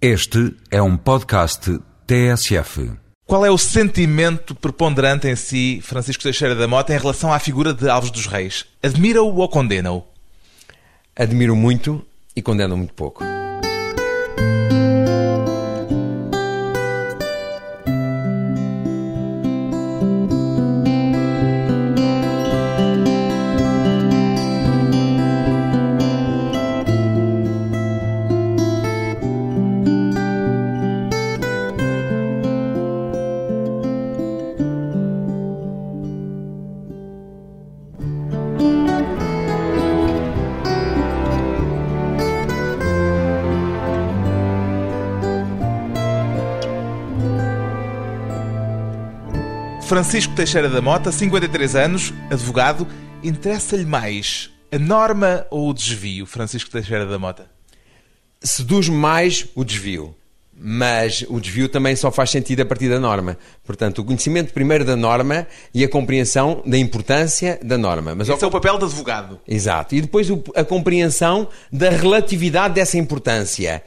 Este 0.00 0.54
é 0.70 0.82
um 0.82 0.94
podcast 0.94 1.80
TSF. 2.06 2.92
Qual 3.26 3.46
é 3.46 3.50
o 3.50 3.56
sentimento 3.56 4.54
preponderante 4.54 5.26
em 5.26 5.34
si, 5.34 5.80
Francisco 5.82 6.22
Teixeira 6.22 6.54
da 6.54 6.68
Mota, 6.68 6.94
em 6.94 6.98
relação 6.98 7.32
à 7.32 7.38
figura 7.38 7.72
de 7.72 7.88
Alves 7.88 8.10
dos 8.10 8.26
Reis? 8.26 8.66
Admira-o 8.82 9.34
ou 9.34 9.48
condena-o? 9.48 10.04
Admiro 11.16 11.56
muito 11.56 12.04
e 12.36 12.42
condeno 12.42 12.76
muito 12.76 12.92
pouco. 12.92 13.24
Francisco 50.06 50.36
Teixeira 50.36 50.68
da 50.68 50.80
Mota, 50.80 51.10
53 51.10 51.74
anos, 51.74 52.14
advogado. 52.30 52.86
Interessa-lhe 53.24 53.84
mais 53.84 54.48
a 54.70 54.78
norma 54.78 55.44
ou 55.50 55.68
o 55.68 55.74
desvio, 55.74 56.24
Francisco 56.24 56.70
Teixeira 56.70 57.04
da 57.04 57.18
Mota? 57.18 57.50
Seduz 58.40 58.88
mais 58.88 59.48
o 59.56 59.64
desvio. 59.64 60.14
Mas 60.56 61.24
o 61.28 61.40
desvio 61.40 61.68
também 61.68 61.96
só 61.96 62.12
faz 62.12 62.30
sentido 62.30 62.62
a 62.62 62.64
partir 62.64 62.88
da 62.88 63.00
norma. 63.00 63.36
Portanto, 63.64 63.98
o 63.98 64.04
conhecimento 64.04 64.52
primeiro 64.52 64.84
da 64.84 64.94
norma 64.94 65.44
e 65.74 65.82
a 65.82 65.88
compreensão 65.88 66.62
da 66.64 66.78
importância 66.78 67.58
da 67.60 67.76
norma. 67.76 68.14
Mas 68.14 68.28
Esse 68.28 68.44
ao... 68.44 68.46
é 68.46 68.48
o 68.48 68.52
papel 68.52 68.78
do 68.78 68.86
advogado. 68.86 69.40
Exato. 69.46 69.96
E 69.96 70.00
depois 70.00 70.28
a 70.54 70.62
compreensão 70.62 71.48
da 71.72 71.90
relatividade 71.90 72.74
dessa 72.74 72.96
importância. 72.96 73.82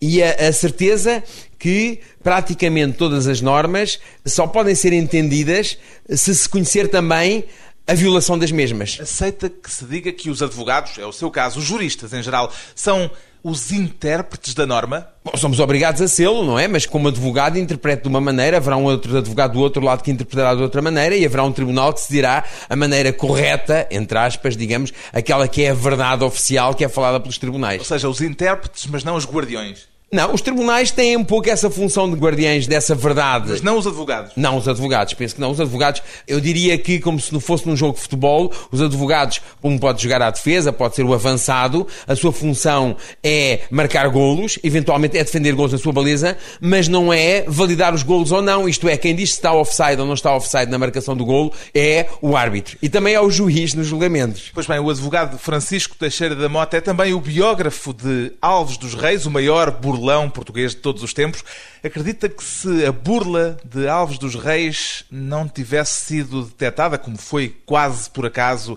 E 0.00 0.22
a, 0.22 0.48
a 0.48 0.52
certeza 0.52 1.20
que 1.64 1.98
praticamente 2.22 2.98
todas 2.98 3.26
as 3.26 3.40
normas 3.40 3.98
só 4.22 4.46
podem 4.46 4.74
ser 4.74 4.92
entendidas 4.92 5.78
se 6.10 6.34
se 6.34 6.46
conhecer 6.46 6.88
também 6.88 7.46
a 7.86 7.94
violação 7.94 8.38
das 8.38 8.52
mesmas. 8.52 8.98
Aceita 9.00 9.48
que 9.48 9.72
se 9.72 9.86
diga 9.86 10.12
que 10.12 10.28
os 10.28 10.42
advogados, 10.42 10.98
é 10.98 11.06
o 11.06 11.12
seu 11.12 11.30
caso, 11.30 11.60
os 11.60 11.64
juristas 11.64 12.12
em 12.12 12.22
geral, 12.22 12.52
são 12.74 13.10
os 13.42 13.72
intérpretes 13.72 14.52
da 14.52 14.66
norma? 14.66 15.08
Bom, 15.24 15.34
somos 15.38 15.58
obrigados 15.58 16.02
a 16.02 16.08
sê-lo, 16.08 16.44
não 16.44 16.58
é? 16.58 16.68
Mas 16.68 16.84
como 16.84 17.08
advogado 17.08 17.58
interpreta 17.58 18.02
de 18.02 18.08
uma 18.08 18.20
maneira, 18.20 18.58
haverá 18.58 18.76
um 18.76 18.84
outro 18.84 19.16
advogado 19.16 19.54
do 19.54 19.60
outro 19.60 19.82
lado 19.82 20.02
que 20.02 20.10
interpretará 20.10 20.54
de 20.54 20.60
outra 20.60 20.82
maneira 20.82 21.16
e 21.16 21.24
haverá 21.24 21.44
um 21.44 21.52
tribunal 21.52 21.94
que 21.94 22.02
se 22.02 22.12
dirá 22.12 22.44
a 22.68 22.76
maneira 22.76 23.10
correta, 23.10 23.88
entre 23.90 24.18
aspas, 24.18 24.54
digamos, 24.54 24.92
aquela 25.14 25.48
que 25.48 25.62
é 25.62 25.70
a 25.70 25.74
verdade 25.74 26.24
oficial 26.24 26.74
que 26.74 26.84
é 26.84 26.90
falada 26.90 27.18
pelos 27.18 27.38
tribunais. 27.38 27.80
Ou 27.80 27.86
seja, 27.86 28.06
os 28.06 28.20
intérpretes, 28.20 28.86
mas 28.86 29.02
não 29.02 29.16
os 29.16 29.24
guardiões. 29.24 29.93
Não, 30.14 30.32
os 30.32 30.40
tribunais 30.40 30.92
têm 30.92 31.16
um 31.16 31.24
pouco 31.24 31.50
essa 31.50 31.68
função 31.68 32.08
de 32.08 32.16
guardiães 32.16 32.68
dessa 32.68 32.94
verdade. 32.94 33.48
Mas 33.48 33.62
não 33.62 33.76
os 33.76 33.84
advogados. 33.84 34.30
Não, 34.36 34.56
os 34.56 34.68
advogados. 34.68 35.12
Penso 35.14 35.34
que 35.34 35.40
não. 35.40 35.50
Os 35.50 35.60
advogados, 35.60 36.02
eu 36.28 36.40
diria 36.40 36.78
que, 36.78 37.00
como 37.00 37.18
se 37.18 37.32
não 37.32 37.40
fosse 37.40 37.66
num 37.66 37.76
jogo 37.76 37.94
de 37.94 38.00
futebol, 38.00 38.52
os 38.70 38.80
advogados, 38.80 39.40
um 39.60 39.76
pode 39.76 40.00
jogar 40.00 40.22
à 40.22 40.30
defesa, 40.30 40.72
pode 40.72 40.94
ser 40.94 41.04
o 41.04 41.12
avançado, 41.12 41.84
a 42.06 42.14
sua 42.14 42.32
função 42.32 42.96
é 43.24 43.62
marcar 43.72 44.08
golos, 44.08 44.56
eventualmente 44.62 45.18
é 45.18 45.24
defender 45.24 45.52
golos 45.52 45.72
na 45.72 45.78
sua 45.78 45.92
baliza, 45.92 46.38
mas 46.60 46.86
não 46.86 47.12
é 47.12 47.42
validar 47.48 47.92
os 47.92 48.04
golos 48.04 48.30
ou 48.30 48.40
não. 48.40 48.68
Isto 48.68 48.88
é, 48.88 48.96
quem 48.96 49.16
diz 49.16 49.30
se 49.30 49.38
está 49.38 49.52
offside 49.52 50.00
ou 50.00 50.06
não 50.06 50.14
está 50.14 50.32
offside 50.32 50.70
na 50.70 50.78
marcação 50.78 51.16
do 51.16 51.24
golo 51.24 51.52
é 51.74 52.06
o 52.22 52.36
árbitro. 52.36 52.78
E 52.80 52.88
também 52.88 53.14
é 53.14 53.20
o 53.20 53.30
juiz 53.30 53.74
nos 53.74 53.88
julgamentos. 53.88 54.52
Pois 54.54 54.68
bem, 54.68 54.78
o 54.78 54.88
advogado 54.88 55.38
Francisco 55.38 55.96
Teixeira 55.96 56.36
da 56.36 56.48
Mota 56.48 56.76
é 56.76 56.80
também 56.80 57.12
o 57.14 57.20
biógrafo 57.20 57.92
de 57.92 58.32
Alves 58.40 58.76
dos 58.76 58.94
Reis, 58.94 59.26
o 59.26 59.30
maior 59.30 59.72
burlão 59.72 59.93
burlão 59.94 60.28
português 60.28 60.72
de 60.72 60.78
todos 60.78 61.02
os 61.02 61.14
tempos, 61.14 61.44
acredita 61.82 62.28
que 62.28 62.42
se 62.42 62.84
a 62.84 62.90
burla 62.90 63.56
de 63.64 63.86
Alves 63.86 64.18
dos 64.18 64.34
Reis 64.34 65.04
não 65.10 65.48
tivesse 65.48 66.04
sido 66.06 66.42
detectada, 66.42 66.98
como 66.98 67.16
foi 67.16 67.54
quase 67.64 68.10
por 68.10 68.26
acaso, 68.26 68.76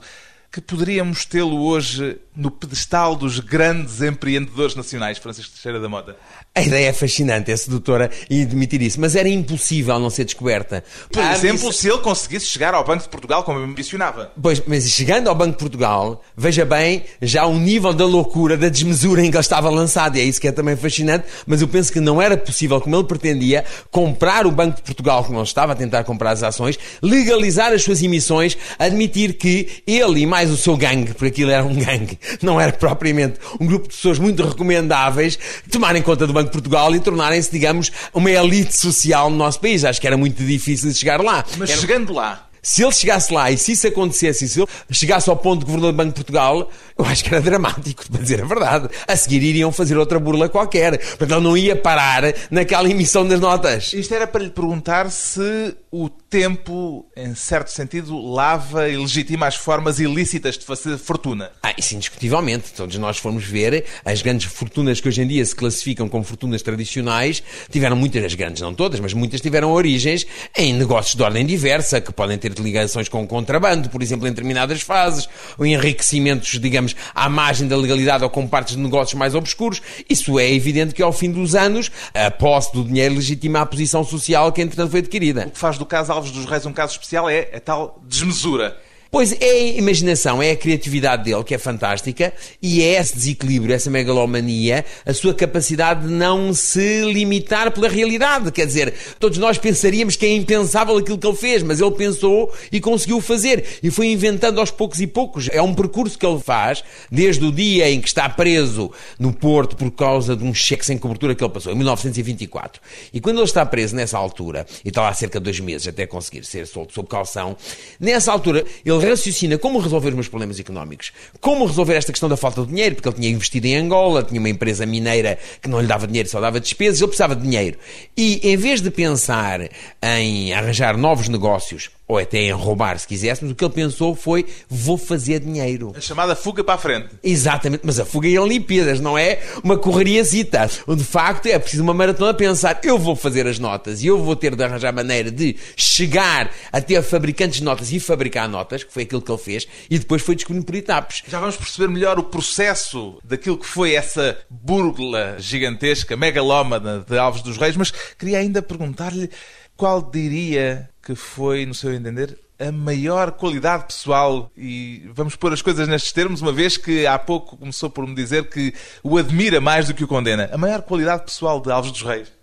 que 0.52 0.62
poderíamos 0.62 1.26
tê-lo 1.26 1.62
hoje 1.66 2.18
no 2.36 2.52
pedestal 2.52 3.16
dos 3.16 3.40
grandes 3.40 4.02
empreendedores 4.02 4.76
nacionais, 4.76 5.18
Francisco 5.18 5.54
Teixeira 5.54 5.80
da 5.80 5.90
Mota? 5.90 6.16
A 6.56 6.62
ideia 6.62 6.90
é 6.90 6.94
fascinante, 6.94 7.52
é 7.52 7.58
sedutora 7.58 8.10
e 8.30 8.42
admitir 8.42 8.82
isso, 8.82 9.00
mas 9.00 9.16
era 9.16 9.28
impossível 9.28 10.00
não 10.00 10.10
ser 10.10 10.26
descoberta. 10.26 10.84
Por 11.12 11.22
ah, 11.22 11.34
exemplo, 11.34 11.72
se 11.74 11.90
ele 11.90 12.00
conseguisse 12.00 12.46
chegar 12.46 12.74
ao 12.74 12.84
Banco 12.84 13.04
de 13.04 13.10
Portugal, 13.10 13.44
como 13.44 13.60
eu 13.60 13.64
ambicionava. 13.64 14.32
Pois, 14.42 14.62
mas 14.66 14.90
chegando 14.90 15.28
ao 15.28 15.36
Banco 15.36 15.52
de 15.52 15.58
Portugal, 15.58 16.24
veja 16.36 16.66
bem, 16.66 17.06
já 17.22 17.46
o 17.46 17.58
nível 17.58 17.94
da 17.94 18.06
loucura, 18.06 18.58
da 18.58 18.70
desmesura 18.70 19.24
em 19.24 19.30
que 19.30 19.38
ele 19.38 19.42
estava 19.42 19.70
lançado, 19.70 20.18
e 20.18 20.22
é 20.22 20.24
isso 20.24 20.40
que 20.40 20.48
é 20.48 20.52
também 20.52 20.76
fascinante, 20.76 21.26
mas 21.46 21.62
eu 21.62 21.68
penso 21.68 21.92
que 21.92 22.00
não 22.00 22.22
era 22.22 22.38
possível, 22.38 22.80
como 22.80 22.96
ele 22.96 23.04
pretendia, 23.04 23.66
comprar 23.92 24.48
o 24.48 24.52
Banco 24.52 24.78
de 24.78 24.82
Portugal, 24.82 25.24
como 25.24 25.38
ele 25.38 25.46
estava 25.46 25.74
a 25.74 25.76
tentar 25.76 26.04
comprar 26.04 26.32
as 26.32 26.44
ações, 26.44 26.80
legalizar 27.02 27.74
as 27.74 27.84
suas 27.84 28.02
emissões, 28.02 28.58
admitir 28.80 29.34
que 29.34 29.84
ele 29.86 30.22
e 30.22 30.26
mais 30.26 30.37
o 30.46 30.58
seu 30.58 30.78
gangue, 30.78 31.14
porque 31.14 31.28
aquilo 31.28 31.52
era 31.52 31.64
um 31.64 31.76
gangue, 31.76 32.20
não 32.42 32.60
era 32.60 32.72
propriamente 32.72 33.40
um 33.60 33.66
grupo 33.66 33.88
de 33.88 33.96
pessoas 33.96 34.20
muito 34.20 34.44
recomendáveis, 34.44 35.38
tomarem 35.72 36.02
conta 36.02 36.26
do 36.26 36.34
Banco 36.34 36.48
de 36.48 36.52
Portugal 36.52 36.94
e 36.96 37.00
tornarem-se, 37.00 37.52
digamos, 37.52 37.92
uma 38.14 38.32
elite 38.32 38.78
social 38.78 39.30
no 39.30 39.36
nosso 39.36 39.60
país. 39.60 39.84
Acho 39.84 40.00
que 40.00 40.08
era 40.08 40.18
muito 40.18 40.44
difícil 40.44 40.92
de 40.92 40.98
chegar 40.98 41.22
lá. 41.22 41.44
Mas 41.58 41.70
era... 41.70 41.80
chegando 41.80 42.14
lá, 42.14 42.47
se 42.68 42.84
ele 42.84 42.92
chegasse 42.92 43.34
lá 43.34 43.50
e 43.50 43.58
se 43.58 43.72
isso 43.72 43.88
acontecesse, 43.88 44.44
e 44.44 44.48
se 44.50 44.60
ele 44.60 44.68
chegasse 44.92 45.30
ao 45.30 45.38
ponto 45.38 45.60
de 45.62 45.66
governador 45.66 45.94
do 45.94 45.96
Banco 45.96 46.10
de 46.10 46.16
Portugal, 46.16 46.70
eu 46.98 47.06
acho 47.06 47.24
que 47.24 47.30
era 47.30 47.42
dramático, 47.42 48.12
para 48.12 48.22
dizer 48.22 48.42
a 48.42 48.46
verdade. 48.46 48.90
A 49.08 49.16
seguir 49.16 49.42
iriam 49.42 49.72
fazer 49.72 49.98
outra 49.98 50.20
burla 50.20 50.50
qualquer. 50.50 50.98
Portanto, 50.98 51.32
ele 51.32 51.42
não 51.42 51.56
ia 51.56 51.78
parar 51.78 52.24
naquela 52.52 52.90
emissão 52.90 53.26
das 53.26 53.40
notas. 53.40 53.94
Isto 53.94 54.14
era 54.14 54.28
para 54.28 54.44
lhe 54.44 54.50
perguntar 54.50 55.10
se 55.10 55.78
o 55.90 56.10
tempo, 56.10 57.06
em 57.16 57.34
certo 57.36 57.70
sentido, 57.70 58.20
lava 58.20 58.90
e 58.90 58.98
legitima 58.98 59.48
as 59.48 59.56
formas 59.56 60.00
ilícitas 60.00 60.58
de 60.58 60.66
fazer 60.66 60.98
fortuna. 60.98 61.52
Ah, 61.64 61.74
isso 61.78 61.96
indiscutivelmente. 61.96 62.74
Todos 62.74 62.98
nós 62.98 63.18
formos 63.18 63.46
ver, 63.46 63.86
as 64.04 64.22
grandes 64.22 64.52
fortunas 64.52 65.00
que 65.00 65.08
hoje 65.08 65.22
em 65.22 65.28
dia 65.28 65.46
se 65.46 65.56
classificam 65.56 66.10
como 66.10 66.26
fortunas 66.26 66.62
tradicionais, 66.62 67.42
tiveram 67.72 67.96
muitas, 67.96 68.26
as 68.26 68.34
grandes 68.34 68.62
não 68.62 68.74
todas, 68.74 69.00
mas 69.00 69.14
muitas 69.14 69.40
tiveram 69.40 69.72
origens 69.72 70.28
em 70.56 70.74
negócios 70.74 71.16
de 71.16 71.24
ordem 71.24 71.46
diversa, 71.46 72.02
que 72.02 72.12
podem 72.12 72.38
ter 72.38 72.57
ligações 72.58 73.10
com 73.10 73.24
o 73.24 73.28
contrabando, 73.28 73.90
por 73.90 74.02
exemplo, 74.02 74.28
em 74.28 74.32
determinadas 74.32 74.82
fases, 74.82 75.28
ou 75.58 75.66
enriquecimentos, 75.66 76.60
digamos, 76.60 76.96
à 77.14 77.30
margem 77.30 77.68
da 77.68 77.76
legalidade 77.76 78.24
ou 78.24 78.30
com 78.30 78.48
partes 78.48 78.76
de 78.76 78.82
negócios 78.82 79.18
mais 79.18 79.36
obscuros. 79.36 79.82
Isso 80.10 80.40
é 80.40 80.52
evidente 80.52 80.94
que 80.94 81.02
ao 81.02 81.14
fim 81.14 81.32
dos 81.32 81.56
anos, 81.56 81.92
a 82.14 82.32
posse 82.32 82.74
do 82.74 82.84
dinheiro 82.84 83.16
legitima 83.16 83.62
a 83.62 83.66
posição 83.66 84.04
social 84.04 84.52
que 84.52 84.62
entretanto 84.62 84.92
foi 84.92 85.00
adquirida. 85.00 85.48
O 85.48 85.52
que 85.52 85.60
faz 85.60 85.78
do 85.78 85.86
caso 85.86 86.12
Alves 86.12 86.32
dos 86.32 86.46
Reis 86.46 86.66
um 86.66 86.74
caso 86.74 86.94
especial 86.94 87.30
é 87.30 87.50
a 87.54 87.60
tal 87.60 88.02
desmesura. 88.06 88.78
Pois 89.18 89.32
é 89.32 89.50
a 89.50 89.68
imaginação, 89.80 90.44
é 90.44 90.52
a 90.52 90.56
criatividade 90.56 91.24
dele 91.24 91.44
que 91.44 91.56
é 91.56 91.58
fantástica 91.58 92.32
e 92.62 92.84
é 92.84 93.00
esse 93.00 93.16
desequilíbrio, 93.16 93.74
essa 93.74 93.90
megalomania, 93.90 94.86
a 95.04 95.12
sua 95.12 95.34
capacidade 95.34 96.06
de 96.06 96.14
não 96.14 96.54
se 96.54 97.02
limitar 97.02 97.72
pela 97.72 97.90
realidade. 97.90 98.52
Quer 98.52 98.68
dizer, 98.68 98.94
todos 99.20 99.40
nós 99.40 99.58
pensaríamos 99.58 100.16
que 100.16 100.24
é 100.24 100.36
impensável 100.36 100.96
aquilo 100.98 101.18
que 101.18 101.26
ele 101.26 101.36
fez, 101.36 101.64
mas 101.64 101.82
ele 101.82 101.90
pensou 101.96 102.54
e 102.72 102.80
conseguiu 102.80 103.20
fazer 103.20 103.66
e 103.82 103.90
foi 103.90 104.06
inventando 104.12 104.60
aos 104.60 104.70
poucos 104.70 105.02
e 105.02 105.08
poucos. 105.08 105.50
É 105.52 105.64
um 105.64 105.74
percurso 105.74 106.16
que 106.16 106.24
ele 106.24 106.40
faz 106.40 106.84
desde 107.12 107.44
o 107.44 107.52
dia 107.52 107.90
em 107.90 108.00
que 108.00 108.08
está 108.10 108.30
preso 108.30 108.92
no 109.18 109.34
Porto 109.34 109.76
por 109.76 109.90
causa 109.90 110.36
de 110.36 110.44
um 110.44 110.54
cheque 110.54 110.86
sem 110.86 110.96
cobertura 110.96 111.34
que 111.34 111.44
ele 111.44 111.52
passou, 111.52 111.74
em 111.74 111.76
1924. 111.76 112.80
E 113.12 113.20
quando 113.20 113.38
ele 113.38 113.46
está 113.46 113.66
preso 113.66 113.96
nessa 113.96 114.16
altura, 114.16 114.68
e 114.86 114.90
está 114.90 115.02
lá 115.02 115.12
cerca 115.12 115.40
de 115.40 115.44
dois 115.46 115.60
meses 115.60 115.88
até 115.88 116.06
conseguir 116.06 116.46
ser 116.46 116.68
solto 116.68 116.94
sob 116.94 117.10
calção, 117.10 117.58
nessa 118.00 118.32
altura 118.32 118.64
ele 118.86 119.07
raciocina 119.10 119.58
como 119.58 119.80
resolver 119.80 120.10
os 120.10 120.16
meus 120.16 120.28
problemas 120.28 120.60
económicos, 120.60 121.12
como 121.42 121.66
resolver 121.66 121.96
esta 121.96 122.12
questão 122.12 122.30
da 122.30 122.38
falta 122.38 122.62
de 122.62 122.68
dinheiro, 122.68 122.96
porque 122.96 123.10
ele 123.10 123.16
tinha 123.16 123.30
investido 123.30 123.68
em 123.68 123.76
Angola, 123.76 124.24
tinha 124.24 124.40
uma 124.40 124.50
empresa 124.50 124.86
mineira 124.86 125.38
que 125.62 125.70
não 125.70 125.80
lhe 125.80 125.88
dava 125.88 126.08
dinheiro, 126.08 126.30
só 126.30 126.40
dava 126.40 126.60
despesas, 126.60 127.00
ele 127.00 127.08
precisava 127.08 127.36
de 127.36 127.42
dinheiro. 127.42 127.78
E 128.16 128.40
em 128.44 128.58
vez 128.58 128.82
de 128.82 128.92
pensar 128.92 129.70
em 130.02 130.54
arranjar 130.54 130.98
novos 130.98 131.28
negócios, 131.28 131.90
ou 132.08 132.18
até 132.18 132.40
em 132.40 132.52
roubar, 132.52 132.98
se 132.98 133.08
quiséssemos, 133.08 133.52
o 133.52 133.56
que 133.56 133.64
ele 133.66 133.74
pensou 133.74 134.16
foi: 134.16 134.46
vou 134.70 134.98
fazer 134.98 135.40
dinheiro. 135.40 135.94
A 135.96 136.02
chamada 136.02 136.36
fuga 136.36 136.64
para 136.64 136.76
a 136.76 136.78
frente. 136.78 137.10
Exatamente, 137.24 137.82
mas 137.84 138.00
a 138.00 138.06
fuga 138.06 138.28
em 138.28 138.38
Olimpíadas, 138.38 139.00
não 139.00 139.18
é 139.18 139.40
uma 139.64 139.78
correriazita. 139.78 140.70
De 140.88 141.04
facto, 141.04 141.48
é 141.48 141.60
preciso 141.60 141.84
uma 141.84 141.94
maratona 141.94 142.34
pensar: 142.34 142.80
eu 142.84 142.98
vou 142.98 143.16
fazer 143.16 143.46
as 143.46 143.60
notas 143.60 144.02
e 144.02 144.08
eu 144.08 144.24
vou 144.24 144.36
ter 144.36 144.56
de 144.56 144.64
arranjar 144.64 144.94
maneira 144.94 145.30
de 145.30 145.58
chegar 145.76 146.52
até 146.72 147.02
fabricantes 147.02 147.60
de 147.60 147.64
notas 147.64 147.92
e 147.92 148.00
fabricar 148.00 148.48
notas, 148.48 148.84
que 148.84 148.94
foi 148.94 149.04
aquilo 149.04 149.22
que 149.22 149.32
ele 149.32 149.38
fez, 149.38 149.68
e 149.90 150.00
depois 150.00 150.22
foi 150.22 150.36
descobrindo 150.36 150.66
por 150.66 150.76
etapas. 150.76 151.24
Já 151.28 151.40
vamos 151.40 151.58
perceber 151.58 151.88
melhor 151.90 152.18
o 152.18 152.24
processo 152.24 153.18
daquilo 153.24 153.58
que 153.58 153.66
foi 153.66 153.94
essa 153.94 154.38
burla 154.50 155.36
gigantesca, 155.40 156.16
megalómana 156.16 157.06
de 157.08 157.18
Alves 157.18 157.42
dos 157.42 157.58
Reis, 157.58 157.76
mas 157.76 157.92
queria 158.18 158.40
ainda 158.40 158.62
perguntar-lhe 158.62 159.30
qual 159.76 160.02
diria 160.02 160.90
que 161.08 161.16
foi, 161.16 161.66
no 161.66 161.74
seu 161.74 161.94
entender, 161.94 162.38
a 162.60 162.70
maior 162.70 163.32
qualidade 163.32 163.86
pessoal, 163.86 164.52
e 164.58 165.10
vamos 165.14 165.38
pôr 165.38 165.54
as 165.54 165.62
coisas 165.62 165.88
nestes 165.88 166.12
termos, 166.12 166.42
uma 166.42 166.52
vez 166.52 166.76
que 166.76 167.08
há 167.08 167.18
pouco 167.18 167.56
começou 167.56 167.90
por 167.90 168.06
me 168.06 168.14
dizer 168.14 168.50
que 168.50 168.74
o 169.02 169.18
admira 169.18 169.62
mais 169.62 169.88
do 169.88 169.94
que 169.94 170.04
o 170.04 170.08
condena. 170.08 170.50
A 170.52 170.58
maior 170.58 170.82
qualidade 170.82 171.24
pessoal 171.24 171.62
de 171.62 171.72
Alves 171.72 171.94
dos 171.94 172.02
Reis? 172.02 172.37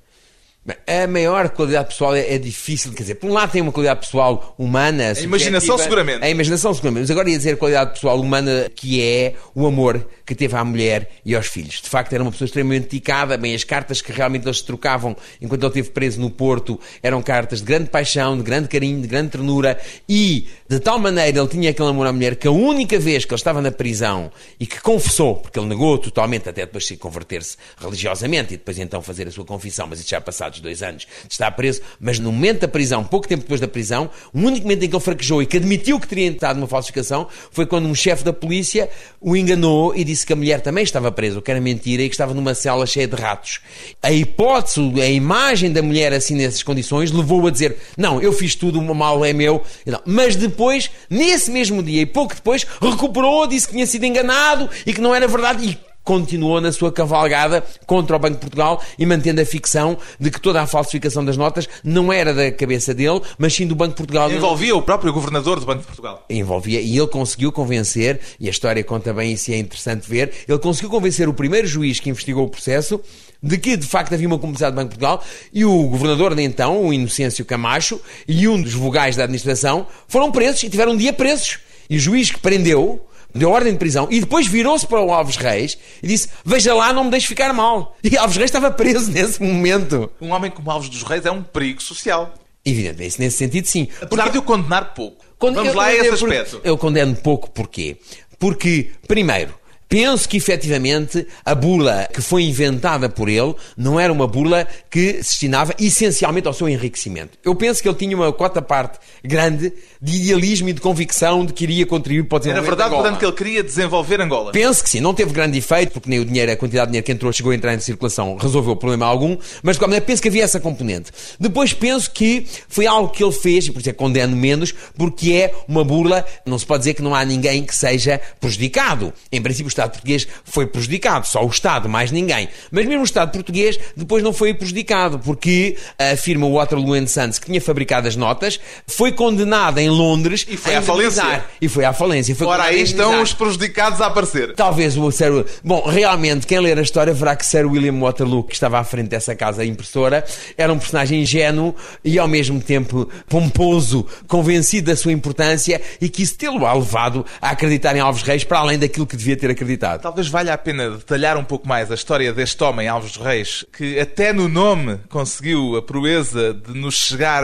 A 0.87 1.06
maior 1.06 1.50
qualidade 1.50 1.88
pessoal 1.88 2.14
é, 2.14 2.34
é 2.34 2.38
difícil, 2.38 2.93
quer 2.93 3.02
dizer, 3.02 3.16
por 3.16 3.28
um 3.28 3.34
lado 3.34 3.52
tem 3.52 3.61
uma 3.61 3.72
qualidade 3.72 4.00
pessoal 4.00 4.55
humana. 4.58 5.12
A 5.14 5.20
imaginação, 5.20 5.76
seguramente. 5.76 6.25
A 6.25 6.31
imaginação, 6.31 6.72
seguramente. 6.72 7.02
Mas 7.02 7.11
agora 7.11 7.28
ia 7.28 7.37
dizer 7.37 7.52
a 7.52 7.56
qualidade 7.56 7.93
pessoal 7.93 8.19
humana, 8.19 8.70
que 8.75 9.02
é 9.02 9.34
o 9.55 9.66
amor 9.66 10.06
que 10.25 10.34
teve 10.34 10.56
à 10.56 10.64
mulher 10.64 11.11
e 11.25 11.34
aos 11.34 11.46
filhos. 11.46 11.82
De 11.82 11.88
facto, 11.88 12.12
era 12.12 12.22
uma 12.22 12.32
pessoa 12.32 12.46
extremamente 12.46 12.84
dedicada. 12.84 13.37
Bem, 13.37 13.55
as 13.55 13.62
cartas 13.62 14.00
que 14.00 14.11
realmente 14.11 14.46
eles 14.46 14.58
se 14.58 14.64
trocavam 14.64 15.14
enquanto 15.40 15.62
ele 15.62 15.69
esteve 15.69 15.90
preso 15.90 16.20
no 16.20 16.31
Porto 16.31 16.81
eram 17.02 17.22
cartas 17.22 17.60
de 17.60 17.67
grande 17.67 17.90
paixão, 17.90 18.37
de 18.37 18.43
grande 18.43 18.69
carinho, 18.69 19.00
de 19.02 19.06
grande 19.06 19.31
ternura 19.31 19.78
e 20.08 20.49
de 20.69 20.81
tal 20.81 20.99
maneira 20.99 21.38
ele 21.38 21.49
tinha 21.49 21.70
aquele 21.70 21.88
amor 21.88 22.06
à 22.06 22.12
mulher 22.12 22.37
que 22.37 22.49
a 22.49 22.50
única 22.50 22.99
vez 22.99 23.25
que 23.25 23.32
ele 23.32 23.38
estava 23.38 23.60
na 23.60 23.70
prisão 23.70 24.31
e 24.58 24.67
que 24.67 24.81
confessou, 24.81 25.37
porque 25.37 25.58
ele 25.58 25.69
negou 25.69 25.99
totalmente 25.99 26.49
até 26.49 26.64
depois 26.64 26.87
se 26.87 26.96
converter-se 26.96 27.56
religiosamente 27.78 28.55
e 28.55 28.56
depois 28.56 28.78
então 28.78 29.02
fazer 29.02 29.28
a 29.28 29.31
sua 29.31 29.44
confissão, 29.44 29.87
mas 29.87 30.00
isso 30.00 30.08
já 30.08 30.20
passados 30.54 30.60
dois 30.60 30.82
anos 30.82 31.06
estar 31.28 31.50
preso, 31.52 31.80
mas 32.00 32.18
no 32.18 32.30
momento 32.30 32.60
da 32.60 32.68
prisão, 32.68 33.04
pouco 33.04 33.26
tempo 33.26 33.42
depois 33.42 33.60
da 33.60 33.68
prisão, 33.68 34.10
o 34.32 34.38
único 34.38 34.62
momento 34.62 34.84
em 34.84 34.88
que 34.88 34.94
ele 34.94 35.02
fraquejou 35.02 35.42
e 35.42 35.46
que 35.46 35.56
admitiu 35.56 35.98
que 35.98 36.06
teria 36.06 36.26
entrado 36.26 36.56
numa 36.56 36.66
falsificação 36.66 37.26
foi 37.50 37.66
quando 37.66 37.86
um 37.86 37.94
chefe 37.94 38.24
da 38.24 38.32
polícia 38.32 38.88
o 39.20 39.36
enganou 39.36 39.94
e 39.96 40.04
disse 40.04 40.26
que 40.26 40.32
a 40.32 40.36
mulher 40.36 40.60
também 40.60 40.84
estava 40.84 41.10
presa, 41.10 41.38
o 41.38 41.42
que 41.42 41.50
era 41.50 41.60
mentira 41.60 42.02
e 42.02 42.08
que 42.08 42.14
estava 42.14 42.34
numa 42.34 42.54
cela 42.54 42.86
cheia 42.86 43.06
de 43.06 43.16
ratos. 43.16 43.60
A 44.02 44.12
hipótese, 44.12 44.80
a 45.00 45.08
imagem 45.08 45.72
da 45.72 45.82
mulher 45.82 46.12
assim 46.12 46.34
nessas 46.34 46.62
condições 46.62 47.10
levou-o 47.10 47.46
a 47.46 47.50
dizer: 47.50 47.76
Não, 47.96 48.20
eu 48.20 48.32
fiz 48.32 48.54
tudo, 48.54 48.78
o 48.78 48.94
mal 48.94 49.24
é 49.24 49.32
meu. 49.32 49.62
Mas 50.04 50.36
depois, 50.36 50.90
nesse 51.08 51.50
mesmo 51.50 51.82
dia 51.82 52.02
e 52.02 52.06
pouco 52.06 52.34
depois, 52.34 52.66
recuperou, 52.80 53.46
disse 53.46 53.66
que 53.66 53.74
tinha 53.74 53.86
sido 53.86 54.04
enganado 54.04 54.68
e 54.86 54.92
que 54.92 55.00
não 55.00 55.14
era 55.14 55.26
verdade 55.26 55.68
e 55.68 55.94
continuou 56.04 56.60
na 56.60 56.70
sua 56.70 56.92
cavalgada 56.92 57.64
contra 57.86 58.14
o 58.14 58.18
Banco 58.18 58.34
de 58.34 58.40
Portugal 58.40 58.80
e 58.98 59.06
mantendo 59.06 59.40
a 59.40 59.46
ficção 59.46 59.96
de 60.20 60.30
que 60.30 60.40
toda 60.40 60.60
a 60.60 60.66
falsificação 60.66 61.24
das 61.24 61.36
notas 61.36 61.68
não 61.82 62.12
era 62.12 62.34
da 62.34 62.52
cabeça 62.52 62.92
dele, 62.92 63.20
mas 63.38 63.54
sim 63.54 63.66
do 63.66 63.74
Banco 63.74 63.92
de 63.92 63.96
Portugal. 63.96 64.30
Envolvia 64.30 64.76
o 64.76 64.82
próprio 64.82 65.12
governador 65.12 65.58
do 65.58 65.66
Banco 65.66 65.80
de 65.80 65.86
Portugal. 65.86 66.24
Envolvia, 66.28 66.80
e 66.80 66.96
ele 66.96 67.06
conseguiu 67.06 67.50
convencer, 67.50 68.20
e 68.38 68.46
a 68.46 68.50
história 68.50 68.84
conta 68.84 69.12
bem 69.12 69.32
isso 69.32 69.50
e 69.50 69.54
é 69.54 69.58
interessante 69.58 70.08
ver, 70.08 70.32
ele 70.46 70.58
conseguiu 70.58 70.90
convencer 70.90 71.28
o 71.28 71.34
primeiro 71.34 71.66
juiz 71.66 71.98
que 71.98 72.10
investigou 72.10 72.44
o 72.44 72.48
processo 72.48 73.00
de 73.42 73.58
que 73.58 73.76
de 73.76 73.86
facto 73.86 74.12
havia 74.14 74.26
uma 74.26 74.38
cumplicidade 74.38 74.74
do 74.74 74.76
Banco 74.76 74.90
de 74.90 74.98
Portugal 74.98 75.24
e 75.52 75.64
o 75.64 75.88
governador 75.88 76.34
de 76.34 76.42
então, 76.42 76.86
o 76.86 76.92
Inocêncio 76.92 77.44
Camacho, 77.44 78.00
e 78.28 78.46
um 78.48 78.60
dos 78.60 78.74
vogais 78.74 79.16
da 79.16 79.24
administração 79.24 79.86
foram 80.06 80.30
presos 80.30 80.62
e 80.62 80.70
tiveram 80.70 80.92
um 80.92 80.96
dia 80.96 81.12
presos. 81.12 81.58
E 81.88 81.96
o 81.96 82.00
juiz 82.00 82.30
que 82.30 82.38
prendeu 82.38 83.04
deu 83.34 83.50
ordem 83.50 83.72
de 83.72 83.78
prisão 83.78 84.06
e 84.10 84.20
depois 84.20 84.46
virou-se 84.46 84.86
para 84.86 85.00
o 85.00 85.12
Alves 85.12 85.36
Reis 85.36 85.76
e 86.02 86.06
disse: 86.06 86.28
Veja 86.44 86.75
lá, 86.75 86.92
não 86.92 87.04
me 87.04 87.10
deixe 87.10 87.26
ficar 87.26 87.52
mal. 87.52 87.96
E 88.02 88.16
Alves 88.16 88.36
Reis 88.36 88.48
estava 88.48 88.70
preso 88.70 89.10
nesse 89.10 89.42
momento. 89.42 90.10
Um 90.20 90.31
homem 90.31 90.50
como 90.50 90.70
Alves 90.70 90.88
dos 90.88 91.02
Reis 91.02 91.25
é 91.26 91.31
um 91.31 91.42
perigo 91.42 91.82
social. 91.82 92.32
Evidentemente, 92.64 93.20
nesse 93.20 93.36
sentido, 93.36 93.66
sim. 93.66 93.88
Apesar 94.00 94.31
de 94.31 94.38
eu 94.38 94.42
condenar 94.42 94.94
pouco. 94.94 95.25
Quando 95.38 95.56
Vamos 95.56 95.72
eu- 95.72 95.76
lá 95.76 95.84
a 95.86 95.92
eu- 95.94 95.98
esse 96.00 96.08
eu- 96.08 96.14
aspecto. 96.31 96.60
Eu 96.64 96.78
condeno 96.78 97.14
pouco 97.14 97.50
porquê? 97.50 97.98
Porque, 98.38 98.90
primeiro, 99.06 99.52
penso 99.94 100.29
que 100.29 100.37
efetivamente 100.37 101.25
a 101.44 101.55
burla 101.55 102.08
que 102.12 102.20
foi 102.20 102.43
inventada 102.43 103.08
por 103.08 103.29
ele 103.29 103.55
não 103.76 104.00
era 104.00 104.12
uma 104.12 104.26
burla 104.26 104.67
que 104.91 105.23
se 105.23 105.35
destinava 105.35 105.73
essencialmente 105.79 106.49
ao 106.49 106.52
seu 106.52 106.69
enriquecimento. 106.69 107.38
Eu 107.44 107.55
penso 107.55 107.81
que 107.81 107.88
ele 107.88 107.96
tinha 107.96 108.17
uma 108.17 108.32
cota 108.32 108.61
parte 108.61 108.99
grande 109.23 109.73
de 110.02 110.17
idealismo 110.17 110.69
e 110.69 110.73
de 110.73 110.81
convicção 110.81 111.46
de 111.46 111.52
que 111.52 111.62
iria 111.62 111.87
contribuir 111.87 112.25
para 112.29 112.38
o 112.38 112.38
Era 112.38 112.61
desenvolvimento 112.61 112.67
verdade, 112.67 112.91
de 112.91 112.94
Angola. 112.96 113.02
portanto, 113.02 113.20
que 113.20 113.25
ele 113.25 113.32
queria 113.32 113.62
desenvolver 113.62 114.20
Angola. 114.20 114.50
Penso 114.50 114.82
que 114.82 114.91
sim, 114.91 115.00
não 115.00 115.14
teve 115.14 115.32
grande 115.32 115.56
efeito, 115.56 115.93
porque 115.93 116.11
nem 116.11 116.19
o 116.19 116.25
dinheiro, 116.25 116.50
a 116.50 116.56
quantidade 116.56 116.87
de 116.87 116.91
dinheiro 116.91 117.06
que 117.06 117.12
entrou 117.12 117.32
chegou 117.32 117.52
a 117.52 117.55
entrar 117.55 117.73
em 117.73 117.79
circulação, 117.79 118.37
resolveu 118.37 118.75
problema 118.75 119.06
algum, 119.06 119.38
mas 119.62 119.76
de 119.76 119.79
qualquer 119.79 119.87
maneira 119.93 120.05
penso 120.05 120.20
que 120.20 120.26
havia 120.26 120.43
essa 120.43 120.58
componente. 120.58 121.12
Depois 121.38 121.73
penso 121.73 122.11
que 122.11 122.44
foi 122.69 122.85
algo 122.87 123.11
que 123.11 123.23
ele 123.23 123.32
fez, 123.32 123.67
e 123.67 123.70
por 123.70 123.79
isso 123.79 123.91
é 123.91 123.93
que 123.93 123.99
condeno 123.99 124.37
menos, 124.37 124.75
porque 124.99 125.32
é 125.32 125.55
uma 125.69 125.85
burla, 125.85 126.26
não 126.44 126.58
se 126.58 126.67
pode 126.67 126.81
dizer 126.81 126.94
que 126.94 127.02
não 127.02 127.14
há 127.14 127.25
ninguém 127.25 127.62
que 127.62 127.76
seja 127.76 128.20
prejudicado. 128.41 129.12
Em 129.31 129.41
princípio 129.41 129.67
o 129.67 129.83
Estado 129.84 129.92
português 129.92 130.28
foi 130.44 130.66
prejudicado, 130.66 131.26
só 131.26 131.44
o 131.44 131.48
Estado, 131.48 131.88
mais 131.88 132.10
ninguém. 132.10 132.48
Mas 132.70 132.86
mesmo 132.86 133.02
o 133.02 133.04
Estado 133.04 133.31
português 133.31 133.78
depois 133.96 134.22
não 134.22 134.32
foi 134.32 134.54
prejudicado, 134.54 135.19
porque 135.19 135.76
a 135.98 136.16
firma 136.16 136.48
Waterloo 136.48 137.06
Sons, 137.06 137.38
que 137.38 137.46
tinha 137.46 137.60
fabricado 137.60 138.08
as 138.08 138.16
notas, 138.16 138.60
foi 138.86 139.12
condenada 139.12 139.81
em 139.81 139.88
Londres 139.88 140.46
E 140.48 140.56
foi 140.56 140.75
a 140.75 140.78
à 140.78 140.82
falência. 140.82 141.44
E 141.60 141.69
foi 141.69 141.84
à 141.84 141.92
falência. 141.92 142.34
Foi 142.34 142.46
Ora, 142.46 142.64
aí 142.64 142.82
estão 142.82 143.22
os 143.22 143.32
prejudicados 143.32 144.00
a 144.00 144.06
aparecer. 144.06 144.54
Talvez 144.54 144.96
o 144.96 145.10
Sir... 145.10 145.44
Bom, 145.62 145.86
realmente, 145.86 146.46
quem 146.46 146.60
ler 146.60 146.78
a 146.78 146.82
história 146.82 147.12
verá 147.12 147.36
que 147.36 147.44
Sir 147.44 147.66
William 147.66 147.98
Waterloo, 147.98 148.44
que 148.44 148.54
estava 148.54 148.78
à 148.78 148.84
frente 148.84 149.08
dessa 149.08 149.34
casa 149.34 149.64
impressora, 149.64 150.25
era 150.56 150.72
um 150.72 150.78
personagem 150.78 151.22
ingênuo 151.22 151.75
e 152.04 152.19
ao 152.19 152.28
mesmo 152.28 152.60
tempo 152.60 153.08
pomposo, 153.28 154.06
convencido 154.26 154.90
da 154.90 154.96
sua 154.96 155.12
importância 155.12 155.81
e 156.00 156.08
que 156.08 156.22
isso 156.22 156.36
tê-lo 156.36 156.58
levado 156.75 157.25
a 157.40 157.50
acreditar 157.50 157.96
em 157.96 158.00
Alves 158.00 158.22
Reis 158.22 158.44
para 158.44 158.58
além 158.58 158.78
daquilo 158.78 159.06
que 159.06 159.16
devia 159.16 159.36
ter 159.36 159.50
acreditado. 159.50 159.63
Talvez 160.02 160.28
valha 160.28 160.55
a 160.55 160.58
pena 160.58 160.90
detalhar 160.90 161.37
um 161.37 161.44
pouco 161.44 161.66
mais 161.66 161.90
a 161.90 161.94
história 161.94 162.32
deste 162.32 162.62
homem, 162.62 162.88
Alves 162.88 163.16
Reis, 163.16 163.64
que 163.76 163.99
até 163.99 164.32
no 164.32 164.49
nome 164.49 164.99
conseguiu 165.08 165.76
a 165.76 165.82
proeza 165.82 166.55
de 166.55 166.75
nos 166.75 166.94
chegar, 166.94 167.43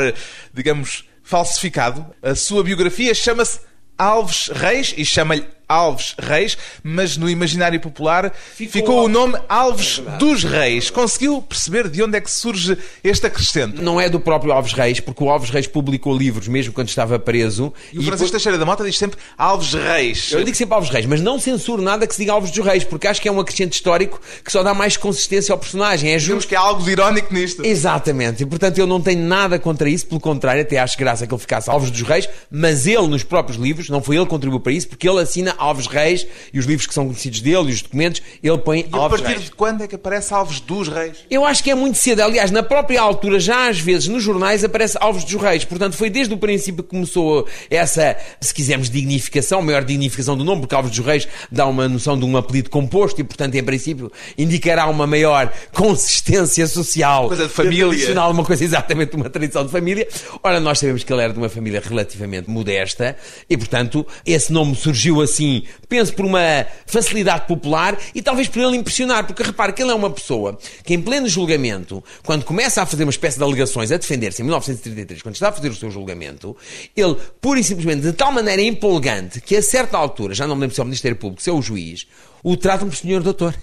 digamos, 0.52 1.04
falsificado. 1.22 2.06
A 2.22 2.34
sua 2.34 2.62
biografia 2.62 3.14
chama-se 3.14 3.60
Alves 3.96 4.48
Reis 4.48 4.94
e 4.96 5.04
chama-lhe 5.04 5.44
Alves 5.70 6.16
Reis, 6.18 6.58
mas 6.82 7.16
no 7.16 7.30
imaginário 7.30 7.78
popular 7.78 8.32
ficou, 8.56 9.04
o 9.04 9.08
nome 9.08 9.38
Alves 9.48 10.02
dos 10.18 10.42
Reis. 10.42 10.90
Conseguiu 10.90 11.40
perceber 11.40 11.88
de 11.88 12.02
onde 12.02 12.16
é 12.16 12.20
que 12.20 12.30
surge 12.30 12.76
este 13.04 13.26
acrescento? 13.26 13.80
Não 13.80 14.00
é 14.00 14.08
do 14.08 14.18
próprio 14.18 14.52
Alves 14.52 14.72
Reis, 14.72 14.98
porque 14.98 15.22
o 15.22 15.30
Alves 15.30 15.48
Reis 15.50 15.68
publicou 15.68 16.16
livros 16.16 16.48
mesmo 16.48 16.72
quando 16.72 16.88
estava 16.88 17.18
preso. 17.18 17.72
E 17.92 17.98
o 17.98 18.02
Francisco 18.02 18.32
Teixeira 18.32 18.58
da 18.58 18.66
Mota 18.66 18.84
diz 18.84 18.98
sempre 18.98 19.16
Alves 19.38 19.72
Reis. 19.72 20.32
Eu 20.32 20.42
digo 20.42 20.56
sempre 20.56 20.74
Alves 20.74 20.90
Reis, 20.90 21.06
mas 21.06 21.20
não 21.20 21.38
censuro 21.38 21.80
nada 21.80 22.04
que 22.04 22.14
se 22.14 22.20
diga 22.20 22.32
Alves 22.32 22.50
dos 22.50 22.64
Reis, 22.66 22.82
porque 22.82 23.06
acho 23.06 23.20
que 23.22 23.28
é 23.28 23.32
um 23.32 23.38
acrescente 23.38 23.74
histórico 23.74 24.20
que 24.44 24.50
só 24.50 24.64
dá 24.64 24.74
mais 24.74 24.96
consistência 24.96 25.52
ao 25.52 25.58
personagem. 25.58 26.10
É 26.10 26.18
Vemos 26.18 26.24
justo. 26.24 26.48
que 26.48 26.56
há 26.56 26.60
algo 26.60 26.82
de 26.82 26.90
irónico 26.90 27.32
nisto. 27.32 27.64
Exatamente, 27.64 28.42
e 28.42 28.46
portanto 28.46 28.78
eu 28.78 28.86
não 28.86 29.00
tenho 29.00 29.22
nada 29.22 29.58
contra 29.58 29.88
isso, 29.88 30.06
pelo 30.06 30.20
contrário, 30.20 30.62
até 30.62 30.78
acho 30.78 30.98
graça 30.98 31.26
que 31.26 31.32
ele 31.32 31.40
ficasse 31.40 31.70
Alves 31.70 31.90
dos 31.90 32.02
Reis, 32.02 32.28
mas 32.50 32.86
ele 32.86 33.06
nos 33.06 33.22
próprios 33.22 33.56
livros, 33.56 33.88
não 33.88 34.02
foi 34.02 34.16
ele 34.16 34.24
que 34.24 34.30
contribuiu 34.30 34.60
para 34.60 34.72
isso, 34.72 34.88
porque 34.88 35.08
ele 35.08 35.20
assina 35.20 35.54
Alves 35.60 35.86
Reis 35.86 36.26
e 36.52 36.58
os 36.58 36.66
livros 36.66 36.86
que 36.86 36.94
são 36.94 37.04
conhecidos 37.06 37.40
dele 37.40 37.70
e 37.70 37.72
os 37.72 37.82
documentos, 37.82 38.22
ele 38.42 38.58
põe 38.58 38.80
E 38.80 38.88
a 38.92 38.96
Alves 38.98 39.20
partir 39.20 39.34
Reis. 39.36 39.44
de 39.46 39.52
quando 39.52 39.82
é 39.82 39.86
que 39.86 39.94
aparece 39.94 40.32
Alves 40.34 40.60
dos 40.60 40.88
Reis? 40.88 41.18
Eu 41.30 41.44
acho 41.44 41.62
que 41.62 41.70
é 41.70 41.74
muito 41.74 41.98
cedo. 41.98 42.20
Aliás, 42.22 42.50
na 42.50 42.62
própria 42.62 43.00
altura, 43.00 43.38
já 43.38 43.68
às 43.68 43.78
vezes 43.78 44.08
nos 44.08 44.22
jornais 44.22 44.64
aparece 44.64 44.96
Alves 45.00 45.24
dos 45.24 45.40
Reis. 45.40 45.64
Portanto, 45.64 45.96
foi 45.96 46.10
desde 46.10 46.32
o 46.34 46.36
princípio 46.38 46.82
que 46.82 46.90
começou 46.90 47.46
essa, 47.70 48.16
se 48.40 48.52
quisermos, 48.54 48.88
dignificação, 48.90 49.62
maior 49.62 49.84
dignificação 49.84 50.36
do 50.36 50.44
nome, 50.44 50.60
porque 50.62 50.74
Alves 50.74 50.90
dos 50.94 51.04
Reis 51.04 51.28
dá 51.50 51.66
uma 51.66 51.88
noção 51.88 52.18
de 52.18 52.24
um 52.24 52.36
apelido 52.36 52.70
composto 52.70 53.20
e, 53.20 53.24
portanto, 53.24 53.54
em 53.54 53.62
princípio, 53.62 54.10
indicará 54.38 54.86
uma 54.86 55.06
maior 55.06 55.52
consistência 55.72 56.66
social. 56.66 57.28
Coisa 57.28 57.46
de 57.46 57.52
família. 57.52 57.86
tradicional, 57.88 58.30
uma 58.30 58.44
coisa 58.44 58.64
exatamente 58.64 59.16
uma 59.16 59.28
tradição 59.28 59.64
de 59.64 59.72
família. 59.72 60.06
Ora, 60.42 60.60
nós 60.60 60.78
sabemos 60.78 61.02
que 61.04 61.12
ele 61.12 61.22
era 61.22 61.32
de 61.32 61.38
uma 61.38 61.48
família 61.48 61.82
relativamente 61.84 62.48
modesta 62.48 63.16
e, 63.48 63.56
portanto, 63.56 64.06
esse 64.24 64.52
nome 64.52 64.74
surgiu 64.76 65.20
assim, 65.20 65.49
penso 65.88 66.12
por 66.14 66.24
uma 66.24 66.66
facilidade 66.86 67.46
popular 67.46 67.98
e 68.14 68.22
talvez 68.22 68.48
por 68.48 68.60
ele 68.60 68.76
impressionar, 68.76 69.26
porque 69.26 69.42
repare 69.42 69.72
que 69.72 69.82
ele 69.82 69.90
é 69.90 69.94
uma 69.94 70.10
pessoa 70.10 70.58
que 70.84 70.94
em 70.94 71.00
pleno 71.00 71.28
julgamento, 71.28 72.02
quando 72.24 72.44
começa 72.44 72.82
a 72.82 72.86
fazer 72.86 73.04
uma 73.04 73.10
espécie 73.10 73.38
de 73.38 73.44
alegações, 73.44 73.90
a 73.92 73.96
defender-se 73.96 74.42
em 74.42 74.44
1933, 74.44 75.22
quando 75.22 75.34
está 75.34 75.48
a 75.48 75.52
fazer 75.52 75.68
o 75.68 75.74
seu 75.74 75.90
julgamento, 75.90 76.56
ele, 76.96 77.16
pura 77.40 77.60
e 77.60 77.64
simplesmente, 77.64 78.02
de 78.02 78.12
tal 78.12 78.32
maneira 78.32 78.62
empolgante, 78.62 79.40
que 79.40 79.56
a 79.56 79.62
certa 79.62 79.96
altura, 79.96 80.34
já 80.34 80.46
não 80.46 80.54
me 80.54 80.62
lembro 80.62 80.74
se 80.74 80.80
é 80.80 80.82
o 80.82 80.86
Ministério 80.86 81.16
Público, 81.16 81.42
se 81.42 81.50
é 81.50 81.52
o 81.52 81.62
juiz, 81.62 82.06
o 82.42 82.56
tratam 82.56 82.88
por 82.88 82.96
senhor 82.96 83.22
doutor. 83.22 83.54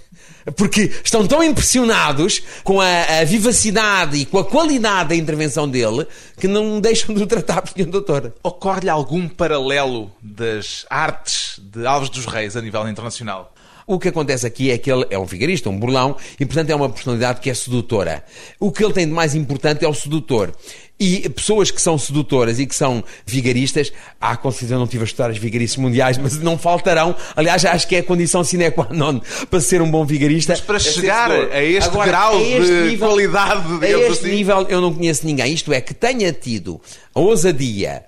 Porque 0.55 0.91
estão 1.03 1.27
tão 1.27 1.43
impressionados 1.43 2.41
com 2.63 2.79
a, 2.79 3.19
a, 3.19 3.23
vivacidade 3.23 4.17
e 4.17 4.25
com 4.25 4.37
a 4.37 4.45
qualidade 4.45 5.09
da 5.09 5.15
intervenção 5.15 5.67
dele 5.67 6.07
que 6.39 6.47
não 6.47 6.79
deixam 6.79 7.13
de 7.13 7.23
o 7.23 7.27
tratar 7.27 7.61
por 7.61 7.71
senhor 7.71 7.89
doutor. 7.89 8.33
Ocorre-lhe 8.41 8.89
algum 8.89 9.27
paralelo 9.27 10.11
das 10.21 10.85
artes 10.89 11.59
de 11.71 11.85
Alves 11.85 12.09
dos 12.09 12.25
Reis 12.25 12.55
a 12.55 12.61
nível 12.61 12.87
internacional? 12.87 13.53
O 13.85 13.97
que 13.97 14.09
acontece 14.09 14.45
aqui 14.45 14.69
é 14.69 14.77
que 14.77 14.91
ele 14.91 15.05
é 15.09 15.17
um 15.17 15.23
vigarista, 15.23 15.69
um 15.69 15.79
burlão, 15.79 16.17
e 16.37 16.45
portanto 16.45 16.69
é 16.69 16.75
uma 16.75 16.89
personalidade 16.89 17.39
que 17.39 17.49
é 17.49 17.53
sedutora. 17.53 18.21
O 18.59 18.69
que 18.69 18.83
ele 18.83 18.91
tem 18.91 19.07
de 19.07 19.13
mais 19.13 19.33
importante 19.33 19.85
é 19.85 19.87
o 19.87 19.93
sedutor. 19.93 20.53
E 20.99 21.29
pessoas 21.29 21.71
que 21.71 21.81
são 21.81 21.97
sedutoras 21.97 22.59
e 22.59 22.65
que 22.65 22.75
são 22.75 23.01
vigaristas, 23.25 23.93
há 24.19 24.35
com 24.35 24.51
certeza 24.51 24.77
não 24.77 24.87
tive 24.87 25.03
a 25.03 25.05
estudar 25.05 25.29
as 25.29 25.37
vigaristas 25.37 25.77
mundiais, 25.77 26.17
mas 26.17 26.37
não 26.37 26.57
faltarão. 26.57 27.15
Aliás, 27.33 27.63
acho 27.63 27.87
que 27.87 27.95
é 27.95 27.99
a 27.99 28.03
condição 28.03 28.43
sine 28.43 28.71
qua 28.71 28.89
non 28.91 29.21
para 29.49 29.61
ser 29.61 29.81
um 29.81 29.89
bom 29.89 30.03
vigarista. 30.03 30.51
Mas 30.51 30.61
para 30.61 30.77
é 30.77 30.79
chegar 30.79 31.31
a 31.31 31.63
este 31.63 31.89
Agora, 31.89 32.07
grau 32.07 32.37
a 32.37 32.41
este 32.41 32.65
de 32.65 32.89
nível, 32.89 33.07
qualidade, 33.07 33.85
a 33.85 33.89
este 33.89 34.11
assim... 34.11 34.31
nível 34.31 34.65
eu 34.67 34.81
não 34.81 34.93
conheço 34.93 35.25
ninguém. 35.25 35.53
Isto 35.53 35.71
é, 35.71 35.79
que 35.79 35.93
tenha 35.93 36.33
tido 36.33 36.81
a 37.15 37.21
ousadia 37.21 38.03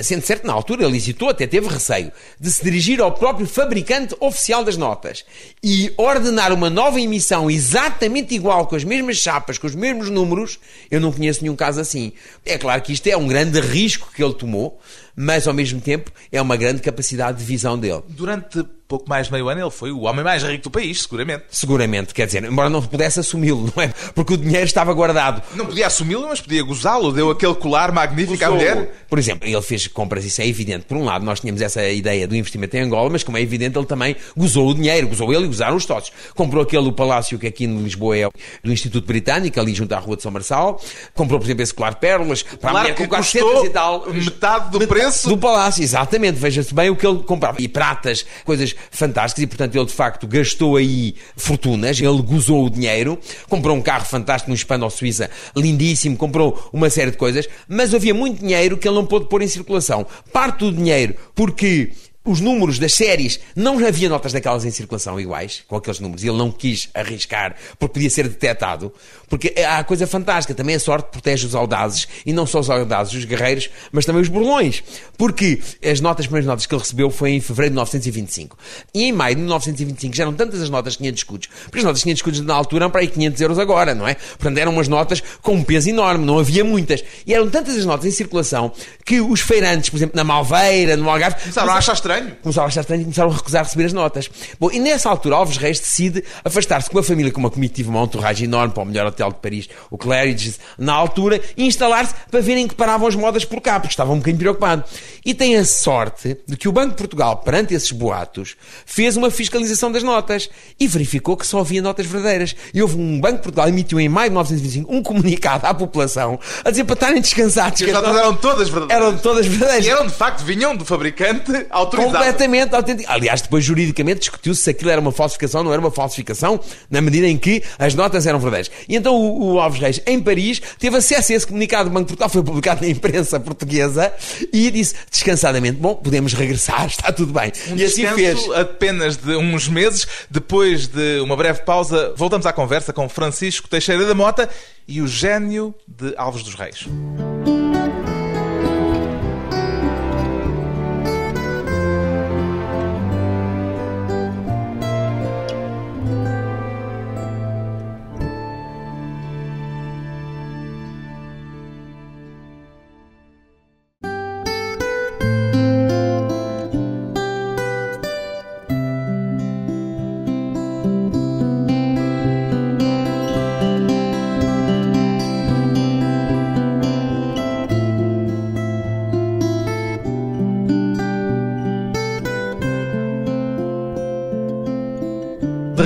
Sendo 0.00 0.24
certo, 0.24 0.46
na 0.46 0.54
altura 0.54 0.86
ele 0.86 0.96
hesitou, 0.96 1.28
até 1.28 1.46
teve 1.46 1.68
receio, 1.68 2.10
de 2.40 2.50
se 2.50 2.64
dirigir 2.64 2.98
ao 2.98 3.12
próprio 3.12 3.46
fabricante 3.46 4.16
oficial 4.20 4.64
das 4.64 4.76
notas 4.76 5.22
e 5.62 5.92
ordenar 5.98 6.50
uma 6.50 6.70
nova 6.70 6.98
emissão 6.98 7.50
exatamente 7.50 8.34
igual, 8.34 8.66
com 8.66 8.74
as 8.74 8.84
mesmas 8.84 9.18
chapas, 9.18 9.58
com 9.58 9.66
os 9.66 9.74
mesmos 9.74 10.08
números, 10.08 10.58
eu 10.90 10.98
não 10.98 11.12
conheço 11.12 11.42
nenhum 11.42 11.54
caso 11.54 11.78
assim. 11.78 12.12
É 12.46 12.56
claro 12.56 12.80
que 12.80 12.92
isto 12.94 13.06
é 13.06 13.16
um 13.16 13.28
grande 13.28 13.60
risco 13.60 14.10
que 14.14 14.24
ele 14.24 14.32
tomou, 14.32 14.80
mas 15.16 15.46
ao 15.46 15.54
mesmo 15.54 15.80
tempo 15.80 16.10
é 16.30 16.40
uma 16.40 16.56
grande 16.56 16.80
capacidade 16.80 17.38
de 17.38 17.44
visão 17.44 17.78
dele. 17.78 18.02
Durante 18.08 18.64
pouco 18.92 19.08
mais 19.08 19.26
de 19.28 19.32
meio 19.32 19.48
ano 19.48 19.62
ele 19.62 19.70
foi 19.70 19.90
o 19.90 20.02
homem 20.02 20.22
mais 20.22 20.42
rico 20.42 20.64
do 20.64 20.70
país, 20.70 21.02
seguramente. 21.02 21.44
Seguramente, 21.50 22.12
quer 22.12 22.26
dizer, 22.26 22.44
embora 22.44 22.68
não 22.68 22.82
pudesse 22.82 23.20
assumi-lo, 23.20 23.72
não 23.74 23.82
é? 23.82 23.88
Porque 24.14 24.34
o 24.34 24.36
dinheiro 24.36 24.66
estava 24.66 24.92
guardado. 24.92 25.42
Não 25.54 25.64
podia 25.64 25.86
assumi-lo, 25.86 26.28
mas 26.28 26.42
podia 26.42 26.62
gozá-lo. 26.62 27.10
Deu 27.10 27.30
aquele 27.30 27.54
colar 27.54 27.90
magnífico 27.90 28.44
à 28.44 28.50
mulher. 28.50 28.92
Por 29.08 29.18
exemplo, 29.18 29.48
ele 29.48 29.62
fez 29.62 29.86
compras, 29.86 30.26
isso 30.26 30.42
é 30.42 30.46
evidente. 30.46 30.84
Por 30.84 30.98
um 30.98 31.04
lado, 31.04 31.24
nós 31.24 31.40
tínhamos 31.40 31.62
essa 31.62 31.82
ideia 31.88 32.28
do 32.28 32.36
investimento 32.36 32.76
em 32.76 32.80
Angola, 32.80 33.08
mas 33.08 33.22
como 33.22 33.38
é 33.38 33.40
evidente, 33.40 33.78
ele 33.78 33.86
também 33.86 34.14
gozou 34.36 34.68
o 34.68 34.74
dinheiro, 34.74 35.08
gozou 35.08 35.32
ele 35.32 35.44
e 35.44 35.46
gozaram 35.46 35.76
os 35.76 35.84
sócios. 35.84 36.14
Comprou 36.34 36.62
aquele 36.62 36.92
palácio 36.92 37.38
que 37.38 37.46
aqui 37.46 37.64
em 37.64 37.82
Lisboa 37.82 38.16
é 38.18 38.28
do 38.62 38.70
Instituto 38.70 39.06
Britânico, 39.06 39.58
ali 39.58 39.74
junto 39.74 39.94
à 39.94 39.98
Rua 39.98 40.16
de 40.16 40.22
São 40.22 40.30
Marçal. 40.30 40.78
Comprou, 41.14 41.40
por 41.40 41.46
exemplo, 41.46 41.62
esse 41.62 41.72
colar 41.72 41.94
de 41.94 42.00
pérolas 42.00 42.42
para 42.42 42.70
a 42.70 42.80
mulher 42.80 42.94
com 42.94 43.08
400 43.08 43.64
e 43.64 43.70
tal. 43.70 44.06
Metade 44.12 44.70
do 44.70 44.78
metade 44.78 44.86
preço 44.86 45.01
do 45.28 45.38
palácio, 45.38 45.82
exatamente. 45.82 46.38
Veja-se 46.38 46.74
bem 46.74 46.90
o 46.90 46.96
que 46.96 47.06
ele 47.06 47.20
comprava. 47.20 47.60
E 47.60 47.68
pratas, 47.68 48.24
coisas 48.44 48.74
fantásticas, 48.90 49.42
e 49.42 49.46
portanto 49.46 49.76
ele 49.76 49.86
de 49.86 49.92
facto 49.92 50.26
gastou 50.26 50.76
aí 50.76 51.14
fortunas, 51.36 52.00
ele 52.00 52.22
gozou 52.22 52.66
o 52.66 52.70
dinheiro, 52.70 53.18
comprou 53.48 53.76
um 53.76 53.82
carro 53.82 54.04
fantástico 54.04 54.50
no 54.50 54.54
Hispano 54.54 54.88
Suíça, 54.90 55.30
lindíssimo, 55.56 56.16
comprou 56.16 56.68
uma 56.72 56.90
série 56.90 57.10
de 57.10 57.16
coisas, 57.16 57.48
mas 57.68 57.94
havia 57.94 58.14
muito 58.14 58.40
dinheiro 58.40 58.76
que 58.76 58.86
ele 58.86 58.96
não 58.96 59.06
pôde 59.06 59.28
pôr 59.28 59.42
em 59.42 59.48
circulação. 59.48 60.06
Parte 60.32 60.60
do 60.60 60.72
dinheiro 60.72 61.14
porque 61.34 61.92
os 62.24 62.40
números 62.40 62.78
das 62.78 62.94
séries, 62.94 63.40
não 63.56 63.84
havia 63.84 64.08
notas 64.08 64.32
daquelas 64.32 64.64
em 64.64 64.70
circulação 64.70 65.18
iguais, 65.18 65.64
com 65.66 65.76
aqueles 65.76 65.98
números, 65.98 66.22
e 66.22 66.28
ele 66.28 66.38
não 66.38 66.52
quis 66.52 66.88
arriscar, 66.94 67.56
porque 67.78 67.94
podia 67.94 68.10
ser 68.10 68.28
detectado, 68.28 68.92
porque 69.28 69.54
há 69.66 69.78
a 69.78 69.84
coisa 69.84 70.06
fantástica, 70.06 70.54
também 70.54 70.76
a 70.76 70.80
sorte 70.80 71.10
protege 71.10 71.46
os 71.46 71.54
audazes, 71.54 72.06
e 72.24 72.32
não 72.32 72.46
só 72.46 72.60
os 72.60 72.70
audazes, 72.70 73.14
os 73.14 73.24
guerreiros, 73.24 73.70
mas 73.90 74.04
também 74.04 74.22
os 74.22 74.28
burlões, 74.28 74.84
porque 75.18 75.60
as 75.84 76.00
notas, 76.00 76.24
as 76.24 76.26
primeiras 76.26 76.46
notas 76.46 76.66
que 76.66 76.74
ele 76.74 76.82
recebeu 76.82 77.10
foi 77.10 77.30
em 77.30 77.40
fevereiro 77.40 77.70
de 77.70 77.74
1925, 77.74 78.56
e 78.94 79.04
em 79.04 79.12
maio 79.12 79.34
de 79.34 79.40
1925 79.40 80.14
já 80.14 80.22
eram 80.22 80.32
tantas 80.34 80.60
as 80.62 80.70
notas 80.70 80.94
500 80.96 81.18
escudos, 81.20 81.48
porque 81.64 81.78
as 81.78 81.84
notas 81.84 82.02
500 82.02 82.18
escudos 82.18 82.40
na 82.40 82.54
altura 82.54 82.84
eram 82.84 82.90
para 82.90 83.00
aí 83.00 83.08
500 83.08 83.40
euros 83.40 83.58
agora, 83.58 83.94
não 83.94 84.06
é? 84.06 84.14
Portanto, 84.14 84.58
eram 84.58 84.72
umas 84.72 84.86
notas 84.86 85.22
com 85.42 85.54
um 85.54 85.64
peso 85.64 85.88
enorme, 85.88 86.24
não 86.24 86.38
havia 86.38 86.64
muitas, 86.64 87.02
e 87.26 87.34
eram 87.34 87.50
tantas 87.50 87.76
as 87.76 87.84
notas 87.84 88.06
em 88.06 88.12
circulação, 88.12 88.72
que 89.04 89.20
os 89.20 89.40
feirantes, 89.40 89.90
por 89.90 89.96
exemplo, 89.96 90.16
na 90.16 90.22
Malveira, 90.22 90.96
no 90.96 91.10
Algarve... 91.10 91.36
A 91.56 91.64
achar 91.74 91.94
estranho. 92.12 92.36
Começaram 92.42 92.64
a 92.64 92.68
achar 92.68 92.80
estranho 92.80 93.00
e 93.00 93.04
começaram 93.04 93.30
a 93.30 93.34
recusar 93.34 93.64
receber 93.64 93.84
as 93.84 93.92
notas. 93.92 94.30
Bom, 94.58 94.70
e 94.70 94.78
nessa 94.78 95.08
altura 95.08 95.36
Alves 95.36 95.56
Reis 95.56 95.80
decide 95.80 96.24
afastar-se 96.44 96.90
com 96.90 96.98
a 96.98 97.02
família, 97.02 97.32
com 97.32 97.40
uma 97.40 97.50
comitiva, 97.50 97.90
uma 97.90 98.02
entourage 98.02 98.44
enorme 98.44 98.74
para 98.74 98.82
o 98.82 98.86
melhor 98.86 99.06
hotel 99.06 99.30
de 99.30 99.38
Paris, 99.38 99.68
o 99.90 99.96
Claridge's, 99.96 100.58
na 100.78 100.92
altura, 100.92 101.40
e 101.56 101.66
instalar-se 101.66 102.14
para 102.30 102.40
verem 102.40 102.68
que 102.68 102.74
paravam 102.74 103.08
as 103.08 103.14
modas 103.14 103.44
por 103.44 103.60
cá, 103.60 103.80
porque 103.80 103.92
estava 103.92 104.12
um 104.12 104.18
bocadinho 104.18 104.38
preocupado. 104.38 104.84
E 105.24 105.34
tem 105.34 105.56
a 105.56 105.64
sorte 105.64 106.36
de 106.46 106.56
que 106.56 106.68
o 106.68 106.72
Banco 106.72 106.90
de 106.90 106.96
Portugal, 106.96 107.38
perante 107.38 107.74
esses 107.74 107.92
boatos, 107.92 108.56
fez 108.84 109.16
uma 109.16 109.30
fiscalização 109.30 109.90
das 109.90 110.02
notas 110.02 110.50
e 110.78 110.86
verificou 110.86 111.36
que 111.36 111.46
só 111.46 111.60
havia 111.60 111.80
notas 111.80 112.06
verdadeiras. 112.06 112.54
E 112.74 112.82
houve 112.82 112.96
um 112.96 113.20
Banco 113.20 113.36
de 113.36 113.42
Portugal 113.42 113.68
emitiu 113.68 114.00
em 114.00 114.08
maio 114.08 114.30
de 114.30 114.34
1925 114.34 114.94
um 114.94 115.02
comunicado 115.02 115.66
à 115.66 115.74
população 115.74 116.38
a 116.64 116.70
dizer 116.70 116.84
para 116.84 116.94
estarem 116.94 117.20
descansados. 117.20 117.80
Que 117.80 117.90
as 117.90 117.92
notas 117.92 118.16
eram 118.16 118.34
todas 118.34 118.68
verdadeiras. 118.68 119.06
Eram 119.06 119.18
todas 119.18 119.46
verdadeiras. 119.46 119.86
E 119.86 119.90
eram, 119.90 120.06
de 120.06 120.12
facto, 120.12 120.44
vinham 120.44 120.76
do 120.76 120.84
fabricante 120.84 121.66
autorizado. 121.70 122.01
Completamente 122.04 122.74
autêntico. 122.74 123.10
Aliás, 123.10 123.42
depois 123.42 123.64
juridicamente 123.64 124.20
discutiu-se 124.20 124.62
se 124.62 124.70
aquilo 124.70 124.90
era 124.90 125.00
uma 125.00 125.12
falsificação 125.12 125.60
ou 125.60 125.64
não 125.64 125.72
era 125.72 125.80
uma 125.80 125.90
falsificação, 125.90 126.60
na 126.90 127.00
medida 127.00 127.26
em 127.26 127.36
que 127.36 127.62
as 127.78 127.94
notas 127.94 128.26
eram 128.26 128.38
verdadeiras. 128.38 128.70
E 128.88 128.96
então 128.96 129.14
o, 129.14 129.54
o 129.54 129.60
Alves 129.60 129.80
Reis, 129.80 130.00
em 130.06 130.20
Paris, 130.20 130.60
teve 130.78 130.96
acesso 130.96 131.32
a 131.32 131.36
esse 131.36 131.46
comunicado 131.46 131.88
do 131.88 131.92
Banco 131.92 132.08
Portugal, 132.08 132.28
foi 132.28 132.42
publicado 132.42 132.82
na 132.82 132.88
imprensa 132.88 133.38
portuguesa 133.40 134.12
e 134.52 134.70
disse 134.70 134.94
descansadamente: 135.10 135.78
Bom, 135.78 135.94
podemos 135.94 136.32
regressar, 136.32 136.86
está 136.86 137.12
tudo 137.12 137.32
bem. 137.32 137.52
Um 137.70 137.76
e 137.76 137.84
assim 137.84 138.06
fez. 138.08 138.50
apenas 138.50 139.16
de 139.16 139.36
uns 139.36 139.68
meses, 139.68 140.06
depois 140.30 140.86
de 140.86 141.20
uma 141.20 141.36
breve 141.36 141.62
pausa, 141.62 142.12
voltamos 142.16 142.46
à 142.46 142.52
conversa 142.52 142.92
com 142.92 143.08
Francisco 143.08 143.68
Teixeira 143.68 144.04
da 144.04 144.14
Mota 144.14 144.48
e 144.86 145.00
o 145.00 145.06
gênio 145.06 145.74
de 145.86 146.14
Alves 146.16 146.42
dos 146.42 146.54
Reis. 146.54 146.86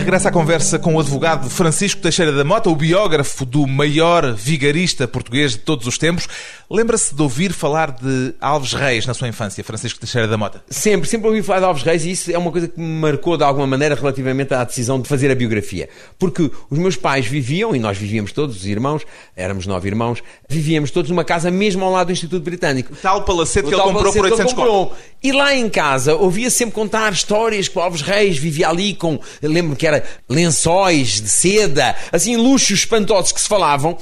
Regressa 0.07 0.29
à 0.29 0.33
conversa 0.33 0.79
com 0.79 0.95
o 0.95 1.01
advogado 1.01 1.51
Francisco 1.51 2.01
Teixeira 2.01 2.31
da 2.31 2.45
Mota, 2.45 2.71
o 2.71 2.77
biógrafo 2.77 3.45
do 3.45 3.67
maior 3.67 4.33
vigarista 4.33 5.09
português 5.09 5.55
de 5.55 5.59
todos 5.59 5.85
os 5.85 5.99
tempos. 5.99 6.29
Lembra-se 6.69 7.15
de 7.15 7.23
ouvir 7.23 7.53
falar 7.53 7.93
de 7.93 8.35
Alves 8.41 8.73
Reis 8.73 9.07
na 9.07 9.15
sua 9.15 9.29
infância, 9.29 9.63
Francisco 9.63 10.01
Teixeira 10.01 10.27
da 10.27 10.37
Mota? 10.37 10.65
Sempre, 10.69 11.09
sempre 11.09 11.29
ouvi 11.29 11.41
falar 11.41 11.61
de 11.61 11.65
Alves 11.67 11.85
Reis 11.85 12.05
e 12.05 12.11
isso 12.11 12.33
é 12.33 12.37
uma 12.37 12.51
coisa 12.51 12.67
que 12.67 12.81
me 12.81 13.01
marcou 13.01 13.37
de 13.37 13.45
alguma 13.45 13.69
maneira 13.69 13.95
relativamente 13.95 14.53
à 14.53 14.65
decisão 14.65 15.01
de 15.01 15.09
fazer 15.09 15.31
a 15.31 15.35
biografia. 15.37 15.89
Porque 16.19 16.51
os 16.69 16.77
meus 16.77 16.97
pais 16.97 17.25
viviam, 17.25 17.75
e 17.75 17.79
nós 17.79 17.97
vivíamos 17.97 18.33
todos, 18.33 18.57
os 18.57 18.67
irmãos, 18.67 19.03
éramos 19.37 19.65
nove 19.65 19.89
irmãos, 19.89 20.21
vivíamos 20.49 20.91
todos 20.91 21.09
numa 21.09 21.25
casa 21.25 21.53
mesmo 21.53 21.85
ao 21.85 21.93
lado 21.93 22.09
do 22.09 22.13
Instituto 22.13 22.43
Britânico. 22.43 22.95
O 22.95 22.97
tal 22.97 23.23
palacete 23.23 23.67
o 23.67 23.69
que 23.69 23.75
ele 23.75 23.83
comprou 23.83 24.13
por 24.13 24.25
800 24.25 24.53
contos. 24.53 24.99
E 25.23 25.31
lá 25.31 25.55
em 25.55 25.69
casa 25.69 26.17
ouvia 26.17 26.51
sempre 26.51 26.75
contar 26.75 27.13
histórias 27.13 27.69
que 27.69 27.79
o 27.79 27.81
Alves 27.81 28.03
Reis 28.03 28.39
vivia 28.39 28.69
ali 28.69 28.93
com, 28.93 29.21
lembro 29.41 29.77
que 29.77 29.87
era 29.87 30.03
lençóis 30.29 31.21
de 31.21 31.29
seda, 31.29 31.95
assim, 32.11 32.37
luxos 32.37 32.81
espantosos 32.81 33.31
que 33.31 33.41
se 33.41 33.47
falavam. 33.47 33.97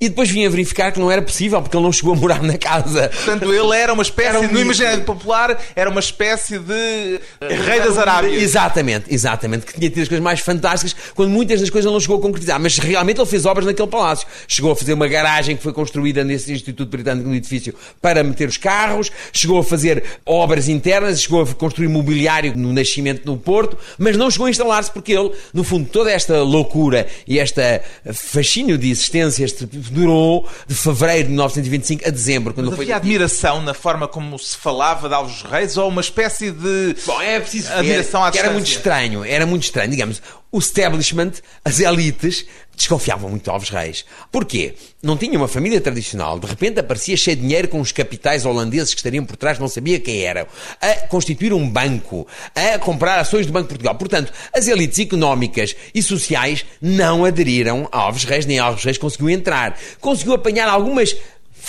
E 0.00 0.08
depois 0.08 0.30
vinha 0.30 0.48
verificar 0.48 0.92
que 0.92 0.98
não 0.98 1.10
era 1.10 1.20
possível, 1.20 1.60
porque 1.60 1.76
ele 1.76 1.84
não 1.84 1.92
chegou 1.92 2.14
a 2.14 2.16
morar 2.16 2.42
na 2.42 2.56
casa. 2.56 3.10
Portanto, 3.10 3.52
ele 3.52 3.76
era 3.76 3.92
uma 3.92 4.02
espécie, 4.02 4.28
era 4.28 4.40
um... 4.40 4.50
no 4.50 4.58
imaginário 4.58 5.04
popular, 5.04 5.62
era 5.76 5.90
uma 5.90 6.00
espécie 6.00 6.58
de 6.58 7.20
rei 7.40 7.80
das 7.80 7.98
Arábias. 7.98 8.42
Exatamente, 8.42 9.12
exatamente. 9.12 9.66
Que 9.66 9.74
tinha 9.74 9.90
tido 9.90 10.02
as 10.02 10.08
coisas 10.08 10.24
mais 10.24 10.40
fantásticas, 10.40 10.96
quando 11.14 11.30
muitas 11.30 11.60
das 11.60 11.68
coisas 11.68 11.86
ele 11.86 11.92
não 11.92 12.00
chegou 12.00 12.16
a 12.16 12.20
concretizar. 12.22 12.58
Mas 12.58 12.78
realmente 12.78 13.20
ele 13.20 13.28
fez 13.28 13.44
obras 13.44 13.66
naquele 13.66 13.88
palácio. 13.88 14.26
Chegou 14.48 14.72
a 14.72 14.76
fazer 14.76 14.94
uma 14.94 15.06
garagem 15.06 15.54
que 15.54 15.62
foi 15.62 15.72
construída 15.72 16.24
nesse 16.24 16.50
Instituto 16.50 16.88
Britânico 16.88 17.28
no 17.28 17.34
edifício 17.34 17.74
para 18.00 18.24
meter 18.24 18.48
os 18.48 18.56
carros, 18.56 19.10
chegou 19.34 19.58
a 19.58 19.64
fazer 19.64 20.02
obras 20.24 20.66
internas, 20.68 21.20
chegou 21.20 21.42
a 21.42 21.46
construir 21.46 21.88
mobiliário 21.88 22.56
no 22.56 22.72
nascimento 22.72 23.26
no 23.26 23.36
Porto, 23.36 23.76
mas 23.98 24.16
não 24.16 24.30
chegou 24.30 24.46
a 24.46 24.50
instalar-se 24.50 24.90
porque 24.90 25.12
ele, 25.12 25.30
no 25.52 25.62
fundo, 25.62 25.86
toda 25.90 26.10
esta 26.10 26.42
loucura 26.42 27.06
e 27.28 27.38
esta 27.38 27.82
fascínio 28.14 28.78
de 28.78 28.90
existência, 28.90 29.44
este 29.44 29.66
durou 29.90 30.48
de 30.66 30.74
fevereiro 30.74 31.24
de 31.24 31.30
1925 31.30 32.08
a 32.08 32.10
dezembro, 32.10 32.54
quando 32.54 32.66
Mas 32.66 32.76
foi 32.76 32.84
havia 32.86 32.96
admiração 32.96 33.62
na 33.62 33.74
forma 33.74 34.06
como 34.08 34.38
se 34.38 34.56
falava 34.56 35.08
de 35.08 35.14
Alves 35.14 35.42
Reis 35.42 35.76
ou 35.76 35.88
uma 35.88 36.00
espécie 36.00 36.50
de 36.50 36.96
Bom, 37.06 37.20
é 37.20 37.40
preciso 37.40 37.68
ver 37.68 37.74
admiração 37.74 38.24
à 38.24 38.30
que 38.30 38.38
era 38.38 38.50
muito 38.50 38.66
estranho, 38.66 39.24
era 39.24 39.46
muito 39.46 39.64
estranho. 39.64 39.90
Digamos, 39.90 40.22
o 40.52 40.58
establishment, 40.58 41.32
as 41.64 41.80
elites, 41.80 42.44
desconfiavam 42.80 43.28
muito 43.28 43.44
de 43.44 43.50
Alves 43.50 43.68
Reis. 43.68 44.04
Porquê? 44.32 44.74
Não 45.02 45.16
tinha 45.16 45.36
uma 45.38 45.48
família 45.48 45.80
tradicional, 45.80 46.38
de 46.38 46.46
repente 46.46 46.80
aparecia 46.80 47.16
cheio 47.16 47.36
de 47.36 47.42
dinheiro 47.42 47.68
com 47.68 47.80
os 47.80 47.92
capitais 47.92 48.44
holandeses 48.44 48.92
que 48.92 49.00
estariam 49.00 49.24
por 49.24 49.36
trás, 49.36 49.58
não 49.58 49.68
sabia 49.68 50.00
quem 50.00 50.22
eram, 50.22 50.46
a 50.80 51.06
constituir 51.06 51.52
um 51.52 51.68
banco, 51.68 52.26
a 52.54 52.78
comprar 52.78 53.18
ações 53.18 53.46
do 53.46 53.52
Banco 53.52 53.68
de 53.68 53.74
Portugal. 53.74 53.94
Portanto, 53.94 54.32
as 54.52 54.66
elites 54.66 54.98
económicas 54.98 55.76
e 55.94 56.02
sociais 56.02 56.64
não 56.80 57.24
aderiram 57.24 57.88
a 57.92 57.98
Alves 57.98 58.24
Reis, 58.24 58.46
nem 58.46 58.58
Alves 58.58 58.84
Reis 58.84 58.98
conseguiu 58.98 59.30
entrar. 59.30 59.78
Conseguiu 60.00 60.34
apanhar 60.34 60.68
algumas 60.68 61.14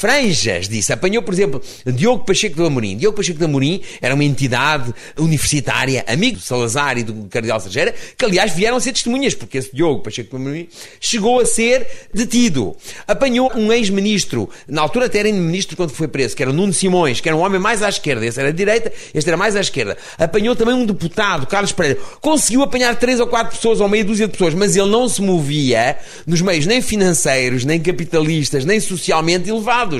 franjas 0.01 0.67
disso. 0.67 0.91
Apanhou, 0.91 1.21
por 1.21 1.31
exemplo, 1.31 1.61
Diogo 1.85 2.25
Pacheco 2.25 2.55
de 2.55 2.65
Amorim. 2.65 2.97
Diogo 2.97 3.15
Pacheco 3.15 3.37
de 3.37 3.45
Amorim 3.45 3.81
era 4.01 4.15
uma 4.15 4.23
entidade 4.23 4.91
universitária, 5.15 6.03
amigo 6.07 6.37
do 6.37 6.43
Salazar 6.43 6.97
e 6.97 7.03
do 7.03 7.27
Cardeal 7.29 7.59
Sargera, 7.59 7.93
que 8.17 8.25
aliás 8.25 8.51
vieram 8.51 8.77
a 8.77 8.79
ser 8.79 8.93
testemunhas, 8.93 9.35
porque 9.35 9.59
esse 9.59 9.75
Diogo 9.75 10.01
Pacheco 10.01 10.35
de 10.35 10.43
Amorim 10.43 10.67
chegou 10.99 11.39
a 11.39 11.45
ser 11.45 11.87
detido. 12.11 12.75
Apanhou 13.07 13.51
um 13.55 13.71
ex-ministro, 13.71 14.49
na 14.67 14.81
altura 14.81 15.05
até 15.05 15.19
era 15.19 15.31
ministro 15.31 15.77
quando 15.77 15.91
foi 15.91 16.07
preso, 16.07 16.35
que 16.35 16.41
era 16.41 16.49
o 16.49 16.53
Nuno 16.53 16.73
Simões, 16.73 17.21
que 17.21 17.29
era 17.29 17.37
um 17.37 17.41
homem 17.41 17.59
mais 17.59 17.83
à 17.83 17.89
esquerda, 17.89 18.25
esse 18.25 18.39
era 18.39 18.49
à 18.49 18.51
direita, 18.51 18.91
este 19.13 19.29
era 19.29 19.37
mais 19.37 19.55
à 19.55 19.61
esquerda. 19.61 19.95
Apanhou 20.17 20.55
também 20.55 20.73
um 20.73 20.85
deputado, 20.85 21.45
Carlos 21.45 21.71
Pereira. 21.71 21.99
Conseguiu 22.19 22.63
apanhar 22.63 22.95
três 22.95 23.19
ou 23.19 23.27
quatro 23.27 23.55
pessoas, 23.55 23.79
ou 23.79 23.87
meia 23.87 24.03
dúzia 24.03 24.25
de 24.25 24.31
pessoas, 24.31 24.55
mas 24.55 24.75
ele 24.75 24.89
não 24.89 25.07
se 25.07 25.21
movia 25.21 25.97
nos 26.25 26.41
meios 26.41 26.65
nem 26.65 26.81
financeiros, 26.81 27.63
nem 27.63 27.79
capitalistas, 27.79 28.65
nem 28.65 28.79
socialmente 28.79 29.47
elevados. 29.47 29.90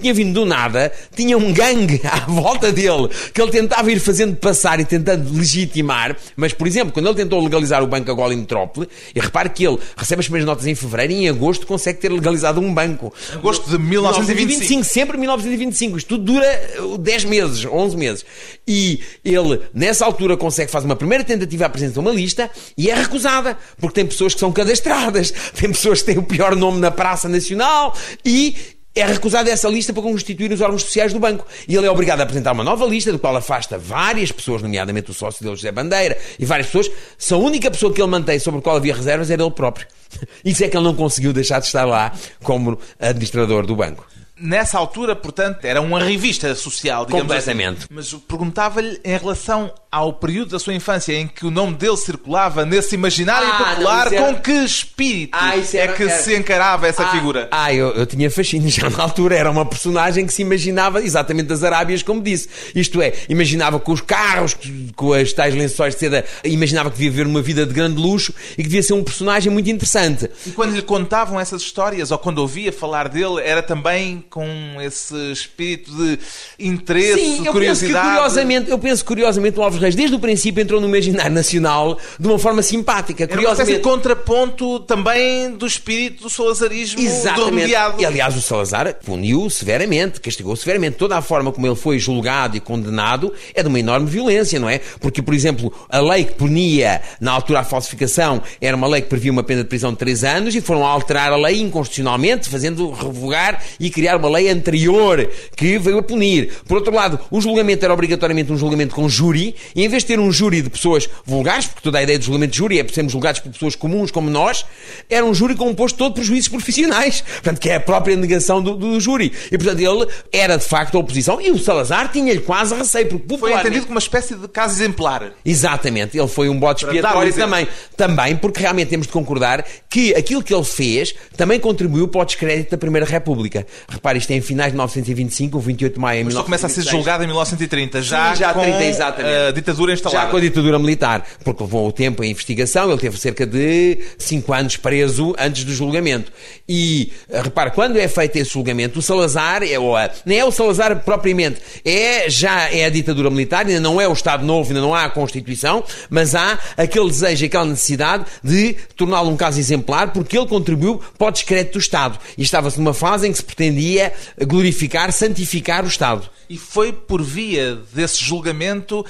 Tinha 0.00 0.14
vindo 0.14 0.32
do 0.32 0.44
nada, 0.44 0.92
tinha 1.14 1.36
um 1.36 1.52
gangue 1.52 2.00
à 2.06 2.20
volta 2.20 2.72
dele, 2.72 3.08
que 3.32 3.40
ele 3.40 3.50
tentava 3.50 3.90
ir 3.90 4.00
fazendo 4.00 4.36
passar 4.36 4.80
e 4.80 4.84
tentando 4.84 5.32
legitimar, 5.32 6.16
mas, 6.36 6.52
por 6.52 6.66
exemplo, 6.66 6.92
quando 6.92 7.06
ele 7.06 7.16
tentou 7.16 7.42
legalizar 7.42 7.82
o 7.82 7.86
Banco 7.86 8.10
Agora 8.10 8.32
em 8.32 8.38
Metrópole, 8.38 8.88
e 9.14 9.20
repare 9.20 9.50
que 9.50 9.66
ele 9.66 9.78
recebe 9.96 10.20
as 10.20 10.26
primeiras 10.26 10.46
notas 10.46 10.66
em 10.66 10.74
fevereiro 10.74 11.12
e 11.12 11.16
em 11.24 11.28
agosto 11.28 11.66
consegue 11.66 11.98
ter 11.98 12.10
legalizado 12.10 12.60
um 12.60 12.72
banco. 12.72 13.12
Agosto 13.32 13.70
de 13.70 13.78
1925. 13.78 14.84
sempre 14.84 15.16
1925. 15.16 15.98
Isto 15.98 16.08
tudo 16.08 16.32
dura 16.32 16.70
uh, 16.80 16.98
10 16.98 17.24
meses, 17.24 17.64
11 17.64 17.96
meses. 17.96 18.24
E 18.66 19.00
ele, 19.24 19.60
nessa 19.72 20.04
altura, 20.04 20.36
consegue 20.36 20.70
fazer 20.70 20.86
uma 20.86 20.96
primeira 20.96 21.24
tentativa 21.24 21.58
de 21.58 21.64
apresentar 21.64 22.00
uma 22.00 22.10
lista 22.10 22.50
e 22.76 22.90
é 22.90 22.94
recusada, 22.94 23.56
porque 23.78 23.94
tem 23.94 24.06
pessoas 24.06 24.34
que 24.34 24.40
são 24.40 24.52
cadastradas, 24.52 25.32
tem 25.54 25.70
pessoas 25.70 26.00
que 26.00 26.06
têm 26.06 26.18
o 26.18 26.22
pior 26.22 26.54
nome 26.54 26.80
na 26.80 26.90
Praça 26.90 27.28
Nacional 27.28 27.94
e 28.24 28.54
é 29.00 29.06
recusada 29.06 29.50
essa 29.50 29.68
lista 29.68 29.92
para 29.92 30.02
constituir 30.02 30.52
os 30.52 30.60
órgãos 30.60 30.82
sociais 30.82 31.12
do 31.12 31.18
banco. 31.18 31.46
E 31.66 31.76
ele 31.76 31.86
é 31.86 31.90
obrigado 31.90 32.20
a 32.20 32.22
apresentar 32.24 32.52
uma 32.52 32.64
nova 32.64 32.84
lista, 32.86 33.12
do 33.12 33.18
qual 33.18 33.36
afasta 33.36 33.78
várias 33.78 34.32
pessoas, 34.32 34.62
nomeadamente 34.62 35.10
o 35.10 35.14
sócio 35.14 35.42
dele, 35.42 35.56
José 35.56 35.72
Bandeira, 35.72 36.18
e 36.38 36.44
várias 36.44 36.66
pessoas. 36.68 36.90
Se 37.16 37.34
a 37.34 37.36
única 37.36 37.70
pessoa 37.70 37.92
que 37.92 38.00
ele 38.00 38.10
mantém 38.10 38.38
sobre 38.38 38.60
a 38.60 38.62
qual 38.62 38.76
havia 38.76 38.94
reservas 38.94 39.30
era 39.30 39.42
ele 39.42 39.50
próprio. 39.50 39.86
Isso 40.44 40.64
é 40.64 40.68
que 40.68 40.76
ele 40.76 40.84
não 40.84 40.94
conseguiu 40.94 41.32
deixar 41.32 41.60
de 41.60 41.66
estar 41.66 41.84
lá 41.84 42.12
como 42.42 42.78
administrador 42.98 43.66
do 43.66 43.76
banco. 43.76 44.06
Nessa 44.40 44.78
altura, 44.78 45.16
portanto, 45.16 45.64
era 45.64 45.80
uma 45.80 45.98
revista 46.02 46.54
social, 46.54 47.04
digamos 47.04 47.26
Completamente. 47.26 47.78
assim. 47.78 47.86
Mas 47.90 48.12
perguntava-lhe 48.12 49.00
em 49.04 49.16
relação 49.16 49.72
ao 49.90 50.12
período 50.12 50.50
da 50.50 50.58
sua 50.58 50.74
infância 50.74 51.12
em 51.14 51.26
que 51.26 51.46
o 51.46 51.50
nome 51.50 51.74
dele 51.74 51.96
circulava 51.96 52.64
nesse 52.64 52.94
imaginário 52.94 53.48
Ah, 53.48 53.64
popular, 53.70 54.10
não, 54.10 54.16
era- 54.18 54.34
com 54.34 54.40
que 54.42 54.52
espírito 54.52 55.30
Ah, 55.32 55.56
é 55.56 55.76
era- 55.76 55.92
que 55.94 56.02
era- 56.04 56.18
se 56.22 56.36
encarava 56.36 56.86
essa 56.86 57.04
Ah, 57.04 57.10
figura? 57.10 57.48
Ah, 57.50 57.72
eu, 57.72 57.88
eu 57.94 58.06
tinha 58.06 58.30
fascínio 58.30 58.68
já 58.70 58.88
na 58.90 59.02
altura. 59.02 59.34
Era 59.36 59.50
uma 59.50 59.64
personagem 59.64 60.26
que 60.26 60.32
se 60.32 60.42
imaginava 60.42 61.02
exatamente 61.02 61.46
das 61.46 61.64
Arábias, 61.64 62.02
como 62.02 62.22
disse. 62.22 62.48
Isto 62.74 63.00
é, 63.02 63.12
imaginava 63.28 63.80
com 63.80 63.92
os 63.92 64.00
carros, 64.02 64.56
com 64.94 65.12
as 65.14 65.32
tais 65.32 65.54
lençóis 65.54 65.94
de 65.94 66.00
seda, 66.00 66.24
imaginava 66.44 66.90
que 66.90 66.96
devia 66.96 67.10
viver 67.10 67.26
uma 67.26 67.40
vida 67.42 67.64
de 67.66 67.72
grande 67.72 68.00
luxo 68.00 68.32
e 68.52 68.56
que 68.56 68.64
devia 68.64 68.82
ser 68.82 68.92
um 68.92 69.02
personagem 69.02 69.50
muito 69.52 69.68
interessante. 69.70 70.30
E 70.46 70.50
quando 70.50 70.74
lhe 70.74 70.82
contavam 70.82 71.40
essas 71.40 71.62
histórias, 71.62 72.10
ou 72.10 72.18
quando 72.18 72.38
ouvia 72.38 72.72
falar 72.72 73.08
dele, 73.08 73.40
era 73.42 73.62
também 73.62 74.22
com 74.30 74.46
esse 74.80 75.14
espírito 75.32 75.90
de 75.92 76.18
interesse, 76.58 77.14
Sim, 77.20 77.28
eu 77.28 77.36
penso 77.36 77.44
que 77.44 77.50
curiosidade. 77.52 78.08
curiosamente, 78.08 78.70
eu 78.70 78.78
penso 78.78 79.02
que 79.02 79.08
curiosamente 79.08 79.58
o 79.58 79.62
Alves 79.62 79.80
Reis, 79.80 79.94
desde 79.94 80.14
o 80.14 80.18
princípio, 80.18 80.62
entrou 80.62 80.80
no 80.80 80.88
imaginário 80.88 81.32
nacional 81.32 81.98
de 82.18 82.26
uma 82.28 82.38
forma 82.38 82.62
simpática. 82.62 83.24
Era 83.24 83.32
Curiosamente. 83.32 83.80
contraponto 83.80 84.80
também 84.80 85.50
do 85.52 85.66
espírito 85.66 86.22
do 86.24 86.30
solazarismo 86.30 87.00
do 87.00 87.06
Exatamente. 87.06 87.50
remediado. 87.50 88.02
E 88.02 88.04
aliás, 88.04 88.36
o 88.36 88.42
Salazar 88.42 88.94
puniu 89.04 89.48
severamente, 89.50 90.20
castigou 90.20 90.54
severamente. 90.56 90.96
Toda 90.96 91.16
a 91.16 91.22
forma 91.22 91.52
como 91.52 91.66
ele 91.66 91.76
foi 91.76 91.98
julgado 91.98 92.56
e 92.56 92.60
condenado 92.60 93.32
é 93.54 93.62
de 93.62 93.68
uma 93.68 93.78
enorme 93.80 94.08
violência, 94.08 94.58
não 94.58 94.68
é? 94.68 94.78
Porque, 95.00 95.22
por 95.22 95.34
exemplo, 95.34 95.72
a 95.88 96.00
lei 96.00 96.24
que 96.24 96.34
punia 96.34 97.00
na 97.20 97.32
altura 97.32 97.60
a 97.60 97.64
falsificação 97.64 98.42
era 98.60 98.76
uma 98.76 98.86
lei 98.86 99.00
que 99.02 99.08
previa 99.08 99.32
uma 99.32 99.42
pena 99.42 99.62
de 99.62 99.68
prisão 99.68 99.92
de 99.92 99.98
3 99.98 100.24
anos 100.24 100.54
e 100.54 100.60
foram 100.60 100.84
alterar 100.84 101.32
a 101.32 101.36
lei 101.36 101.60
inconstitucionalmente, 101.60 102.48
fazendo 102.48 102.90
revogar 102.90 103.62
e 103.78 103.90
criar 103.90 104.17
uma 104.18 104.28
lei 104.28 104.48
anterior 104.48 105.28
que 105.56 105.78
veio 105.78 105.98
a 105.98 106.02
punir. 106.02 106.50
Por 106.66 106.76
outro 106.76 106.94
lado, 106.94 107.18
o 107.30 107.40
julgamento 107.40 107.84
era 107.84 107.94
obrigatoriamente 107.94 108.52
um 108.52 108.56
julgamento 108.56 108.94
com 108.94 109.08
júri 109.08 109.54
e 109.74 109.84
em 109.84 109.88
vez 109.88 110.02
de 110.02 110.08
ter 110.08 110.20
um 110.20 110.30
júri 110.30 110.62
de 110.62 110.70
pessoas 110.70 111.08
vulgares, 111.24 111.66
porque 111.66 111.82
toda 111.82 111.98
a 111.98 112.02
ideia 112.02 112.18
do 112.18 112.24
julgamento 112.24 112.52
de 112.52 112.58
júri 112.58 112.78
é 112.78 112.84
por 112.84 112.92
sermos 112.92 113.12
julgados 113.12 113.40
por 113.40 113.52
pessoas 113.52 113.74
comuns 113.74 114.10
como 114.10 114.30
nós, 114.30 114.64
era 115.08 115.24
um 115.24 115.34
júri 115.34 115.54
composto 115.54 115.98
todo 115.98 116.14
por 116.14 116.24
juízes 116.24 116.48
profissionais. 116.48 117.20
Portanto, 117.20 117.60
que 117.60 117.70
é 117.70 117.76
a 117.76 117.80
própria 117.80 118.16
negação 118.16 118.62
do, 118.62 118.74
do 118.74 119.00
júri. 119.00 119.32
E, 119.50 119.58
portanto, 119.58 119.80
ele 119.80 120.06
era 120.32 120.56
de 120.56 120.64
facto 120.64 120.96
a 120.96 121.00
oposição 121.00 121.40
e 121.40 121.50
o 121.50 121.58
Salazar 121.58 122.10
tinha-lhe 122.10 122.40
quase 122.40 122.74
receio, 122.74 123.08
porque 123.08 123.26
Foi 123.28 123.36
popularmente... 123.36 123.66
entendido 123.66 123.86
como 123.86 123.94
uma 123.94 124.00
espécie 124.00 124.34
de 124.34 124.48
caso 124.48 124.74
exemplar. 124.74 125.32
Exatamente, 125.44 126.18
ele 126.18 126.28
foi 126.28 126.48
um 126.48 126.58
bote 126.58 126.84
expiatório 126.84 127.32
também. 127.32 127.68
Também 127.96 128.36
porque 128.36 128.60
realmente 128.60 128.88
temos 128.88 129.06
de 129.06 129.12
concordar 129.12 129.64
que 129.88 130.14
aquilo 130.14 130.42
que 130.42 130.54
ele 130.54 130.64
fez 130.64 131.14
também 131.36 131.58
contribuiu 131.60 132.08
para 132.08 132.22
o 132.22 132.24
descrédito 132.24 132.70
da 132.70 132.78
Primeira 132.78 133.06
República. 133.06 133.66
Repare, 133.88 134.07
isto 134.16 134.30
é 134.30 134.36
em 134.36 134.40
finais 134.40 134.70
de 134.72 134.76
1925, 134.76 135.58
o 135.58 135.60
28 135.60 135.94
de 135.94 136.00
maio 136.00 136.24
de 136.24 136.32
Só 136.32 136.42
começa 136.42 136.66
a 136.66 136.70
ser 136.70 136.80
1926. 136.80 136.96
julgado 137.04 137.24
em 137.24 137.26
1930, 137.26 138.02
já, 138.02 138.32
Sim, 138.34 138.40
já 138.40 138.54
com 138.54 138.60
30, 138.60 138.84
exatamente. 138.84 139.34
a 139.36 139.50
ditadura 139.50 139.92
instalada. 139.92 140.24
Já 140.24 140.30
com 140.30 140.36
a 140.36 140.40
ditadura 140.40 140.78
militar, 140.78 141.24
porque 141.44 141.62
levou 141.62 141.88
o 141.88 141.92
tempo 141.92 142.22
em 142.24 142.30
investigação, 142.30 142.90
ele 142.90 142.98
teve 143.00 143.18
cerca 143.18 143.46
de 143.46 143.98
5 144.18 144.52
anos 144.52 144.76
preso 144.76 145.34
antes 145.38 145.64
do 145.64 145.74
julgamento. 145.74 146.32
E, 146.68 147.12
eh, 147.30 147.42
repare, 147.42 147.70
quando 147.72 147.96
é 147.98 148.06
feito 148.08 148.36
esse 148.36 148.52
julgamento, 148.52 148.98
o 148.98 149.02
Salazar, 149.02 149.62
é, 149.62 149.78
ou 149.78 149.96
a- 149.96 150.10
nem 150.24 150.38
é 150.38 150.44
o 150.44 150.50
Salazar 150.50 150.96
propriamente, 151.04 151.60
é 151.84 152.28
já 152.30 152.70
é 152.70 152.84
a 152.84 152.90
ditadura 152.90 153.30
militar, 153.30 153.66
ainda 153.66 153.80
não 153.80 154.00
é 154.00 154.06
o 154.08 154.12
Estado 154.12 154.44
Novo, 154.44 154.68
ainda 154.70 154.80
não 154.80 154.94
há 154.94 155.04
a 155.04 155.10
Constituição, 155.10 155.82
mas 156.10 156.34
há 156.34 156.58
aquele 156.76 157.06
desejo, 157.08 157.44
aquela 157.46 157.64
necessidade 157.64 158.24
de 158.42 158.74
torná-lo 158.96 159.30
um 159.30 159.36
caso 159.36 159.58
exemplar, 159.58 160.12
porque 160.12 160.36
ele 160.36 160.46
contribuiu 160.46 161.00
para 161.16 161.28
o 161.28 161.30
descrédito 161.30 161.74
do 161.74 161.78
Estado. 161.80 162.18
E 162.36 162.42
estava-se 162.42 162.78
numa 162.78 162.94
fase 162.94 163.26
em 163.26 163.32
que 163.32 163.38
se 163.38 163.44
pretendia 163.44 163.97
glorificar, 164.46 165.12
santificar 165.12 165.84
o 165.84 165.88
Estado. 165.88 166.28
E 166.48 166.56
foi 166.56 166.92
por 166.92 167.22
via 167.22 167.76
desse 167.92 168.22
julgamento 168.24 169.04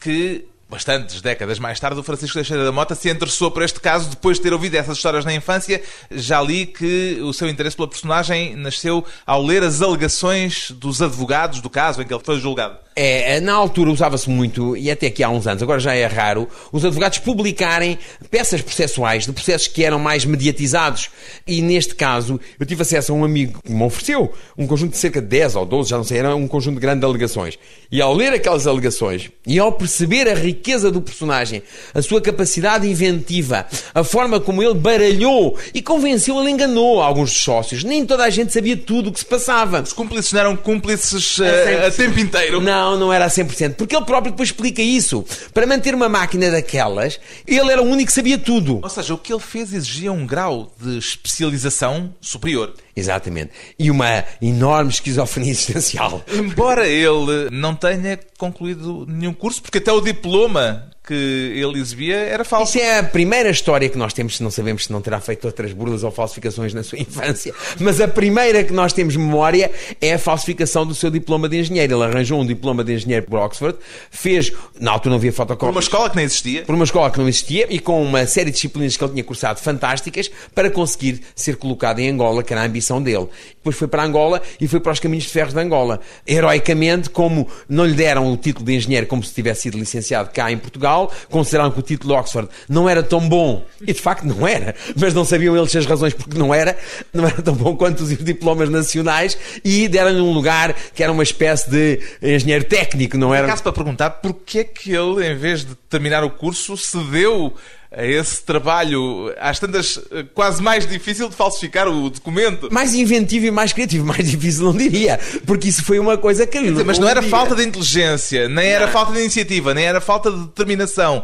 que, 0.00 0.44
bastantes 0.68 1.20
décadas 1.20 1.58
mais 1.58 1.78
tarde, 1.78 2.00
o 2.00 2.02
Francisco 2.02 2.34
Teixeira 2.34 2.64
da 2.64 2.72
Mota 2.72 2.94
se 2.94 3.08
interessou 3.10 3.50
por 3.50 3.62
este 3.62 3.78
caso, 3.78 4.10
depois 4.10 4.38
de 4.38 4.42
ter 4.42 4.52
ouvido 4.52 4.74
essas 4.74 4.96
histórias 4.96 5.24
na 5.24 5.34
infância. 5.34 5.82
Já 6.10 6.40
li 6.40 6.66
que 6.66 7.18
o 7.22 7.32
seu 7.32 7.48
interesse 7.48 7.76
pela 7.76 7.88
personagem 7.88 8.56
nasceu 8.56 9.04
ao 9.26 9.42
ler 9.44 9.62
as 9.62 9.82
alegações 9.82 10.70
dos 10.70 11.00
advogados 11.00 11.60
do 11.60 11.70
caso 11.70 12.02
em 12.02 12.06
que 12.06 12.12
ele 12.12 12.24
foi 12.24 12.40
julgado. 12.40 12.78
É, 12.94 13.40
na 13.40 13.54
altura 13.54 13.90
usava-se 13.90 14.28
muito, 14.28 14.76
e 14.76 14.90
até 14.90 15.06
aqui 15.06 15.22
há 15.22 15.30
uns 15.30 15.46
anos, 15.46 15.62
agora 15.62 15.80
já 15.80 15.94
é 15.94 16.04
raro, 16.06 16.48
os 16.70 16.84
advogados 16.84 17.18
publicarem 17.18 17.98
peças 18.30 18.60
processuais 18.60 19.24
de 19.24 19.32
processos 19.32 19.66
que 19.66 19.84
eram 19.84 19.98
mais 19.98 20.24
mediatizados. 20.24 21.10
E 21.46 21.62
neste 21.62 21.94
caso, 21.94 22.38
eu 22.58 22.66
tive 22.66 22.82
acesso 22.82 23.12
a 23.12 23.14
um 23.14 23.24
amigo 23.24 23.60
que 23.64 23.72
me 23.72 23.82
ofereceu 23.82 24.32
um 24.56 24.66
conjunto 24.66 24.92
de 24.92 24.98
cerca 24.98 25.20
de 25.20 25.28
10 25.28 25.56
ou 25.56 25.66
12, 25.66 25.90
já 25.90 25.96
não 25.96 26.04
sei, 26.04 26.18
era 26.18 26.34
um 26.34 26.46
conjunto 26.48 26.74
de 26.74 26.80
grandes 26.80 27.04
alegações. 27.04 27.58
E 27.90 28.00
ao 28.00 28.14
ler 28.14 28.32
aquelas 28.32 28.66
alegações, 28.66 29.30
e 29.46 29.58
ao 29.58 29.72
perceber 29.72 30.28
a 30.28 30.34
riqueza 30.34 30.90
do 30.90 31.00
personagem, 31.00 31.62
a 31.94 32.02
sua 32.02 32.20
capacidade 32.20 32.88
inventiva, 32.88 33.66
a 33.94 34.04
forma 34.04 34.40
como 34.40 34.62
ele 34.62 34.74
baralhou 34.74 35.58
e 35.74 35.82
convenceu, 35.82 36.40
ele 36.40 36.50
enganou 36.50 37.00
alguns 37.00 37.30
dos 37.30 37.42
sócios. 37.42 37.84
Nem 37.84 38.04
toda 38.06 38.24
a 38.24 38.30
gente 38.30 38.52
sabia 38.52 38.76
tudo 38.76 39.10
o 39.10 39.12
que 39.12 39.18
se 39.18 39.26
passava. 39.26 39.80
Os 39.82 39.92
cúmplices 39.92 40.32
não 40.32 40.40
eram 40.40 40.56
cúmplices 40.56 41.38
eh, 41.40 41.86
a 41.86 41.90
tempo 41.90 42.18
inteiro. 42.18 42.60
Não, 42.60 42.81
não 42.98 43.12
era 43.12 43.24
a 43.24 43.28
100%. 43.28 43.74
Porque 43.74 43.96
ele 43.96 44.04
próprio 44.04 44.32
depois 44.32 44.48
explica 44.48 44.82
isso. 44.82 45.24
Para 45.52 45.66
manter 45.66 45.94
uma 45.94 46.08
máquina 46.08 46.50
daquelas, 46.50 47.18
ele 47.46 47.70
era 47.70 47.82
o 47.82 47.86
único 47.86 48.08
que 48.08 48.12
sabia 48.12 48.38
tudo. 48.38 48.80
Ou 48.82 48.88
seja, 48.88 49.14
o 49.14 49.18
que 49.18 49.32
ele 49.32 49.40
fez 49.40 49.72
exigia 49.72 50.12
um 50.12 50.26
grau 50.26 50.72
de 50.80 50.98
especialização 50.98 52.14
superior. 52.20 52.74
Exatamente. 52.94 53.52
E 53.78 53.90
uma 53.90 54.24
enorme 54.40 54.90
esquizofrenia 54.90 55.52
existencial. 55.52 56.22
Embora 56.32 56.86
ele 56.86 57.48
não 57.50 57.74
tenha 57.74 58.18
concluído 58.38 59.06
nenhum 59.08 59.32
curso, 59.32 59.62
porque 59.62 59.78
até 59.78 59.92
o 59.92 60.00
diploma 60.00 60.91
que 61.12 61.60
ele 61.60 61.78
exibia 61.78 62.16
era 62.16 62.44
falso. 62.44 62.76
Isso 62.76 62.86
é 62.86 62.98
a 62.98 63.02
primeira 63.02 63.50
história 63.50 63.88
que 63.88 63.98
nós 63.98 64.14
temos, 64.14 64.40
não 64.40 64.50
sabemos 64.50 64.84
se 64.86 64.92
não 64.92 65.02
terá 65.02 65.20
feito 65.20 65.44
outras 65.46 65.72
burlas 65.72 66.02
ou 66.02 66.10
falsificações 66.10 66.72
na 66.72 66.82
sua 66.82 66.98
infância, 67.00 67.54
mas 67.78 68.00
a 68.00 68.08
primeira 68.08 68.64
que 68.64 68.72
nós 68.72 68.92
temos 68.92 69.14
memória 69.16 69.70
é 70.00 70.14
a 70.14 70.18
falsificação 70.18 70.86
do 70.86 70.94
seu 70.94 71.10
diploma 71.10 71.48
de 71.48 71.58
engenheiro. 71.58 71.94
Ele 71.94 72.04
arranjou 72.04 72.40
um 72.40 72.46
diploma 72.46 72.82
de 72.82 72.94
engenheiro 72.94 73.26
por 73.26 73.38
Oxford, 73.38 73.78
fez, 74.10 74.52
na 74.80 74.92
altura 74.92 75.10
não 75.10 75.16
havia 75.16 75.32
fotocópias. 75.32 75.68
Por 75.68 75.74
uma 75.74 75.80
escola 75.80 76.10
que 76.10 76.16
nem 76.16 76.24
existia. 76.24 76.62
Por 76.62 76.74
uma 76.74 76.84
escola 76.84 77.10
que 77.10 77.18
não 77.18 77.28
existia 77.28 77.66
e 77.68 77.78
com 77.78 78.02
uma 78.02 78.26
série 78.26 78.50
de 78.50 78.54
disciplinas 78.54 78.96
que 78.96 79.04
ele 79.04 79.12
tinha 79.12 79.24
cursado 79.24 79.60
fantásticas 79.60 80.30
para 80.54 80.70
conseguir 80.70 81.20
ser 81.34 81.56
colocado 81.56 81.98
em 81.98 82.08
Angola, 82.08 82.42
que 82.42 82.52
era 82.52 82.62
a 82.62 82.66
ambição 82.66 83.02
dele. 83.02 83.28
Depois 83.56 83.76
foi 83.76 83.88
para 83.88 84.02
Angola 84.02 84.42
e 84.60 84.66
foi 84.66 84.80
para 84.80 84.92
os 84.92 85.00
caminhos 85.00 85.24
de 85.24 85.30
ferro 85.30 85.52
de 85.52 85.58
Angola. 85.58 86.00
Heroicamente, 86.26 87.10
como 87.10 87.48
não 87.68 87.84
lhe 87.84 87.94
deram 87.94 88.32
o 88.32 88.36
título 88.36 88.66
de 88.66 88.74
engenheiro 88.74 89.06
como 89.06 89.22
se 89.22 89.32
tivesse 89.32 89.62
sido 89.62 89.78
licenciado 89.78 90.30
cá 90.30 90.50
em 90.50 90.58
Portugal, 90.58 91.01
consideraram 91.30 91.70
que 91.70 91.78
o 91.78 91.82
título 91.82 92.14
de 92.14 92.20
Oxford 92.20 92.48
não 92.68 92.88
era 92.88 93.02
tão 93.02 93.20
bom, 93.28 93.64
e 93.80 93.92
de 93.92 94.00
facto 94.00 94.24
não 94.24 94.46
era, 94.46 94.74
mas 94.96 95.14
não 95.14 95.24
sabiam 95.24 95.56
eles 95.56 95.74
as 95.74 95.86
razões 95.86 96.12
porque 96.14 96.38
não 96.38 96.54
era, 96.54 96.76
não 97.12 97.26
era 97.26 97.40
tão 97.42 97.54
bom 97.54 97.76
quanto 97.76 98.02
os 98.02 98.16
diplomas 98.18 98.68
nacionais, 98.68 99.36
e 99.64 99.88
deram-lhe 99.88 100.20
um 100.20 100.32
lugar 100.32 100.74
que 100.94 101.02
era 101.02 101.12
uma 101.12 101.22
espécie 101.22 101.70
de 101.70 102.00
engenheiro 102.22 102.64
técnico, 102.64 103.16
não 103.16 103.34
era? 103.34 103.46
Caso 103.46 103.62
para 103.62 103.72
perguntar 103.72 104.10
porque 104.10 104.60
é 104.60 104.64
que 104.64 104.92
ele, 104.92 105.26
em 105.26 105.36
vez 105.36 105.64
de 105.64 105.74
terminar 105.88 106.24
o 106.24 106.30
curso, 106.30 106.76
cedeu 106.76 107.54
a 107.94 108.04
esse 108.06 108.42
trabalho, 108.42 109.32
às 109.38 109.58
tantas, 109.58 110.00
quase 110.34 110.62
mais 110.62 110.86
difícil 110.86 111.28
de 111.28 111.36
falsificar 111.36 111.86
o 111.88 112.08
documento. 112.08 112.68
Mais 112.72 112.94
inventivo 112.94 113.46
e 113.46 113.50
mais 113.50 113.72
criativo, 113.72 114.06
mais 114.06 114.28
difícil 114.28 114.64
não 114.64 114.76
diria, 114.76 115.20
porque 115.46 115.68
isso 115.68 115.84
foi 115.84 115.98
uma 115.98 116.16
coisa 116.16 116.46
que... 116.46 116.58
Mas 116.84 116.98
não 116.98 117.08
era 117.08 117.22
falta 117.22 117.54
de 117.54 117.64
inteligência, 117.64 118.48
nem 118.48 118.68
era 118.68 118.88
falta 118.88 119.12
de 119.12 119.20
iniciativa, 119.20 119.74
nem 119.74 119.84
era 119.84 120.00
falta 120.00 120.30
de 120.30 120.38
determinação 120.38 121.22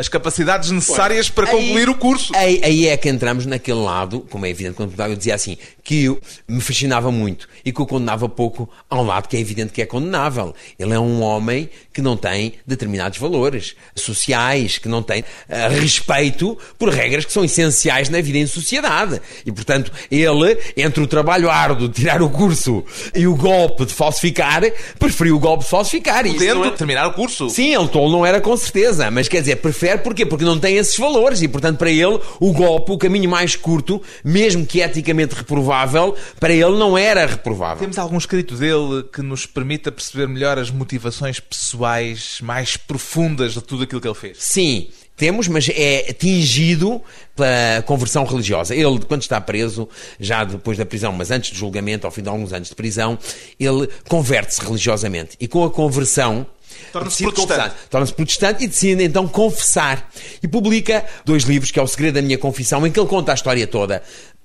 as 0.00 0.08
capacidades 0.08 0.70
necessárias 0.70 1.28
para 1.28 1.50
aí, 1.50 1.52
concluir 1.52 1.90
o 1.90 1.94
curso. 1.94 2.32
Aí, 2.34 2.58
aí, 2.64 2.88
é 2.88 2.96
que 2.96 3.06
entramos 3.06 3.44
naquele 3.44 3.80
lado, 3.80 4.20
como 4.30 4.46
é 4.46 4.48
evidente, 4.48 4.74
quando 4.74 4.98
eu 4.98 5.14
dizia 5.14 5.34
assim, 5.34 5.58
que 5.84 6.04
eu, 6.04 6.18
me 6.48 6.60
fascinava 6.60 7.12
muito 7.12 7.46
e 7.62 7.70
que 7.70 7.82
o 7.82 7.86
condenava 7.86 8.26
pouco 8.26 8.68
ao 8.88 9.04
lado 9.04 9.28
que 9.28 9.36
é 9.36 9.40
evidente 9.40 9.72
que 9.72 9.82
é 9.82 9.86
condenável. 9.86 10.54
Ele 10.78 10.94
é 10.94 10.98
um 10.98 11.20
homem 11.20 11.68
que 11.92 12.00
não 12.00 12.16
tem 12.16 12.54
determinados 12.66 13.18
valores 13.18 13.76
sociais, 13.94 14.78
que 14.78 14.88
não 14.88 15.02
tem 15.02 15.20
uh, 15.20 15.80
respeito 15.80 16.56
por 16.78 16.88
regras 16.88 17.26
que 17.26 17.32
são 17.32 17.44
essenciais 17.44 18.08
na 18.08 18.22
vida 18.22 18.38
em 18.38 18.46
sociedade. 18.46 19.20
E, 19.44 19.52
portanto, 19.52 19.92
ele, 20.10 20.56
entre 20.78 21.02
o 21.02 21.06
trabalho 21.06 21.50
árduo 21.50 21.88
de 21.88 22.00
tirar 22.00 22.22
o 22.22 22.30
curso 22.30 22.82
e 23.14 23.26
o 23.26 23.36
golpe 23.36 23.84
de 23.84 23.92
falsificar, 23.92 24.62
preferiu 24.98 25.36
o 25.36 25.38
golpe 25.38 25.64
de 25.64 25.70
falsificar. 25.70 26.24
Podendo 26.24 26.64
é... 26.64 26.70
terminar 26.70 27.06
o 27.06 27.12
curso. 27.12 27.50
Sim, 27.50 27.74
ele 27.74 27.88
tolo 27.88 28.10
não 28.10 28.24
era 28.24 28.40
com 28.40 28.56
certeza, 28.56 29.10
mas 29.10 29.28
quer 29.28 29.40
dizer, 29.40 29.56
prefere 29.56 29.89
porquê? 29.96 30.26
Porque 30.26 30.44
não 30.44 30.58
tem 30.58 30.76
esses 30.76 30.96
valores 30.96 31.42
e, 31.42 31.48
portanto, 31.48 31.78
para 31.78 31.90
ele, 31.90 32.18
o 32.38 32.52
golpe, 32.52 32.92
o 32.92 32.98
caminho 32.98 33.28
mais 33.28 33.56
curto, 33.56 34.02
mesmo 34.24 34.66
que 34.66 34.80
eticamente 34.80 35.34
reprovável, 35.34 36.14
para 36.38 36.52
ele 36.52 36.76
não 36.78 36.96
era 36.96 37.26
reprovável. 37.26 37.78
Temos 37.78 37.98
algum 37.98 38.18
escrito 38.18 38.56
dele 38.56 39.04
que 39.12 39.22
nos 39.22 39.46
permita 39.46 39.92
perceber 39.92 40.28
melhor 40.28 40.58
as 40.58 40.70
motivações 40.70 41.40
pessoais 41.40 42.38
mais 42.42 42.76
profundas 42.76 43.54
de 43.54 43.62
tudo 43.62 43.84
aquilo 43.84 44.00
que 44.00 44.08
ele 44.08 44.14
fez? 44.14 44.38
Sim. 44.40 44.88
Temos, 45.16 45.48
mas 45.48 45.68
é 45.68 46.14
tingido 46.14 47.02
pela 47.36 47.82
conversão 47.84 48.24
religiosa. 48.24 48.74
Ele, 48.74 49.00
quando 49.06 49.20
está 49.20 49.38
preso, 49.38 49.86
já 50.18 50.44
depois 50.44 50.78
da 50.78 50.86
prisão, 50.86 51.12
mas 51.12 51.30
antes 51.30 51.50
do 51.50 51.58
julgamento, 51.58 52.06
ao 52.06 52.10
fim 52.10 52.22
de 52.22 52.30
alguns 52.30 52.54
anos 52.54 52.70
de 52.70 52.74
prisão, 52.74 53.18
ele 53.58 53.86
converte-se 54.08 54.62
religiosamente. 54.62 55.36
E 55.38 55.46
com 55.46 55.62
a 55.62 55.70
conversão, 55.70 56.46
Torna-se 56.92 57.22
protestante. 57.22 57.74
Torna-se 57.88 58.12
protestante 58.12 58.64
e 58.64 58.68
decide 58.68 59.04
então 59.04 59.26
confessar. 59.26 60.10
E 60.42 60.48
publica 60.48 61.04
dois 61.24 61.44
livros, 61.44 61.70
que 61.70 61.78
é 61.78 61.82
O 61.82 61.86
Segredo 61.86 62.14
da 62.14 62.22
Minha 62.22 62.38
Confissão, 62.38 62.86
em 62.86 62.90
que 62.90 62.98
ele 62.98 63.08
conta 63.08 63.32
a 63.32 63.34
história 63.34 63.66
toda. 63.66 64.02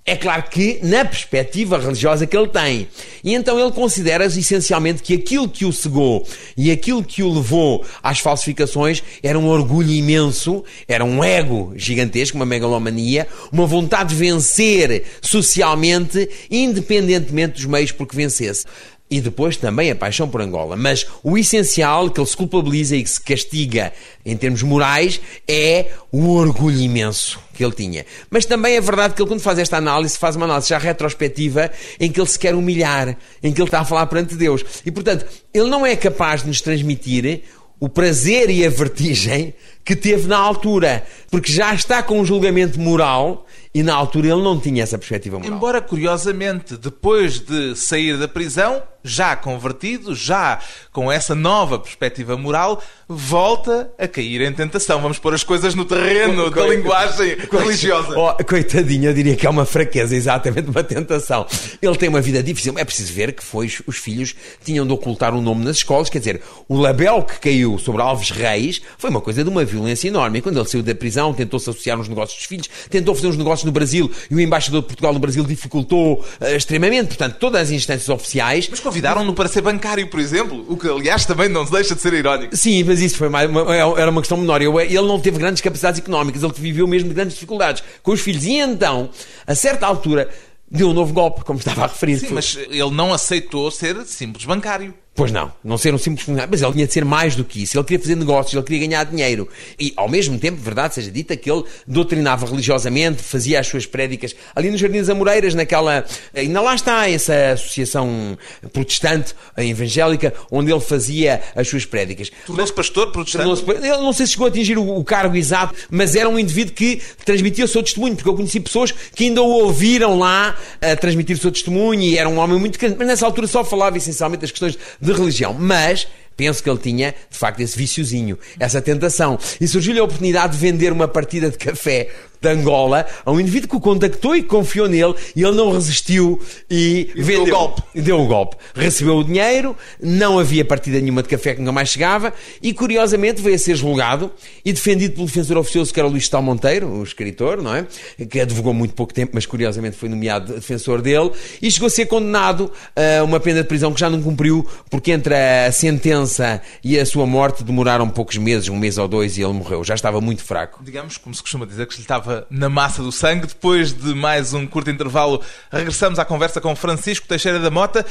É 0.07 0.15
claro 0.15 0.43
que 0.43 0.79
na 0.83 1.03
perspectiva 1.03 1.79
religiosa 1.79 2.27
que 2.27 2.37
ele 2.37 2.47
tem. 2.47 2.87
E 3.23 3.33
então 3.33 3.59
ele 3.59 3.71
considera 3.71 4.27
essencialmente 4.27 5.01
que 5.01 5.15
aquilo 5.15 5.49
que 5.49 5.65
o 5.65 5.73
cegou 5.73 6.23
e 6.55 6.69
aquilo 6.69 7.03
que 7.03 7.23
o 7.23 7.33
levou 7.33 7.83
às 8.03 8.19
falsificações 8.19 9.01
era 9.23 9.39
um 9.39 9.47
orgulho 9.47 9.89
imenso, 9.89 10.63
era 10.87 11.03
um 11.03 11.23
ego 11.23 11.73
gigantesco, 11.75 12.37
uma 12.37 12.45
megalomania, 12.45 13.27
uma 13.51 13.65
vontade 13.65 14.09
de 14.09 14.15
vencer 14.15 15.05
socialmente, 15.23 16.29
independentemente 16.51 17.55
dos 17.55 17.65
meios 17.65 17.91
por 17.91 18.07
que 18.07 18.15
vencesse 18.15 18.63
e 19.09 19.21
depois 19.21 19.55
também 19.55 19.91
a 19.91 19.95
paixão 19.95 20.27
por 20.27 20.41
Angola. 20.41 20.75
Mas 20.75 21.05
o 21.23 21.37
essencial 21.37 22.09
que 22.09 22.19
ele 22.19 22.27
se 22.27 22.35
culpabiliza 22.35 22.95
e 22.95 23.03
que 23.03 23.09
se 23.09 23.21
castiga 23.21 23.93
em 24.25 24.35
termos 24.35 24.63
morais 24.63 25.21
é 25.47 25.91
o 26.11 26.29
orgulho 26.29 26.79
imenso 26.79 27.39
que 27.53 27.63
ele 27.63 27.73
tinha. 27.73 28.05
Mas 28.29 28.45
também 28.45 28.75
é 28.75 28.81
verdade 28.81 29.13
que 29.13 29.21
ele, 29.21 29.29
quando 29.29 29.41
faz 29.41 29.59
esta 29.59 29.77
análise, 29.77 30.17
faz 30.17 30.35
uma 30.35 30.45
análise 30.45 30.69
já 30.69 30.77
retrospectiva 30.77 31.71
em 31.99 32.11
que 32.11 32.19
ele 32.19 32.27
se 32.27 32.39
quer 32.39 32.55
humilhar, 32.55 33.15
em 33.43 33.53
que 33.53 33.61
ele 33.61 33.67
está 33.67 33.81
a 33.81 33.85
falar 33.85 34.07
perante 34.07 34.35
Deus. 34.35 34.65
E, 34.85 34.91
portanto, 34.91 35.25
ele 35.53 35.69
não 35.69 35.85
é 35.85 35.95
capaz 35.95 36.41
de 36.41 36.47
nos 36.47 36.61
transmitir 36.61 37.43
o 37.79 37.87
prazer 37.87 38.49
e 38.49 38.65
a 38.65 38.69
vertigem 38.69 39.53
que 39.83 39.95
teve 39.95 40.27
na 40.27 40.37
altura, 40.37 41.05
porque 41.29 41.51
já 41.51 41.73
está 41.73 42.01
com 42.01 42.19
um 42.19 42.25
julgamento 42.25 42.79
moral 42.79 43.45
e 43.75 43.83
na 43.83 43.93
altura 43.93 44.27
ele 44.29 44.41
não 44.41 44.57
tinha 44.57 44.83
essa 44.83 44.97
perspectiva 44.97 45.37
moral. 45.37 45.53
Embora, 45.53 45.81
curiosamente, 45.81 46.77
depois 46.77 47.39
de 47.39 47.75
sair 47.75 48.17
da 48.17 48.25
prisão, 48.25 48.81
já 49.05 49.35
convertido, 49.35 50.15
já 50.15 50.59
com 50.91 51.11
essa 51.11 51.35
nova 51.35 51.77
perspectiva 51.77 52.35
moral, 52.35 52.81
volta 53.07 53.91
a 53.99 54.07
cair 54.07 54.41
em 54.41 54.51
tentação. 54.51 54.99
Vamos 54.99 55.19
pôr 55.19 55.33
as 55.33 55.43
coisas 55.43 55.75
no 55.75 55.85
terreno 55.85 56.49
da 56.49 56.65
linguagem 56.65 57.37
religiosa. 57.51 58.17
Oh, 58.17 58.43
coitadinho, 58.43 59.09
eu 59.09 59.13
diria 59.13 59.35
que 59.35 59.45
é 59.45 59.49
uma 59.49 59.65
fraqueza, 59.65 60.15
exatamente 60.15 60.69
uma 60.69 60.83
tentação. 60.83 61.45
Ele 61.79 61.95
tem 61.95 62.09
uma 62.09 62.21
vida 62.21 62.41
difícil. 62.41 62.73
É 62.77 62.83
preciso 62.83 63.13
ver 63.13 63.33
que 63.33 63.43
foi 63.43 63.71
os 63.85 63.97
filhos 63.97 64.33
tinham 64.63 64.87
de 64.87 64.93
ocultar 64.93 65.35
o 65.35 65.37
um 65.37 65.41
nome 65.41 65.63
nas 65.63 65.77
escolas. 65.77 66.09
Quer 66.09 66.19
dizer, 66.19 66.41
o 66.67 66.79
label 66.79 67.21
que 67.23 67.39
caiu 67.39 67.77
sobre 67.77 68.01
Alves 68.01 68.31
Reis 68.31 68.81
foi 68.97 69.11
uma 69.11 69.21
coisa 69.21 69.43
de 69.43 69.49
uma 69.49 69.63
violência 69.63 70.07
enorme. 70.07 70.39
E 70.39 70.41
quando 70.41 70.57
ele 70.57 70.67
saiu 70.67 70.81
da 70.81 70.95
prisão, 70.95 71.31
tentou-se 71.33 71.69
associar 71.69 71.97
nos 71.97 72.07
negócios 72.07 72.39
dos 72.39 72.47
filhos, 72.47 72.69
tentou 72.89 73.13
fazer 73.13 73.27
uns 73.27 73.37
negócios 73.37 73.64
no 73.65 73.71
Brasil 73.71 74.11
e 74.29 74.35
o 74.35 74.39
embaixador 74.39 74.81
de 74.81 74.87
Portugal 74.87 75.13
no 75.13 75.19
Brasil 75.19 75.43
dificultou 75.43 76.25
uh, 76.41 76.55
extremamente. 76.55 77.07
Portanto, 77.07 77.37
todas 77.39 77.61
as 77.61 77.71
instâncias 77.71 78.09
oficiais. 78.09 78.67
Mas 78.69 78.79
convidaram-no 78.79 79.33
para 79.33 79.47
ser 79.47 79.61
bancário, 79.61 80.07
por 80.07 80.19
exemplo, 80.19 80.65
o 80.67 80.77
que 80.77 80.87
aliás 80.87 81.25
também 81.25 81.49
não 81.49 81.65
se 81.65 81.71
deixa 81.71 81.95
de 81.95 82.01
ser 82.01 82.13
irónico. 82.13 82.55
Sim, 82.55 82.83
mas 82.83 83.01
isso 83.01 83.17
foi 83.17 83.29
mais, 83.29 83.49
uma, 83.49 83.61
era 83.97 84.09
uma 84.09 84.21
questão 84.21 84.37
menor. 84.37 84.61
ele 84.61 85.01
não 85.01 85.19
teve 85.19 85.37
grandes 85.37 85.61
capacidades 85.61 85.99
económicas, 85.99 86.43
ele 86.43 86.53
viveu 86.55 86.87
mesmo 86.87 87.09
de 87.09 87.15
grandes 87.15 87.33
dificuldades 87.33 87.83
com 88.01 88.11
os 88.11 88.21
filhos. 88.21 88.45
E 88.45 88.57
então, 88.57 89.09
a 89.45 89.55
certa 89.55 89.85
altura, 89.85 90.29
deu 90.69 90.89
um 90.89 90.93
novo 90.93 91.13
golpe, 91.13 91.43
como 91.43 91.59
estava 91.59 91.83
a 91.83 91.87
referir. 91.87 92.19
Sim, 92.19 92.29
mas 92.31 92.57
ele 92.69 92.91
não 92.91 93.13
aceitou 93.13 93.69
ser 93.71 94.05
simples 94.05 94.45
bancário. 94.45 94.93
Pois 95.15 95.31
não, 95.31 95.49
não 95.63 95.77
ser 95.77 95.93
um 95.93 95.97
simples 95.97 96.25
funcionário, 96.25 96.51
mas 96.51 96.61
ele 96.61 96.73
tinha 96.73 96.87
de 96.87 96.91
ser 96.91 97.05
mais 97.05 97.37
do 97.37 97.45
que 97.45 97.63
isso. 97.63 97.77
Ele 97.77 97.85
queria 97.85 97.99
fazer 97.99 98.15
negócios, 98.15 98.53
ele 98.53 98.63
queria 98.63 98.85
ganhar 98.85 99.05
dinheiro. 99.05 99.47
E, 99.79 99.93
ao 99.95 100.09
mesmo 100.09 100.37
tempo, 100.37 100.57
verdade 100.61 100.95
seja 100.95 101.09
dita, 101.09 101.37
que 101.37 101.49
ele 101.49 101.63
doutrinava 101.87 102.45
religiosamente, 102.45 103.23
fazia 103.23 103.61
as 103.61 103.67
suas 103.67 103.85
prédicas 103.85 104.35
ali 104.53 104.69
nos 104.69 104.81
Jardins 104.81 105.07
Amoreiras, 105.07 105.55
naquela. 105.55 106.03
Ainda 106.35 106.59
lá 106.59 106.75
está 106.75 107.09
essa 107.09 107.53
associação 107.53 108.37
protestante, 108.73 109.33
evangélica, 109.57 110.33
onde 110.51 110.69
ele 110.69 110.81
fazia 110.81 111.41
as 111.55 111.65
suas 111.65 111.85
prédicas. 111.85 112.29
Tornou-se 112.45 112.73
pastor 112.73 113.13
protestante? 113.13 113.63
Ele 113.71 113.87
não 113.91 114.11
sei 114.11 114.25
se 114.25 114.33
chegou 114.33 114.47
a 114.47 114.49
atingir 114.49 114.77
o, 114.77 115.01
cargo 115.05 115.37
exato, 115.37 115.75
mas 115.89 116.17
era 116.17 116.27
um 116.27 116.37
indivíduo 116.37 116.73
que 116.73 117.01
transmitia 117.23 117.63
o 117.63 117.69
seu 117.69 117.81
testemunho, 117.81 118.17
porque 118.17 118.27
eu 118.27 118.35
conheci 118.35 118.59
pessoas 118.59 118.91
que 118.91 119.23
ainda 119.23 119.41
o 119.41 119.47
ouviram 119.47 120.19
lá 120.19 120.57
a 120.81 120.93
transmitir 120.97 121.37
o 121.37 121.39
seu 121.39 121.53
testemunho 121.53 122.01
e 122.01 122.17
era 122.17 122.27
um 122.27 122.37
homem 122.37 122.59
muito 122.59 122.77
grande, 122.77 122.97
mas 122.99 123.07
nessa 123.07 123.25
altura 123.25 123.47
só 123.47 123.63
falava 123.63 123.95
essencialmente 123.95 124.41
das 124.41 124.51
questões 124.51 124.77
de 125.05 125.13
religião. 125.13 125.53
Mas 125.53 126.07
penso 126.35 126.61
que 126.61 126.69
ele 126.69 126.79
tinha, 126.79 127.15
de 127.29 127.37
facto, 127.37 127.59
esse 127.61 127.77
viciozinho, 127.77 128.37
essa 128.59 128.81
tentação. 128.81 129.39
E 129.59 129.67
surgiu-lhe 129.67 129.99
a 129.99 130.03
oportunidade 130.03 130.53
de 130.53 130.59
vender 130.59 130.91
uma 130.91 131.07
partida 131.07 131.49
de 131.49 131.57
café 131.57 132.09
de 132.45 132.49
Angola 132.49 133.05
a 133.25 133.31
um 133.31 133.39
indivíduo 133.39 133.69
que 133.69 133.75
o 133.75 133.79
contactou 133.79 134.35
e 134.35 134.43
confiou 134.43 134.87
nele 134.87 135.15
e 135.35 135.43
ele 135.43 135.55
não 135.55 135.71
resistiu 135.71 136.39
e, 136.69 137.09
e 137.15 137.21
vendeu. 137.21 137.45
Deu 137.45 137.55
o 137.55 137.57
golpe. 137.57 137.83
Deu 137.95 138.25
golpe. 138.25 138.55
Recebeu 138.75 139.17
o 139.17 139.23
dinheiro, 139.23 139.75
não 140.01 140.37
havia 140.37 140.63
partida 140.63 140.99
nenhuma 140.99 141.23
de 141.23 141.29
café 141.29 141.55
que 141.55 141.59
nunca 141.59 141.71
mais 141.71 141.89
chegava 141.89 142.33
e, 142.61 142.73
curiosamente, 142.73 143.41
veio 143.41 143.55
a 143.55 143.59
ser 143.59 143.75
julgado 143.75 144.31
e 144.63 144.71
defendido 144.71 145.15
pelo 145.15 145.25
defensor 145.25 145.57
oficioso 145.57 145.93
que 145.93 145.99
era 145.99 146.07
o 146.07 146.11
Luís 146.11 146.29
Tal 146.29 146.41
Monteiro, 146.41 146.87
o 146.87 147.03
escritor, 147.03 147.61
não 147.61 147.73
é? 147.75 147.87
Que 148.29 148.39
advogou 148.39 148.73
muito 148.73 148.93
pouco 148.93 149.13
tempo, 149.13 149.31
mas 149.33 149.45
curiosamente 149.45 149.95
foi 149.97 150.09
nomeado 150.09 150.53
defensor 150.53 151.01
dele 151.01 151.31
e 151.61 151.71
chegou 151.71 151.87
a 151.87 151.89
ser 151.89 152.05
condenado 152.05 152.71
a 152.95 153.23
uma 153.23 153.39
pena 153.39 153.61
de 153.61 153.67
prisão 153.67 153.93
que 153.93 153.99
já 153.99 154.09
não 154.09 154.21
cumpriu 154.21 154.65
porque 154.89 155.11
entre 155.11 155.35
a 155.35 155.71
sentença 155.71 156.61
e 156.83 156.99
a 156.99 157.05
sua 157.05 157.25
morte 157.25 157.63
demoraram 157.63 158.09
poucos 158.09 158.37
meses, 158.37 158.69
um 158.69 158.77
mês 158.77 158.97
ou 158.97 159.07
dois 159.07 159.37
e 159.37 159.41
ele 159.41 159.53
morreu. 159.53 159.83
Já 159.83 159.95
estava 159.95 160.19
muito 160.21 160.43
fraco. 160.43 160.83
Digamos, 160.83 161.17
como 161.17 161.33
se 161.33 161.41
costuma 161.41 161.65
dizer, 161.65 161.87
que 161.87 161.95
lhe 161.95 162.01
estava 162.35 162.47
na 162.49 162.69
massa 162.69 163.01
do 163.01 163.11
sangue. 163.11 163.47
Depois 163.47 163.93
de 163.93 164.13
mais 164.13 164.53
um 164.53 164.67
curto 164.67 164.89
intervalo, 164.89 165.41
regressamos 165.71 166.19
à 166.19 166.25
conversa 166.25 166.59
com 166.59 166.75
Francisco 166.75 167.27
Teixeira 167.27 167.59
da 167.59 167.69
Mota 167.69 168.05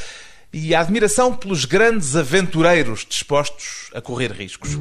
e 0.51 0.73
a 0.73 0.79
admiração 0.79 1.33
pelos 1.33 1.65
grandes 1.65 2.15
aventureiros 2.15 3.05
dispostos 3.07 3.89
a 3.93 4.01
correr 4.01 4.31
riscos. 4.31 4.77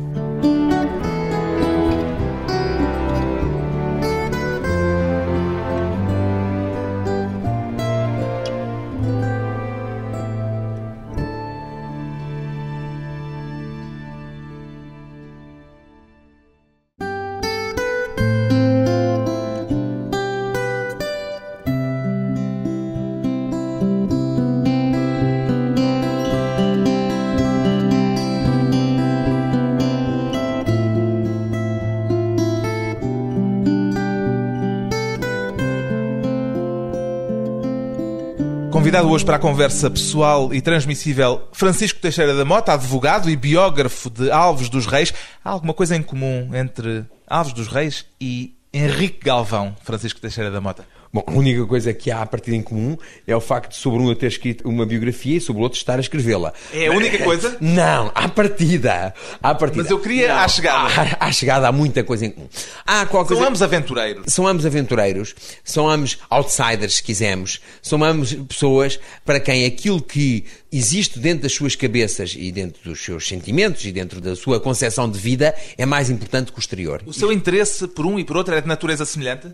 Convidado 38.74 39.08
hoje 39.08 39.24
para 39.24 39.36
a 39.36 39.38
conversa 39.38 39.88
pessoal 39.88 40.52
e 40.52 40.60
transmissível, 40.60 41.46
Francisco 41.52 42.00
Teixeira 42.00 42.34
da 42.34 42.44
Mota, 42.44 42.72
advogado 42.72 43.30
e 43.30 43.36
biógrafo 43.36 44.10
de 44.10 44.32
Alves 44.32 44.68
dos 44.68 44.86
Reis. 44.86 45.14
Há 45.44 45.50
alguma 45.50 45.72
coisa 45.72 45.94
em 45.94 46.02
comum 46.02 46.50
entre 46.52 47.06
Alves 47.24 47.52
dos 47.52 47.68
Reis 47.68 48.04
e 48.20 48.52
Henrique 48.72 49.24
Galvão, 49.24 49.76
Francisco 49.84 50.20
Teixeira 50.20 50.50
da 50.50 50.60
Mota? 50.60 50.84
Bom, 51.14 51.22
a 51.28 51.30
única 51.32 51.64
coisa 51.64 51.94
que 51.94 52.10
há 52.10 52.22
a 52.22 52.26
partir 52.26 52.54
em 52.54 52.60
comum 52.60 52.98
é 53.24 53.36
o 53.36 53.40
facto 53.40 53.70
de 53.70 53.76
sobre 53.76 54.02
um 54.02 54.08
eu 54.08 54.16
ter 54.16 54.26
escrito 54.26 54.68
uma 54.68 54.84
biografia 54.84 55.36
e 55.36 55.40
sobre 55.40 55.60
o 55.60 55.62
outro 55.62 55.78
estar 55.78 55.96
a 55.96 56.00
escrevê-la. 56.00 56.52
É 56.72 56.88
a 56.88 56.90
única 56.90 57.22
coisa? 57.22 57.56
Não, 57.60 58.10
à 58.12 58.28
partida. 58.28 59.14
À 59.40 59.54
partida. 59.54 59.84
Mas 59.84 59.92
eu 59.92 60.00
queria 60.00 60.26
Não, 60.26 60.38
à 60.38 60.48
chegada. 60.48 61.16
À, 61.20 61.28
à 61.28 61.30
chegada 61.30 61.68
há 61.68 61.70
muita 61.70 62.02
coisa 62.02 62.26
em 62.26 62.32
comum. 62.32 62.48
Há 62.84 63.06
qualquer 63.06 63.36
São 63.36 63.44
ambos 63.44 63.62
aventureiros. 63.62 64.24
São 64.26 64.44
ambos 64.44 64.66
aventureiros, 64.66 65.36
são 65.62 65.88
ambos 65.88 66.18
outsiders, 66.28 66.96
se 66.96 67.02
quisermos, 67.04 67.60
são 67.80 68.02
ambos 68.02 68.34
pessoas 68.34 68.98
para 69.24 69.38
quem 69.38 69.66
aquilo 69.66 70.02
que 70.02 70.44
existe 70.72 71.20
dentro 71.20 71.44
das 71.44 71.52
suas 71.52 71.76
cabeças 71.76 72.34
e 72.36 72.50
dentro 72.50 72.82
dos 72.82 73.04
seus 73.04 73.28
sentimentos 73.28 73.84
e 73.84 73.92
dentro 73.92 74.20
da 74.20 74.34
sua 74.34 74.58
concepção 74.58 75.08
de 75.08 75.20
vida 75.20 75.54
é 75.78 75.86
mais 75.86 76.10
importante 76.10 76.50
que 76.50 76.58
o 76.58 76.60
exterior. 76.60 77.04
O 77.06 77.12
seu 77.12 77.30
interesse 77.30 77.86
por 77.86 78.04
um 78.04 78.18
e 78.18 78.24
por 78.24 78.36
outro 78.36 78.52
é 78.52 78.60
de 78.60 78.66
natureza 78.66 79.04
semelhante? 79.04 79.46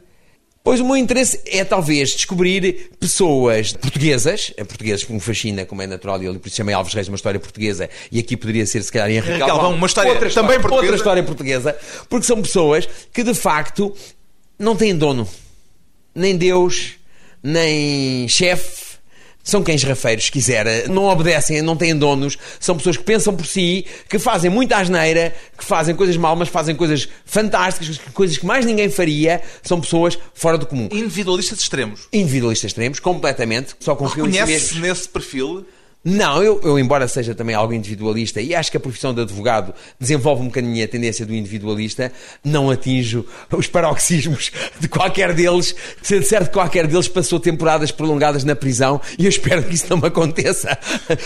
Pois 0.62 0.78
o 0.78 0.84
meu 0.84 0.96
interesse 0.96 1.40
é 1.46 1.64
talvez 1.64 2.10
descobrir 2.10 2.90
pessoas 3.00 3.72
portuguesas, 3.72 4.50
portugueses 4.68 5.04
que 5.04 5.12
me 5.12 5.20
fascina, 5.20 5.64
como 5.64 5.80
é 5.80 5.86
natural, 5.86 6.22
e 6.22 6.26
eu 6.26 6.34
por 6.38 6.48
isso 6.48 6.56
chamei 6.56 6.74
Alves 6.74 6.92
Reis 6.92 7.08
uma 7.08 7.16
história 7.16 7.40
portuguesa, 7.40 7.88
e 8.12 8.18
aqui 8.18 8.36
poderia 8.36 8.66
ser 8.66 8.82
se 8.82 8.92
calhar 8.92 9.10
Henrique 9.10 9.30
Henrique 9.30 9.46
Galvão, 9.46 9.74
uma 9.74 9.86
história 9.86 10.12
outra 10.12 10.28
também 10.28 10.60
portuguesa. 10.60 10.82
Outra 10.82 10.96
história 10.96 11.22
portuguesa, 11.22 11.78
porque 12.10 12.26
são 12.26 12.42
pessoas 12.42 12.86
que 13.10 13.22
de 13.22 13.32
facto 13.32 13.94
não 14.58 14.76
têm 14.76 14.94
dono, 14.94 15.26
nem 16.14 16.36
Deus, 16.36 16.92
nem 17.42 18.28
chefe, 18.28 18.89
são 19.42 19.62
cães 19.62 19.82
rafeiros, 19.82 20.26
se 20.26 20.32
quiser, 20.32 20.88
não 20.88 21.04
obedecem, 21.04 21.62
não 21.62 21.76
têm 21.76 21.96
donos, 21.96 22.38
são 22.58 22.76
pessoas 22.76 22.96
que 22.96 23.04
pensam 23.04 23.34
por 23.34 23.46
si, 23.46 23.86
que 24.08 24.18
fazem 24.18 24.50
muita 24.50 24.76
asneira, 24.76 25.34
que 25.56 25.64
fazem 25.64 25.94
coisas 25.94 26.16
mal, 26.16 26.36
mas 26.36 26.48
fazem 26.48 26.74
coisas 26.74 27.08
fantásticas, 27.24 27.98
coisas 28.12 28.36
que 28.38 28.46
mais 28.46 28.64
ninguém 28.64 28.88
faria, 28.90 29.40
são 29.62 29.80
pessoas 29.80 30.18
fora 30.34 30.58
do 30.58 30.66
comum. 30.66 30.88
Individualistas 30.92 31.60
extremos. 31.60 32.08
Individualistas 32.12 32.70
extremos, 32.70 33.00
completamente, 33.00 33.74
só 33.80 33.94
confiam 33.94 34.26
em 34.26 34.32
si 34.32 34.38
Conhece-se 34.38 34.74
mesmos. 34.74 34.88
nesse 34.88 35.08
perfil? 35.08 35.66
Não, 36.02 36.42
eu, 36.42 36.58
eu, 36.62 36.78
embora 36.78 37.06
seja 37.06 37.34
também 37.34 37.54
algo 37.54 37.74
individualista 37.74 38.40
e 38.40 38.54
acho 38.54 38.70
que 38.70 38.76
a 38.78 38.80
profissão 38.80 39.12
de 39.12 39.20
advogado 39.20 39.74
desenvolve 39.98 40.42
um 40.42 40.46
bocadinho 40.46 40.82
a 40.82 40.88
tendência 40.88 41.26
do 41.26 41.34
individualista, 41.34 42.10
não 42.42 42.70
atinjo 42.70 43.26
os 43.52 43.66
paroxismos 43.66 44.50
de 44.80 44.88
qualquer 44.88 45.34
deles. 45.34 45.76
Sendo 46.00 46.24
certo 46.24 46.46
que 46.46 46.54
qualquer 46.54 46.86
deles 46.86 47.06
passou 47.06 47.38
temporadas 47.38 47.90
prolongadas 47.90 48.44
na 48.44 48.56
prisão 48.56 48.98
e 49.18 49.26
eu 49.26 49.28
espero 49.28 49.62
que 49.62 49.74
isso 49.74 49.86
não 49.90 49.98
me 49.98 50.06
aconteça. 50.06 50.78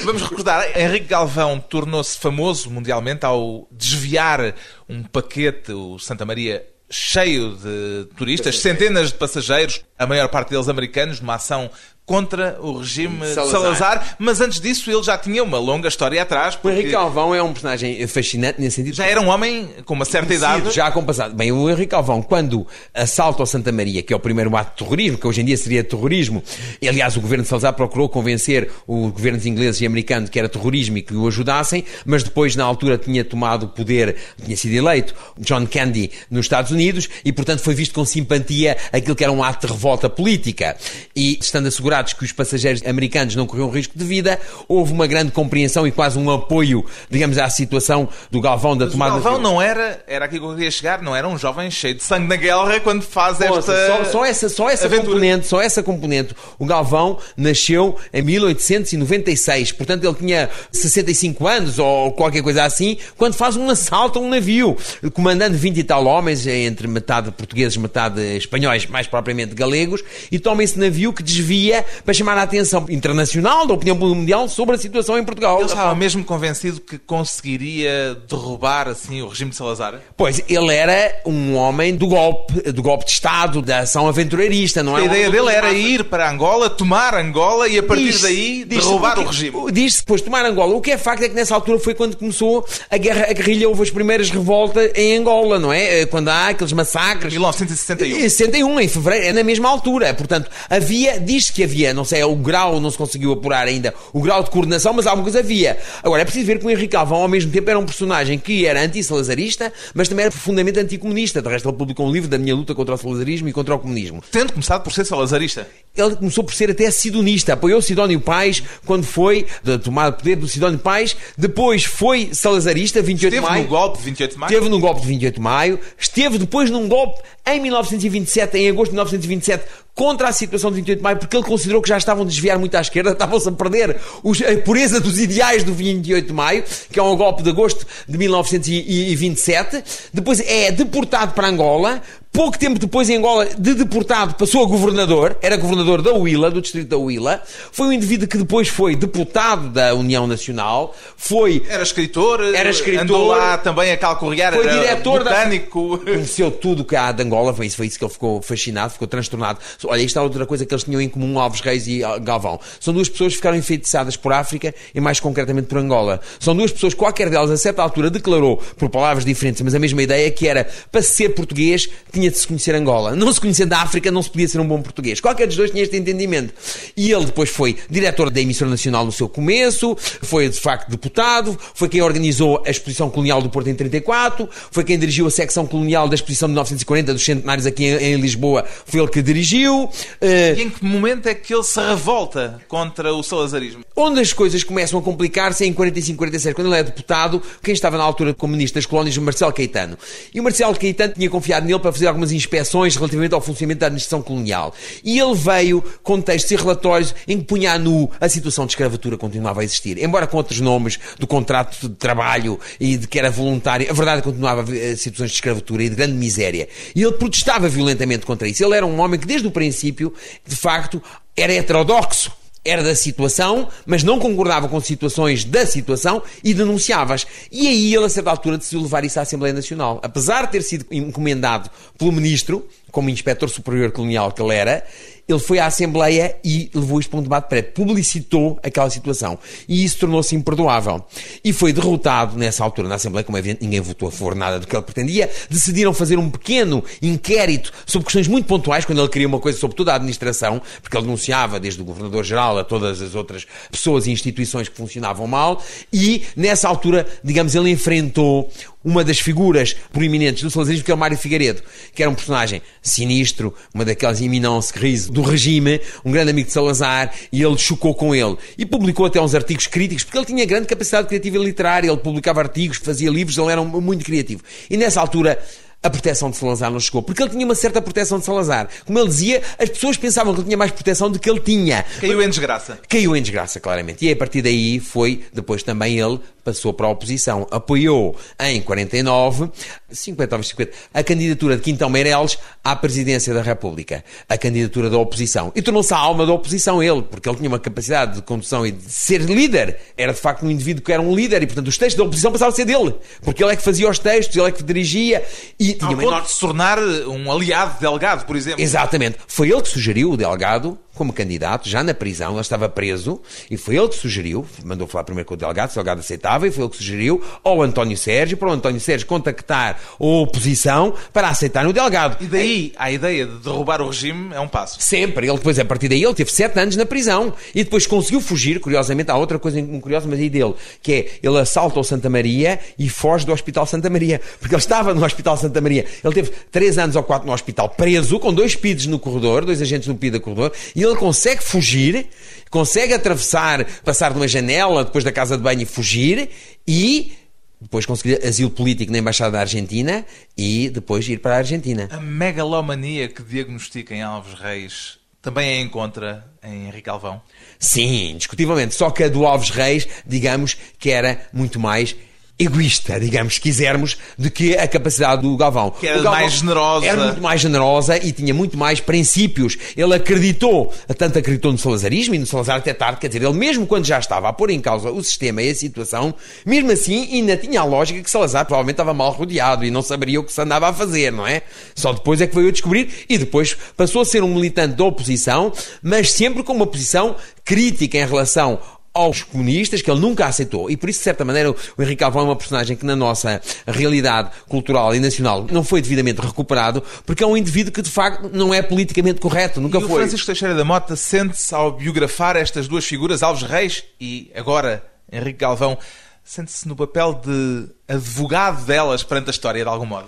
Vamos 0.02 0.22
recordar, 0.22 0.76
Henrique 0.76 1.06
Galvão 1.06 1.60
tornou-se 1.60 2.18
famoso 2.18 2.68
mundialmente 2.68 3.24
ao 3.24 3.68
desviar 3.70 4.56
um 4.88 5.04
paquete, 5.04 5.72
o 5.72 6.00
Santa 6.00 6.24
Maria, 6.24 6.66
cheio 6.90 7.56
de 7.56 8.08
turistas, 8.16 8.58
centenas 8.58 9.08
de 9.08 9.18
passageiros, 9.18 9.82
a 9.98 10.06
maior 10.06 10.28
parte 10.28 10.50
deles 10.50 10.68
americanos, 10.68 11.20
numa 11.20 11.36
ação 11.36 11.70
contra 12.06 12.58
o 12.60 12.78
regime 12.78 13.20
de 13.20 13.32
Salazar. 13.34 13.60
Salazar, 13.60 14.16
mas 14.18 14.40
antes 14.40 14.60
disso 14.60 14.90
ele 14.90 15.02
já 15.02 15.16
tinha 15.16 15.42
uma 15.42 15.58
longa 15.58 15.88
história 15.88 16.20
atrás, 16.20 16.54
O 16.54 16.58
porque 16.58 16.74
Henrique 16.76 16.92
Galvão 16.92 17.34
é 17.34 17.42
um 17.42 17.52
personagem 17.52 18.06
fascinante 18.06 18.60
nesse 18.60 18.76
sentido. 18.76 18.94
já 18.94 19.06
era 19.06 19.20
um 19.20 19.28
homem 19.28 19.68
com 19.86 19.94
uma 19.94 20.04
certa 20.04 20.34
idade. 20.34 20.70
Já 20.70 20.90
compassado. 20.90 21.34
Bem, 21.34 21.50
o 21.50 21.68
Henrique 21.70 21.94
Alvão, 21.94 22.20
quando 22.20 22.66
assalta 22.92 23.42
ao 23.42 23.46
Santa 23.46 23.72
Maria, 23.72 24.02
que 24.02 24.12
é 24.12 24.16
o 24.16 24.20
primeiro 24.20 24.54
ato 24.54 24.72
de 24.72 24.84
terrorismo, 24.84 25.18
que 25.18 25.26
hoje 25.26 25.40
em 25.40 25.44
dia 25.44 25.56
seria 25.56 25.82
terrorismo, 25.82 26.42
e 26.80 26.88
aliás 26.88 27.16
o 27.16 27.20
governo 27.20 27.42
de 27.42 27.48
Salazar 27.48 27.72
procurou 27.72 28.08
convencer 28.08 28.70
os 28.86 29.10
governos 29.10 29.46
ingleses 29.46 29.80
e 29.80 29.86
americanos 29.86 30.28
que 30.28 30.38
era 30.38 30.48
terrorismo 30.48 30.98
e 30.98 31.02
que 31.02 31.14
o 31.14 31.26
ajudassem, 31.26 31.84
mas 32.04 32.22
depois, 32.22 32.54
na 32.54 32.64
altura, 32.64 32.98
tinha 32.98 33.24
tomado 33.24 33.64
o 33.64 33.68
poder, 33.68 34.16
tinha 34.44 34.56
sido 34.56 34.74
eleito 34.74 35.14
John 35.38 35.66
Kennedy 35.66 36.10
nos 36.30 36.44
Estados 36.44 36.70
Unidos 36.70 37.08
e, 37.24 37.32
portanto, 37.32 37.60
foi 37.60 37.74
visto 37.74 37.94
com 37.94 38.04
simpatia 38.04 38.76
aquilo 38.92 39.16
que 39.16 39.24
era 39.24 39.32
um 39.32 39.42
ato 39.42 39.66
de 39.66 39.72
revolta 39.72 40.10
política. 40.10 40.76
E, 41.16 41.38
estando 41.40 41.66
assegurados 41.94 42.12
que 42.12 42.24
os 42.24 42.32
passageiros 42.32 42.82
americanos 42.84 43.36
não 43.36 43.46
corriam 43.46 43.70
risco 43.70 43.96
de 43.96 44.04
vida, 44.04 44.40
houve 44.66 44.92
uma 44.92 45.06
grande 45.06 45.30
compreensão 45.30 45.86
e 45.86 45.92
quase 45.92 46.18
um 46.18 46.30
apoio, 46.30 46.84
digamos, 47.08 47.38
à 47.38 47.48
situação 47.48 48.08
do 48.30 48.40
Galvão 48.40 48.76
da 48.76 48.86
Mas 48.86 48.94
o 48.94 48.96
tomada 48.96 49.16
de 49.16 49.22
Galvão 49.22 49.40
não 49.40 49.62
era, 49.62 50.02
era 50.06 50.24
aqui 50.24 50.38
que 50.38 50.44
eu 50.44 50.50
queria 50.50 50.70
chegar, 50.70 51.02
não 51.02 51.14
era 51.14 51.28
um 51.28 51.38
jovem 51.38 51.70
cheio 51.70 51.94
de 51.94 52.02
sangue 52.02 52.26
na 52.26 52.36
guerra 52.36 52.80
quando 52.80 53.02
faz 53.02 53.40
esta 53.40 53.54
Ouça, 53.54 53.86
só, 53.86 54.04
só 54.04 54.24
essa, 54.24 54.48
só 54.48 54.70
essa 54.70 54.86
aventura. 54.86 55.12
componente, 55.12 55.46
só 55.46 55.60
essa 55.60 55.82
componente. 55.82 56.34
O 56.58 56.66
Galvão 56.66 57.18
nasceu 57.36 57.96
em 58.12 58.22
1896, 58.22 59.72
portanto 59.72 60.04
ele 60.04 60.14
tinha 60.14 60.50
65 60.72 61.46
anos 61.46 61.78
ou 61.78 62.12
qualquer 62.12 62.42
coisa 62.42 62.64
assim, 62.64 62.96
quando 63.16 63.34
faz 63.34 63.56
um 63.56 63.68
assalto 63.70 64.18
a 64.18 64.22
um 64.22 64.28
navio, 64.28 64.76
comandando 65.12 65.56
20 65.56 65.78
e 65.78 65.84
tal 65.84 66.04
homens, 66.06 66.46
entre 66.46 66.86
metade 66.86 67.30
portugueses, 67.30 67.76
metade 67.76 68.20
espanhóis, 68.36 68.86
mais 68.86 69.06
propriamente 69.06 69.54
galegos, 69.54 70.02
e 70.30 70.38
toma 70.38 70.62
esse 70.62 70.78
navio 70.78 71.12
que 71.12 71.22
desvia 71.22 71.83
para 72.04 72.14
chamar 72.14 72.36
a 72.38 72.42
atenção 72.42 72.86
internacional, 72.88 73.66
da 73.66 73.74
opinião 73.74 73.96
mundial, 73.96 74.48
sobre 74.48 74.74
a 74.74 74.78
situação 74.78 75.18
em 75.18 75.24
Portugal. 75.24 75.58
Ele 75.58 75.66
estava 75.66 75.94
mesmo 75.94 76.24
convencido 76.24 76.80
que 76.80 76.98
conseguiria 76.98 78.16
derrubar 78.28 78.88
assim 78.88 79.20
o 79.22 79.28
regime 79.28 79.50
de 79.50 79.56
Salazar? 79.56 80.00
Pois, 80.16 80.40
ele 80.48 80.74
era 80.74 81.20
um 81.26 81.54
homem 81.56 81.94
do 81.94 82.06
golpe, 82.06 82.72
do 82.72 82.82
golpe 82.82 83.04
de 83.04 83.10
Estado, 83.12 83.60
da 83.60 83.80
ação 83.80 84.08
aventureirista, 84.08 84.82
não 84.82 84.96
é? 84.96 85.02
A 85.02 85.04
ideia 85.04 85.30
dele 85.30 85.48
era 85.50 85.72
ir 85.72 86.04
para 86.04 86.30
Angola, 86.30 86.70
tomar 86.70 87.14
Angola 87.14 87.68
e 87.68 87.78
a 87.78 87.82
partir 87.82 88.04
Diz-se- 88.04 88.22
daí 88.22 88.64
derrubar 88.64 89.12
o 89.18 89.24
porque- 89.24 89.30
regime. 89.50 89.72
Diz-se 89.72 89.98
depois 90.00 90.20
tomar 90.22 90.44
Angola. 90.44 90.74
O 90.74 90.80
que 90.80 90.90
é 90.92 90.98
facto 90.98 91.22
é 91.22 91.28
que 91.28 91.34
nessa 91.34 91.54
altura 91.54 91.78
foi 91.78 91.94
quando 91.94 92.16
começou 92.16 92.66
a 92.90 92.96
guerra, 92.96 93.26
a 93.28 93.32
guerrilha, 93.32 93.68
houve 93.68 93.82
as 93.82 93.90
primeiras 93.90 94.30
revoltas 94.30 94.90
em 94.94 95.16
Angola, 95.18 95.58
não 95.58 95.72
é? 95.72 96.00
Eh, 96.02 96.06
Quando 96.06 96.28
há 96.28 96.48
aqueles 96.48 96.72
massacres. 96.72 97.32
1961. 97.32 98.16
Em 98.16 98.28
61, 98.28 98.80
em 98.80 98.88
fevereiro, 98.88 99.26
é 99.26 99.32
na 99.32 99.42
mesma 99.42 99.68
altura. 99.68 100.14
Portanto, 100.14 100.50
havia, 100.70 101.18
diz 101.18 101.50
que 101.50 101.62
havia, 101.64 101.73
não 101.94 102.04
sei, 102.04 102.22
o 102.22 102.36
grau, 102.36 102.80
não 102.80 102.90
se 102.90 102.98
conseguiu 102.98 103.32
apurar 103.32 103.66
ainda, 103.66 103.94
o 104.12 104.20
grau 104.20 104.42
de 104.42 104.50
coordenação, 104.50 104.92
mas 104.92 105.06
alguma 105.06 105.24
coisa 105.24 105.40
havia. 105.40 105.78
Agora, 106.02 106.22
é 106.22 106.24
preciso 106.24 106.46
ver 106.46 106.58
que 106.58 106.66
o 106.66 106.70
Henrique 106.70 106.94
Alvão, 106.94 107.22
ao 107.22 107.28
mesmo 107.28 107.50
tempo, 107.50 107.68
era 107.68 107.78
um 107.78 107.84
personagem 107.84 108.38
que 108.38 108.66
era 108.66 108.80
anti-salazarista, 108.82 109.72
mas 109.94 110.08
também 110.08 110.24
era 110.24 110.30
profundamente 110.30 110.78
anticomunista. 110.78 111.42
De 111.42 111.48
resto, 111.48 111.68
ele 111.68 111.76
publicou 111.76 112.06
um 112.06 112.12
livro 112.12 112.28
da 112.28 112.38
minha 112.38 112.54
luta 112.54 112.74
contra 112.74 112.94
o 112.94 112.98
salazarismo 112.98 113.48
e 113.48 113.52
contra 113.52 113.74
o 113.74 113.78
comunismo. 113.78 114.22
Tendo 114.30 114.52
começado 114.52 114.82
por 114.82 114.92
ser 114.92 115.04
salazarista. 115.04 115.66
Ele 115.96 116.16
começou 116.16 116.42
por 116.42 116.54
ser 116.54 116.70
até 116.70 116.90
sidonista, 116.90 117.52
apoiou 117.52 117.80
Sidónio 117.80 118.20
Pais 118.20 118.62
quando 118.84 119.04
foi 119.04 119.46
da 119.62 119.78
tomada 119.78 120.10
de 120.10 120.18
poder 120.18 120.36
do 120.36 120.48
Sidónio 120.48 120.78
Pais, 120.78 121.16
depois 121.38 121.84
foi 121.84 122.30
salazarista, 122.32 123.00
28 123.00 123.32
de 123.32 123.40
Teve 123.40 123.48
maio. 123.48 123.62
no 123.62 123.68
golpe 123.68 123.98
de 123.98 124.04
28 124.04 124.32
de 124.32 124.38
maio. 124.38 124.50
Esteve 124.52 124.68
num 124.68 124.80
golpe 124.80 125.00
de 125.00 125.06
28 125.06 125.34
de 125.34 125.40
maio, 125.40 125.80
esteve 125.98 126.38
depois 126.38 126.70
num 126.70 126.88
golpe 126.88 127.22
em 127.46 127.60
1927, 127.60 128.56
em 128.58 128.68
agosto 128.70 128.90
de 128.90 128.94
1927, 128.96 129.64
contra 129.94 130.28
a 130.28 130.32
situação 130.32 130.70
de 130.70 130.76
28 130.76 130.98
de 130.98 131.02
maio, 131.04 131.16
porque 131.18 131.36
ele 131.36 131.44
considerou 131.46 131.80
que 131.80 131.88
já 131.88 131.96
estavam 131.96 132.24
a 132.24 132.26
desviar 132.26 132.58
muito 132.58 132.74
à 132.76 132.80
esquerda, 132.80 133.10
estavam-se 133.12 133.48
a 133.48 133.52
perder 133.52 133.96
os- 134.24 134.42
a 134.42 134.56
pureza 134.58 134.98
dos 135.00 135.18
ideais 135.20 135.62
do 135.62 135.72
28 135.72 136.26
de 136.26 136.32
maio, 136.32 136.64
que 136.90 136.98
é 136.98 137.02
um 137.02 137.16
golpe 137.16 137.42
de 137.44 137.50
agosto 137.50 137.86
de 138.08 138.18
1927. 138.18 139.84
Depois 140.12 140.40
é 140.40 140.72
deportado 140.72 141.32
para 141.34 141.48
Angola. 141.48 142.02
Pouco 142.34 142.58
tempo 142.58 142.80
depois, 142.80 143.08
em 143.08 143.16
Angola, 143.18 143.46
de 143.56 143.74
deportado, 143.74 144.34
passou 144.34 144.64
a 144.64 144.66
governador, 144.66 145.38
era 145.40 145.56
governador 145.56 146.02
da 146.02 146.12
Huila, 146.12 146.50
do 146.50 146.60
distrito 146.60 146.88
da 146.88 146.96
Huila. 146.98 147.40
Foi 147.70 147.86
um 147.86 147.92
indivíduo 147.92 148.26
que 148.26 148.36
depois 148.36 148.66
foi 148.66 148.96
deputado 148.96 149.68
da 149.68 149.94
União 149.94 150.26
Nacional, 150.26 150.96
foi 151.16 151.62
Era 151.68 151.84
escritor, 151.84 152.40
Era 152.52 152.68
escritor. 152.70 153.02
andou 153.02 153.28
lá 153.28 153.56
também 153.56 153.92
a 153.92 153.96
calcorrear, 153.96 154.52
Foi 154.52 154.66
era 154.66 154.80
diretor 154.80 155.22
da- 155.22 155.30
botânico. 155.30 155.98
conheceu 155.98 156.50
tudo 156.50 156.82
o 156.82 156.84
que 156.84 156.96
há 156.96 157.12
de 157.12 157.22
Angola, 157.22 157.54
foi 157.54 157.66
isso, 157.66 157.76
foi 157.76 157.86
isso 157.86 157.96
que 158.00 158.04
ele 158.04 158.12
ficou 158.12 158.42
fascinado, 158.42 158.92
ficou 158.94 159.06
transtornado. 159.06 159.60
Olha, 159.84 160.02
isto 160.02 160.18
é 160.18 160.22
outra 160.22 160.44
coisa 160.44 160.66
que 160.66 160.74
eles 160.74 160.82
tinham 160.82 161.00
em 161.00 161.08
comum, 161.08 161.38
Alves 161.38 161.60
Reis 161.60 161.86
e 161.86 162.02
ah, 162.02 162.18
Galvão. 162.18 162.58
São 162.80 162.92
duas 162.92 163.08
pessoas 163.08 163.30
que 163.34 163.36
ficaram 163.36 163.56
enfeitiçadas 163.56 164.16
por 164.16 164.32
África 164.32 164.74
e 164.92 165.00
mais 165.00 165.20
concretamente 165.20 165.68
por 165.68 165.78
Angola. 165.78 166.20
São 166.40 166.52
duas 166.56 166.72
pessoas, 166.72 166.94
qualquer 166.94 167.30
delas, 167.30 167.52
a 167.52 167.56
certa 167.56 167.80
altura, 167.80 168.10
declarou, 168.10 168.56
por 168.76 168.90
palavras 168.90 169.24
diferentes, 169.24 169.62
mas 169.62 169.72
a 169.72 169.78
mesma 169.78 170.02
ideia, 170.02 170.28
que 170.32 170.48
era, 170.48 170.68
para 170.90 171.00
ser 171.00 171.28
português, 171.28 171.88
tinha 172.12 172.23
de 172.30 172.38
se 172.38 172.46
conhecer 172.46 172.74
Angola. 172.74 173.14
Não 173.14 173.32
se 173.32 173.40
conhecendo 173.40 173.72
a 173.72 173.82
África, 173.82 174.10
não 174.10 174.22
se 174.22 174.30
podia 174.30 174.48
ser 174.48 174.60
um 174.60 174.66
bom 174.66 174.80
português. 174.80 175.20
Qualquer 175.20 175.46
dos 175.46 175.56
dois 175.56 175.70
tinha 175.70 175.82
este 175.82 175.96
entendimento. 175.96 176.52
E 176.96 177.10
ele 177.12 177.24
depois 177.26 177.50
foi 177.50 177.76
diretor 177.88 178.30
da 178.30 178.40
emissora 178.40 178.70
nacional 178.70 179.04
no 179.04 179.12
seu 179.12 179.28
começo, 179.28 179.96
foi 180.22 180.48
de 180.48 180.60
facto 180.60 180.88
deputado, 180.90 181.58
foi 181.74 181.88
quem 181.88 182.02
organizou 182.02 182.62
a 182.66 182.70
exposição 182.70 183.10
colonial 183.10 183.42
do 183.42 183.48
Porto 183.50 183.68
em 183.68 183.74
34, 183.74 184.48
foi 184.70 184.84
quem 184.84 184.98
dirigiu 184.98 185.26
a 185.26 185.30
secção 185.30 185.66
colonial 185.66 186.08
da 186.08 186.14
exposição 186.14 186.48
de 186.48 186.52
1940 186.52 187.12
dos 187.12 187.24
centenários 187.24 187.66
aqui 187.66 187.84
em, 187.84 188.14
em 188.14 188.16
Lisboa, 188.16 188.64
foi 188.86 189.00
ele 189.00 189.08
que 189.08 189.22
dirigiu. 189.22 189.88
Eh, 190.20 190.54
E 190.58 190.62
em 190.62 190.70
que 190.70 190.84
momento 190.84 191.28
é 191.28 191.34
que 191.34 191.52
ele 191.54 191.64
se 191.64 191.80
revolta 191.80 192.60
contra 192.68 193.12
o 193.14 193.22
salazarismo? 193.22 193.84
Onde 193.96 194.20
as 194.20 194.32
coisas 194.32 194.62
começam 194.64 194.98
a 194.98 195.02
complicar-se 195.02 195.64
é 195.64 195.66
em 195.66 195.72
45, 195.72 196.18
46, 196.18 196.54
quando 196.54 196.68
ele 196.68 196.80
é 196.80 196.82
deputado, 196.82 197.42
quem 197.62 197.72
estava 197.74 197.96
na 197.96 198.04
altura 198.04 198.34
como 198.34 198.52
ministro 198.52 198.80
das 198.80 198.86
colónias, 198.86 199.16
o 199.16 199.22
Marcelo 199.22 199.52
Caetano. 199.52 199.96
E 200.34 200.40
o 200.40 200.42
Marcelo 200.42 200.74
Caetano 200.76 201.14
tinha 201.14 201.30
confiado 201.30 201.66
nele 201.66 201.78
para 201.78 201.92
fazer 201.92 202.06
algumas 202.14 202.32
inspeções 202.32 202.96
relativamente 202.96 203.34
ao 203.34 203.40
funcionamento 203.40 203.80
da 203.80 203.86
administração 203.86 204.22
colonial. 204.22 204.74
E 205.02 205.18
ele 205.18 205.34
veio 205.34 205.82
com 206.02 206.20
textos 206.20 206.50
e 206.52 206.56
relatórios 206.56 207.14
em 207.26 207.38
que 207.38 207.44
punha 207.44 207.72
a 207.72 207.78
nu 207.78 208.10
a 208.20 208.28
situação 208.28 208.64
de 208.66 208.72
escravatura 208.72 209.18
continuava 209.18 209.60
a 209.60 209.64
existir. 209.64 210.02
Embora 210.02 210.26
com 210.26 210.36
outros 210.36 210.60
nomes 210.60 210.98
do 211.18 211.26
contrato 211.26 211.88
de 211.88 211.94
trabalho 211.96 212.58
e 212.78 212.96
de 212.96 213.06
que 213.06 213.18
era 213.18 213.30
voluntário, 213.30 213.90
a 213.90 213.92
verdade 213.92 214.20
é 214.20 214.22
continuava 214.22 214.60
a 214.60 214.62
haver 214.62 214.96
situações 214.96 215.30
de 215.30 215.36
escravatura 215.36 215.82
e 215.82 215.88
de 215.88 215.96
grande 215.96 216.14
miséria. 216.14 216.68
E 216.94 217.02
ele 217.02 217.12
protestava 217.12 217.68
violentamente 217.68 218.24
contra 218.24 218.48
isso. 218.48 218.64
Ele 218.64 218.74
era 218.74 218.86
um 218.86 219.00
homem 219.00 219.18
que, 219.18 219.26
desde 219.26 219.46
o 219.46 219.50
princípio, 219.50 220.12
de 220.46 220.56
facto, 220.56 221.02
era 221.36 221.52
heterodoxo 221.52 222.43
era 222.64 222.82
da 222.82 222.94
situação, 222.94 223.68
mas 223.84 224.02
não 224.02 224.18
concordava 224.18 224.68
com 224.68 224.80
situações 224.80 225.44
da 225.44 225.66
situação 225.66 226.22
e 226.42 226.54
denunciava-as. 226.54 227.26
E 227.52 227.68
aí 227.68 227.94
ele, 227.94 228.04
a 228.04 228.08
certa 228.08 228.30
altura, 228.30 228.56
decidiu 228.56 228.80
levar 228.80 229.04
isso 229.04 229.18
à 229.18 229.22
Assembleia 229.22 229.52
Nacional. 229.52 230.00
Apesar 230.02 230.46
de 230.46 230.52
ter 230.52 230.62
sido 230.62 230.86
encomendado 230.90 231.70
pelo 231.98 232.10
ministro, 232.10 232.66
como 232.90 233.10
inspetor 233.10 233.50
superior 233.50 233.90
colonial 233.90 234.32
que 234.32 234.40
ele 234.40 234.54
era, 234.54 234.86
ele 235.26 235.38
foi 235.38 235.58
à 235.58 235.66
Assembleia 235.66 236.36
e 236.44 236.70
levou 236.74 237.00
isto 237.00 237.10
para 237.10 237.20
um 237.20 237.22
debate 237.22 237.48
prévio, 237.48 237.72
publicitou 237.72 238.58
aquela 238.62 238.90
situação. 238.90 239.38
E 239.68 239.84
isso 239.84 239.98
tornou-se 239.98 240.34
imperdoável. 240.36 241.04
E 241.42 241.52
foi 241.52 241.72
derrotado 241.72 242.36
nessa 242.36 242.62
altura 242.62 242.88
na 242.88 242.96
Assembleia, 242.96 243.24
como 243.24 243.38
é 243.38 243.40
evidente, 243.40 243.62
ninguém 243.62 243.80
votou 243.80 244.08
a 244.08 244.12
favor 244.12 244.34
nada 244.34 244.60
do 244.60 244.66
que 244.66 244.76
ele 244.76 244.82
pretendia. 244.82 245.30
Decidiram 245.48 245.94
fazer 245.94 246.18
um 246.18 246.30
pequeno 246.30 246.84
inquérito 247.00 247.72
sobre 247.86 248.04
questões 248.04 248.28
muito 248.28 248.46
pontuais, 248.46 248.84
quando 248.84 249.00
ele 249.00 249.08
queria 249.08 249.26
uma 249.26 249.40
coisa 249.40 249.58
sobre 249.58 249.76
toda 249.76 249.92
a 249.92 249.96
administração, 249.96 250.60
porque 250.82 250.96
ele 250.96 251.04
denunciava 251.04 251.58
desde 251.58 251.80
o 251.80 251.84
Governador-Geral 251.84 252.58
a 252.58 252.64
todas 252.64 253.00
as 253.00 253.14
outras 253.14 253.46
pessoas 253.70 254.06
e 254.06 254.10
instituições 254.10 254.68
que 254.68 254.76
funcionavam 254.76 255.26
mal. 255.26 255.62
E 255.92 256.22
nessa 256.36 256.68
altura, 256.68 257.06
digamos, 257.22 257.54
ele 257.54 257.70
enfrentou 257.70 258.50
uma 258.84 259.02
das 259.02 259.18
figuras 259.18 259.74
proeminentes 259.92 260.42
do 260.42 260.50
salazarismo, 260.50 260.84
que 260.84 260.90
é 260.90 260.94
o 260.94 260.98
Mário 260.98 261.16
Figueiredo, 261.16 261.62
que 261.94 262.02
era 262.02 262.10
um 262.10 262.14
personagem 262.14 262.60
sinistro, 262.82 263.54
uma 263.72 263.84
daquelas 263.84 264.20
iminentes 264.20 264.70
crises 264.70 265.08
do 265.08 265.22
regime, 265.22 265.80
um 266.04 266.12
grande 266.12 266.30
amigo 266.30 266.46
de 266.46 266.52
Salazar, 266.52 267.12
e 267.32 267.42
ele 267.42 267.56
chocou 267.56 267.94
com 267.94 268.14
ele. 268.14 268.36
E 268.58 268.66
publicou 268.66 269.06
até 269.06 269.20
uns 269.20 269.34
artigos 269.34 269.66
críticos, 269.66 270.04
porque 270.04 270.18
ele 270.18 270.26
tinha 270.26 270.44
grande 270.44 270.66
capacidade 270.66 271.08
criativa 271.08 271.38
literária, 271.38 271.88
ele 271.88 271.96
publicava 271.96 272.40
artigos, 272.40 272.76
fazia 272.78 273.10
livros, 273.10 273.38
ele 273.38 273.50
era 273.50 273.62
muito 273.62 274.04
criativo. 274.04 274.42
E 274.68 274.76
nessa 274.76 275.00
altura 275.00 275.38
a 275.84 275.90
proteção 275.90 276.30
de 276.30 276.38
Salazar 276.38 276.70
não 276.70 276.80
chegou, 276.80 277.02
porque 277.02 277.22
ele 277.22 277.30
tinha 277.30 277.44
uma 277.44 277.54
certa 277.54 277.80
proteção 277.82 278.18
de 278.18 278.24
Salazar. 278.24 278.68
Como 278.86 278.98
ele 278.98 279.08
dizia, 279.08 279.42
as 279.58 279.68
pessoas 279.68 279.98
pensavam 279.98 280.32
que 280.32 280.40
ele 280.40 280.46
tinha 280.46 280.56
mais 280.56 280.70
proteção 280.70 281.10
do 281.10 281.18
que 281.18 281.28
ele 281.28 281.40
tinha. 281.40 281.84
Caiu 282.00 282.22
em 282.22 282.28
desgraça. 282.30 282.78
Caiu 282.88 283.14
em 283.14 283.20
desgraça, 283.20 283.60
claramente. 283.60 284.06
E 284.06 284.10
a 284.10 284.16
partir 284.16 284.40
daí 284.40 284.80
foi, 284.80 285.24
depois 285.30 285.62
também 285.62 286.00
ele 286.00 286.18
passou 286.44 286.72
para 286.72 286.86
a 286.86 286.90
oposição. 286.90 287.46
Apoiou 287.50 288.14
em 288.38 288.60
49, 288.60 289.50
50 289.90 290.42
50, 290.42 290.72
a 290.92 291.02
candidatura 291.02 291.56
de 291.56 291.62
Quintão 291.62 291.88
Meireles 291.88 292.38
à 292.62 292.76
presidência 292.76 293.32
da 293.32 293.42
República. 293.42 294.04
A 294.28 294.36
candidatura 294.36 294.90
da 294.90 294.98
oposição. 294.98 295.52
E 295.54 295.62
tornou-se 295.62 295.92
a 295.94 295.96
alma 295.96 296.26
da 296.26 296.32
oposição 296.32 296.82
ele, 296.82 297.02
porque 297.02 297.28
ele 297.28 297.36
tinha 297.36 297.48
uma 297.48 297.58
capacidade 297.58 298.16
de 298.16 298.22
condução 298.22 298.66
e 298.66 298.72
de 298.72 298.90
ser 298.90 299.20
líder. 299.20 299.78
Era 299.96 300.12
de 300.12 300.20
facto 300.20 300.44
um 300.44 300.50
indivíduo 300.50 300.84
que 300.84 300.92
era 300.92 301.00
um 301.00 301.14
líder 301.14 301.42
e, 301.42 301.46
portanto, 301.46 301.68
os 301.68 301.78
textos 301.78 301.96
da 301.96 302.04
oposição 302.04 302.30
passavam 302.30 302.52
a 302.52 302.56
ser 302.56 302.64
dele. 302.64 302.94
Porque 303.22 303.42
ele 303.42 303.52
é 303.52 303.56
que 303.56 303.62
fazia 303.62 303.88
os 303.88 303.98
textos, 303.98 304.36
ele 304.36 304.48
é 304.48 304.52
que 304.52 304.62
dirigia 304.62 305.24
e 305.58 305.72
tinha 305.72 305.90
Ao 305.90 305.96
ponto 305.96 306.22
de 306.22 306.32
se 306.32 306.40
tornar 306.40 306.78
um 306.78 307.30
aliado 307.30 307.74
de 307.74 307.80
Delgado, 307.80 308.24
por 308.26 308.36
exemplo. 308.36 308.60
Exatamente. 308.60 309.18
Foi 309.26 309.50
ele 309.50 309.62
que 309.62 309.68
sugeriu 309.68 310.12
o 310.12 310.16
Delgado 310.16 310.78
como 310.94 311.12
candidato, 311.12 311.68
já 311.68 311.82
na 311.82 311.92
prisão, 311.92 312.32
ele 312.32 312.40
estava 312.40 312.68
preso, 312.68 313.20
e 313.50 313.56
foi 313.56 313.76
ele 313.76 313.88
que 313.88 313.96
sugeriu, 313.96 314.46
mandou 314.64 314.86
falar 314.86 315.04
primeiro 315.04 315.26
com 315.26 315.34
o 315.34 315.36
delegado, 315.36 315.70
o 315.70 315.74
delegado 315.74 315.98
aceitava, 315.98 316.33
e 316.42 316.50
foi 316.50 316.64
ele 316.64 316.70
que 316.70 316.76
sugeriu 316.76 317.22
ao 317.42 317.62
António 317.62 317.96
Sérgio, 317.96 318.36
para 318.36 318.48
o 318.48 318.52
António 318.52 318.80
Sérgio 318.80 319.06
contactar 319.06 319.78
a 319.98 320.04
oposição 320.04 320.94
para 321.12 321.28
aceitar 321.28 321.66
o 321.66 321.72
delegado. 321.72 322.22
E 322.22 322.26
daí 322.26 322.72
a 322.76 322.90
ideia 322.90 323.26
de 323.26 323.38
derrubar 323.38 323.80
o 323.80 323.88
regime 323.88 324.34
é 324.34 324.40
um 324.40 324.48
passo. 324.48 324.80
Sempre. 324.80 325.26
Ele 325.26 325.36
depois, 325.36 325.58
a 325.58 325.64
partir 325.64 325.88
daí, 325.88 326.02
ele 326.02 326.14
teve 326.14 326.32
sete 326.32 326.58
anos 326.58 326.76
na 326.76 326.86
prisão, 326.86 327.32
e 327.54 327.62
depois 327.62 327.86
conseguiu 327.86 328.20
fugir, 328.20 328.60
curiosamente, 328.60 329.10
há 329.10 329.16
outra 329.16 329.38
coisa 329.38 329.62
curiosa, 329.80 330.06
mas 330.08 330.18
aí 330.18 330.30
dele, 330.30 330.54
que 330.82 330.92
é, 330.92 331.06
ele 331.22 331.38
assalta 331.38 331.78
o 331.78 331.84
Santa 331.84 332.08
Maria 332.08 332.58
e 332.78 332.88
foge 332.88 333.26
do 333.26 333.32
Hospital 333.32 333.66
Santa 333.66 333.90
Maria, 333.90 334.20
porque 334.40 334.54
ele 334.54 334.60
estava 334.60 334.94
no 334.94 335.04
Hospital 335.04 335.36
Santa 335.36 335.60
Maria, 335.60 335.84
ele 336.02 336.14
teve 336.14 336.30
três 336.50 336.78
anos 336.78 336.96
ou 336.96 337.02
quatro 337.02 337.26
no 337.26 337.32
hospital, 337.32 337.68
preso, 337.68 338.18
com 338.18 338.32
dois 338.32 338.54
PIDs 338.54 338.86
no 338.86 338.98
corredor, 338.98 339.44
dois 339.44 339.60
agentes 339.60 339.88
no 339.88 339.94
PID 339.94 340.14
no 340.14 340.20
corredor, 340.20 340.52
e 340.74 340.82
ele 340.82 340.96
consegue 340.96 341.42
fugir, 341.42 342.06
consegue 342.50 342.94
atravessar, 342.94 343.64
passar 343.84 344.12
de 344.12 344.18
uma 344.18 344.28
janela 344.28 344.84
depois 344.84 345.04
da 345.04 345.12
casa 345.12 345.36
de 345.36 345.42
banho 345.42 345.62
e 345.62 345.66
fugir 345.66 346.23
e 346.66 347.12
depois 347.60 347.86
conseguir 347.86 348.24
asilo 348.26 348.50
político 348.50 348.92
na 348.92 348.98
Embaixada 348.98 349.32
da 349.32 349.40
Argentina 349.40 350.04
e 350.36 350.68
depois 350.68 351.08
ir 351.08 351.18
para 351.18 351.34
a 351.34 351.38
Argentina. 351.38 351.88
A 351.90 352.00
megalomania 352.00 353.08
que 353.08 353.22
diagnostica 353.22 353.94
em 353.94 354.02
Alves 354.02 354.34
Reis 354.34 354.98
também 355.22 355.58
a 355.58 355.60
encontra 355.62 356.30
em 356.42 356.66
Henrique 356.66 356.90
Alvão? 356.90 357.22
Sim, 357.58 358.10
indiscutivelmente. 358.10 358.74
Só 358.74 358.90
que 358.90 359.04
a 359.04 359.08
do 359.08 359.24
Alves 359.24 359.48
Reis, 359.48 359.88
digamos 360.06 360.54
que 360.78 360.90
era 360.90 361.26
muito 361.32 361.58
mais 361.58 361.96
egoísta, 362.38 362.98
digamos, 362.98 363.34
se 363.34 363.40
quisermos, 363.40 363.96
do 364.18 364.30
que 364.30 364.56
a 364.56 364.66
capacidade 364.66 365.22
do 365.22 365.36
Galvão. 365.36 365.70
Que 365.70 365.86
era 365.86 366.02
Galvão 366.02 366.20
mais 366.20 366.32
generosa. 366.32 366.86
Era 366.86 367.04
muito 367.04 367.22
mais 367.22 367.40
generosa 367.40 367.96
e 367.96 368.12
tinha 368.12 368.34
muito 368.34 368.58
mais 368.58 368.80
princípios. 368.80 369.56
Ele 369.76 369.94
acreditou, 369.94 370.72
tanto 370.98 371.18
acreditou 371.18 371.52
no 371.52 371.58
salazarismo 371.58 372.14
e 372.14 372.18
no 372.18 372.26
Salazar 372.26 372.56
até 372.56 372.74
tarde, 372.74 372.98
quer 372.98 373.06
dizer, 373.06 373.22
ele 373.22 373.34
mesmo 373.34 373.66
quando 373.66 373.84
já 373.84 373.98
estava 373.98 374.28
a 374.28 374.32
pôr 374.32 374.50
em 374.50 374.60
causa 374.60 374.90
o 374.90 375.02
sistema 375.02 375.42
e 375.42 375.50
a 375.50 375.54
situação, 375.54 376.12
mesmo 376.44 376.72
assim 376.72 377.08
ainda 377.12 377.36
tinha 377.36 377.60
a 377.60 377.64
lógica 377.64 378.02
que 378.02 378.10
Salazar 378.10 378.44
provavelmente 378.44 378.74
estava 378.74 378.92
mal 378.92 379.12
rodeado 379.12 379.64
e 379.64 379.70
não 379.70 379.82
saberia 379.82 380.20
o 380.20 380.24
que 380.24 380.32
se 380.32 380.40
andava 380.40 380.68
a 380.68 380.72
fazer, 380.72 381.12
não 381.12 381.26
é? 381.26 381.42
Só 381.74 381.92
depois 381.92 382.20
é 382.20 382.26
que 382.26 382.34
veio 382.34 382.48
a 382.48 382.52
descobrir 382.52 382.88
e 383.08 383.16
depois 383.16 383.56
passou 383.76 384.02
a 384.02 384.04
ser 384.04 384.24
um 384.24 384.34
militante 384.34 384.74
da 384.74 384.84
oposição, 384.84 385.52
mas 385.82 386.12
sempre 386.12 386.42
com 386.42 386.52
uma 386.52 386.66
posição 386.66 387.14
crítica 387.44 387.98
em 387.98 388.06
relação 388.06 388.58
aos 388.94 389.24
comunistas, 389.24 389.82
que 389.82 389.90
ele 389.90 390.00
nunca 390.00 390.24
aceitou. 390.24 390.70
E 390.70 390.76
por 390.76 390.88
isso, 390.88 391.00
de 391.00 391.04
certa 391.04 391.24
maneira, 391.24 391.50
o 391.50 391.82
Henrique 391.82 392.04
Alvão 392.04 392.22
é 392.22 392.24
uma 392.26 392.36
personagem 392.36 392.76
que 392.76 392.86
na 392.86 392.94
nossa 392.94 393.42
realidade 393.66 394.30
cultural 394.48 394.94
e 394.94 395.00
nacional 395.00 395.44
não 395.50 395.64
foi 395.64 395.82
devidamente 395.82 396.20
recuperado, 396.20 396.82
porque 397.04 397.24
é 397.24 397.26
um 397.26 397.36
indivíduo 397.36 397.72
que 397.72 397.82
de 397.82 397.90
facto 397.90 398.30
não 398.32 398.54
é 398.54 398.62
politicamente 398.62 399.20
correto, 399.20 399.60
nunca 399.60 399.78
e 399.78 399.80
foi. 399.80 399.90
o 399.90 399.94
Francisco 399.96 400.26
Teixeira 400.26 400.54
da 400.54 400.64
Mota 400.64 400.94
sente-se 400.94 401.52
ao 401.52 401.72
biografar 401.72 402.36
estas 402.36 402.68
duas 402.68 402.84
figuras, 402.84 403.22
Alves 403.22 403.42
Reis 403.42 403.82
e 404.00 404.30
agora 404.34 404.84
Henrique 405.10 405.40
Galvão, 405.40 405.76
sente-se 406.22 406.66
no 406.68 406.76
papel 406.76 407.14
de 407.14 407.68
advogado 407.88 408.64
delas 408.64 409.02
perante 409.02 409.28
a 409.28 409.30
história, 409.30 409.62
de 409.62 409.68
algum 409.68 409.86
modo? 409.86 410.06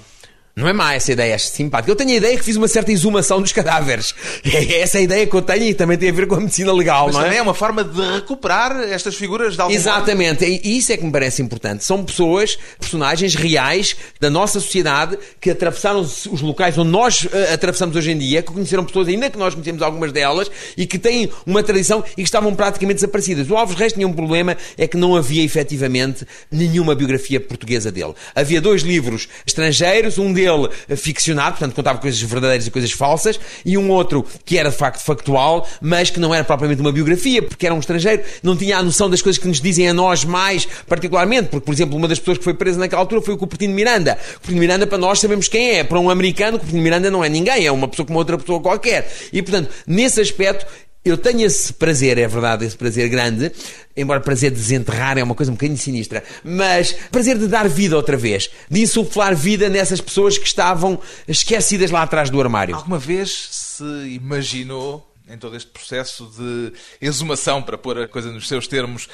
Não 0.59 0.67
é 0.67 0.73
má 0.73 0.95
essa 0.95 1.13
ideia, 1.13 1.35
acho 1.35 1.49
simpática. 1.49 1.93
Eu 1.93 1.95
tenho 1.97 2.13
a 2.13 2.15
ideia 2.15 2.35
que 2.35 2.43
fiz 2.43 2.57
uma 2.57 2.67
certa 2.67 2.91
exumação 2.91 3.43
dos 3.43 3.53
cadáveres. 3.53 4.15
É 4.47 4.81
essa 4.81 4.97
a 4.97 5.01
ideia 5.03 5.27
que 5.27 5.35
eu 5.35 5.43
tenho 5.43 5.65
e 5.65 5.75
também 5.75 5.99
tem 5.99 6.09
a 6.09 6.13
ver 6.13 6.27
com 6.27 6.37
a 6.37 6.41
medicina 6.41 6.73
legal, 6.73 7.07
Mas 7.07 7.15
não 7.15 7.21
é? 7.21 7.25
também 7.25 7.39
é 7.39 7.43
uma 7.43 7.53
forma 7.53 7.85
de 7.85 8.01
recuperar 8.15 8.81
estas 8.85 9.17
figuras 9.17 9.55
de 9.55 9.61
algum 9.61 9.75
Exatamente, 9.75 10.47
modo. 10.47 10.61
e 10.65 10.79
isso 10.79 10.93
é 10.93 10.97
que 10.97 11.05
me 11.05 11.13
parece 11.13 11.43
importante. 11.43 11.85
São 11.85 12.03
pessoas, 12.03 12.57
personagens 12.79 13.35
reais 13.35 13.97
da 14.19 14.31
nossa 14.31 14.59
sociedade 14.61 15.19
que 15.41 15.51
atravessaram 15.51 16.01
os 16.01 16.41
locais 16.41 16.79
onde 16.79 16.91
nós 16.91 17.25
uh, 17.25 17.29
atravessamos 17.53 17.95
hoje 17.97 18.13
em 18.13 18.19
dia, 18.19 18.41
que 18.41 18.51
conheceram 18.51 18.85
pessoas, 18.85 19.09
ainda 19.09 19.29
que 19.29 19.37
nós 19.37 19.53
conhecemos 19.53 19.83
algumas 19.83 20.11
delas, 20.11 20.51
e 20.77 20.87
que 20.87 20.99
têm 20.99 21.29
uma 21.45 21.63
tradição 21.63 22.03
e 22.13 22.23
que 22.23 22.23
estavam 22.23 22.55
praticamente 22.55 22.97
desaparecidas. 22.97 23.51
O 23.51 23.57
Alves 23.57 23.77
Reis 23.77 23.93
tinha 23.93 24.09
um 24.09 24.13
problema, 24.13 24.57
é 24.79 24.87
que 24.87 24.97
não 24.97 25.17
havia 25.17 25.45
efetivamente 25.45 26.27
nenhuma 26.51 26.95
biografia 26.95 27.41
portuguesa 27.41 27.93
dele. 27.93 28.15
Havia 28.35 28.61
dois 28.61 28.83
livros 28.83 29.29
estrangeiros, 29.45 30.17
um 30.17 30.33
deles 30.33 30.46
dele 30.47 30.69
ficcionado, 30.97 31.53
portanto 31.53 31.75
contava 31.75 31.99
coisas 31.99 32.21
verdadeiras 32.21 32.67
e 32.67 32.71
coisas 32.71 32.93
falsas, 32.93 33.39
e 33.65 33.77
um 33.77 33.91
outro 33.91 34.25
que 34.45 34.59
era 34.59 34.71
de 34.71 34.77
facto 34.77 35.03
factual, 35.03 35.67
mas 35.81 36.11
que 36.11 36.21
não 36.21 36.35
era 36.35 36.45
propriamente 36.45 36.81
uma 36.81 36.93
biografia, 36.93 37.43
porque 37.43 37.67
era 37.67 37.75
um 37.75 37.81
estrangeiro, 37.81 38.23
não 38.43 38.57
tinha 38.57 38.79
a 38.79 38.83
noção 38.83 39.11
das 39.11 39.21
coisas 39.21 39.41
que 39.41 39.49
nos 39.49 39.61
dizem 39.61 39.89
a 39.89 39.95
nós 39.95 40.25
mais 40.25 40.67
particularmente, 40.87 41.49
porque, 41.49 41.65
por 41.65 41.73
exemplo, 41.73 41.97
uma 41.97 42.09
das 42.09 42.19
pessoas 42.19 42.39
que 42.39 42.45
foi 42.45 42.55
presa 42.55 42.79
naquela 42.79 43.03
altura 43.03 43.21
foi 43.21 43.35
o 43.35 43.37
Cupertino 43.37 43.75
Miranda. 43.75 44.19
Cupertino 44.35 44.61
Miranda, 44.61 44.87
para 44.87 44.99
nós, 44.99 45.19
sabemos 45.19 45.49
quem 45.49 45.79
é. 45.79 45.85
Para 45.85 45.99
um 45.99 46.09
americano, 46.11 46.59
Cupertino 46.59 46.83
Miranda 46.83 47.11
não 47.11 47.25
é 47.25 47.29
ninguém, 47.29 47.67
é 47.67 47.73
uma 47.73 47.89
pessoa 47.89 48.07
como 48.07 48.19
outra 48.19 48.39
pessoa 48.39 48.61
qualquer. 48.61 49.11
E, 49.33 49.43
portanto, 49.43 49.71
nesse 49.87 50.21
aspecto, 50.21 50.67
eu 51.09 51.17
tenho 51.17 51.43
esse 51.43 51.73
prazer, 51.73 52.19
é 52.19 52.27
verdade, 52.27 52.65
esse 52.65 52.77
prazer 52.77 53.09
grande, 53.09 53.53
embora 53.97 54.21
prazer 54.21 54.51
de 54.51 54.57
desenterrar 54.57 55.17
é 55.19 55.23
uma 55.23 55.35
coisa 55.35 55.51
um 55.51 55.55
bocadinho 55.55 55.79
sinistra, 55.79 56.23
mas 56.45 56.93
prazer 57.11 57.39
de 57.39 57.47
dar 57.47 57.69
vida 57.69 57.97
outra 57.97 58.17
vez, 58.17 58.51
de 58.71 58.81
insuflar 58.81 59.35
vida 59.35 59.69
nessas 59.69 60.01
pessoas 60.01 60.37
que 60.39 60.47
estavam 60.47 61.01
esquecidas 61.27 61.91
lá 61.91 62.03
atrás 62.03 62.31
do 62.31 62.41
armário. 62.41 62.75
Alguma 62.75 62.99
vez 62.99 63.49
se 63.51 63.85
imaginou, 64.09 65.13
em 65.29 65.39
todo 65.39 65.57
este 65.57 65.71
processo 65.71 66.31
de 66.37 66.73
exumação, 67.01 67.63
para 67.63 67.77
pôr 67.79 67.99
a 67.99 68.09
coisa 68.09 68.31
nos 68.31 68.47
seus 68.49 68.67
termos, 68.67 69.09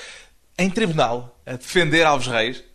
em 0.58 0.68
tribunal, 0.68 1.40
a 1.46 1.56
defender 1.56 2.04
Alves 2.04 2.26
Reis? 2.28 2.71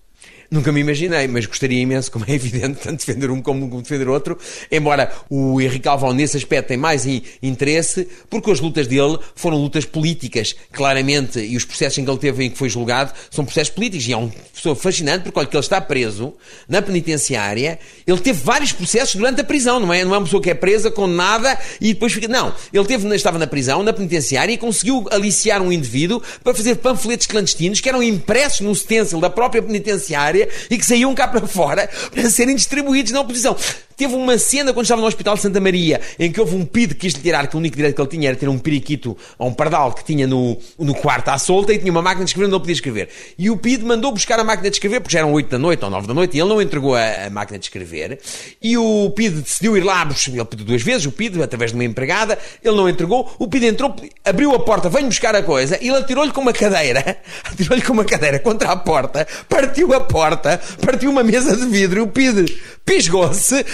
Nunca 0.49 0.71
me 0.71 0.79
imaginei, 0.79 1.27
mas 1.27 1.45
gostaria 1.45 1.81
imenso, 1.81 2.09
como 2.09 2.23
é 2.25 2.33
evidente, 2.33 2.79
tanto 2.83 3.05
defender 3.05 3.29
um 3.29 3.41
como 3.41 3.81
defender 3.81 4.07
outro. 4.07 4.37
Embora 4.71 5.11
o 5.29 5.59
Henrique 5.59 5.87
Alvão, 5.87 6.13
nesse 6.13 6.37
aspecto, 6.37 6.69
tem 6.69 6.77
mais 6.77 7.05
interesse, 7.43 8.07
porque 8.29 8.49
as 8.49 8.61
lutas 8.61 8.87
dele 8.87 9.19
foram 9.35 9.57
lutas 9.57 9.83
políticas, 9.83 10.55
claramente, 10.71 11.39
e 11.39 11.57
os 11.57 11.65
processos 11.65 11.97
em 11.97 12.05
que 12.05 12.11
ele 12.11 12.17
teve 12.17 12.45
em 12.45 12.49
que 12.49 12.57
foi 12.57 12.69
julgado 12.69 13.11
são 13.29 13.43
processos 13.43 13.73
políticos. 13.73 14.07
E 14.07 14.13
é 14.13 14.17
uma 14.17 14.31
pessoa 14.53 14.73
fascinante, 14.73 15.23
porque 15.23 15.37
olha 15.37 15.47
que 15.47 15.55
ele 15.55 15.61
está 15.61 15.81
preso 15.81 16.33
na 16.67 16.81
penitenciária, 16.81 17.77
ele 18.05 18.19
teve 18.19 18.41
vários 18.41 18.71
processos 18.71 19.15
durante 19.15 19.41
a 19.41 19.43
prisão, 19.43 19.81
não 19.81 19.93
é? 19.93 20.05
Não 20.05 20.15
é 20.15 20.17
uma 20.17 20.23
pessoa 20.23 20.41
que 20.41 20.49
é 20.49 20.53
presa, 20.53 20.89
condenada 20.89 21.57
e 21.81 21.93
depois 21.93 22.13
fica. 22.13 22.27
Não, 22.27 22.53
ele 22.71 22.85
teve, 22.85 23.07
estava 23.15 23.37
na 23.37 23.47
prisão, 23.47 23.83
na 23.83 23.91
penitenciária, 23.91 24.53
e 24.53 24.57
conseguiu 24.57 25.05
aliciar 25.11 25.61
um 25.61 25.71
indivíduo 25.71 26.21
para 26.41 26.53
fazer 26.53 26.75
panfletos 26.75 27.27
clandestinos 27.27 27.81
que 27.81 27.89
eram 27.89 28.01
impressos 28.01 28.61
no 28.61 28.73
stencil 28.73 29.19
da 29.19 29.29
própria 29.29 29.61
penitenciária 29.61 30.36
e 30.69 30.77
que 30.77 30.85
saíam 30.85 31.13
cá 31.15 31.27
para 31.27 31.47
fora 31.47 31.89
para 32.13 32.29
serem 32.29 32.55
distribuídos 32.55 33.11
na 33.11 33.21
oposição. 33.21 33.55
Teve 33.97 34.13
uma 34.13 34.37
cena 34.37 34.73
quando 34.73 34.83
estava 34.83 35.01
no 35.01 35.07
Hospital 35.07 35.33
de 35.33 35.41
Santa 35.41 35.59
Maria 35.59 35.99
em 36.19 36.31
que 36.31 36.39
houve 36.39 36.55
um 36.55 36.63
PID 36.63 36.93
que 36.93 36.99
quis 36.99 37.13
lhe 37.13 37.21
tirar, 37.21 37.47
que 37.47 37.55
o 37.55 37.59
único 37.59 37.75
direito 37.75 37.95
que 37.95 38.01
ele 38.01 38.09
tinha 38.09 38.29
era 38.29 38.37
ter 38.37 38.47
um 38.47 38.59
periquito 38.59 39.17
ou 39.39 39.47
um 39.47 39.53
pardal 39.53 39.91
que 39.91 40.03
tinha 40.05 40.27
no, 40.27 40.55
no 40.77 40.93
quarto 40.93 41.29
à 41.29 41.39
solta 41.39 41.73
e 41.73 41.79
tinha 41.79 41.91
uma 41.91 42.03
máquina 42.03 42.23
de 42.23 42.29
escrever 42.29 42.45
onde 42.45 42.53
ele 42.53 42.59
podia 42.59 42.73
escrever. 42.73 43.09
E 43.39 43.49
o 43.49 43.57
PID 43.57 43.83
mandou 43.83 44.11
buscar 44.11 44.39
a 44.39 44.43
máquina 44.43 44.69
de 44.69 44.75
escrever, 44.75 45.01
porque 45.01 45.13
já 45.13 45.19
eram 45.19 45.33
8 45.33 45.49
da 45.49 45.57
noite 45.57 45.83
ou 45.83 45.89
9 45.89 46.07
da 46.07 46.13
noite, 46.13 46.37
e 46.37 46.39
ele 46.39 46.47
não 46.47 46.61
entregou 46.61 46.93
a, 46.93 47.25
a 47.25 47.29
máquina 47.31 47.57
de 47.57 47.65
escrever. 47.65 48.19
E 48.61 48.77
o 48.77 49.09
PID 49.15 49.41
decidiu 49.41 49.75
ir 49.75 49.83
lá, 49.83 50.07
ele 50.27 50.45
pediu 50.45 50.65
duas 50.65 50.83
vezes, 50.83 51.07
o 51.07 51.11
PID, 51.11 51.41
através 51.41 51.71
de 51.71 51.77
uma 51.77 51.83
empregada, 51.83 52.37
ele 52.63 52.75
não 52.75 52.87
entregou, 52.87 53.33
o 53.39 53.47
PID 53.47 53.65
entrou, 53.65 53.95
abriu 54.23 54.53
a 54.53 54.59
porta, 54.59 54.89
veio 54.89 55.07
buscar 55.07 55.35
a 55.35 55.41
coisa, 55.41 55.75
e 55.81 55.87
ele 55.87 55.97
atirou-lhe 55.97 56.31
com 56.31 56.41
uma 56.41 56.53
cadeira, 56.53 57.17
atirou-lhe 57.43 57.81
com 57.81 57.93
uma 57.93 58.05
cadeira 58.05 58.37
contra 58.37 58.73
a 58.73 58.75
porta, 58.75 59.27
partiu 59.49 59.91
a 59.95 60.01
porta, 60.01 60.61
partiu 60.85 61.09
uma 61.09 61.23
mesa 61.23 61.57
de 61.57 61.65
vidro, 61.65 62.01
e 62.01 62.03
o 62.03 62.07
PID 62.07 62.45
pisgou-se, 62.87 63.65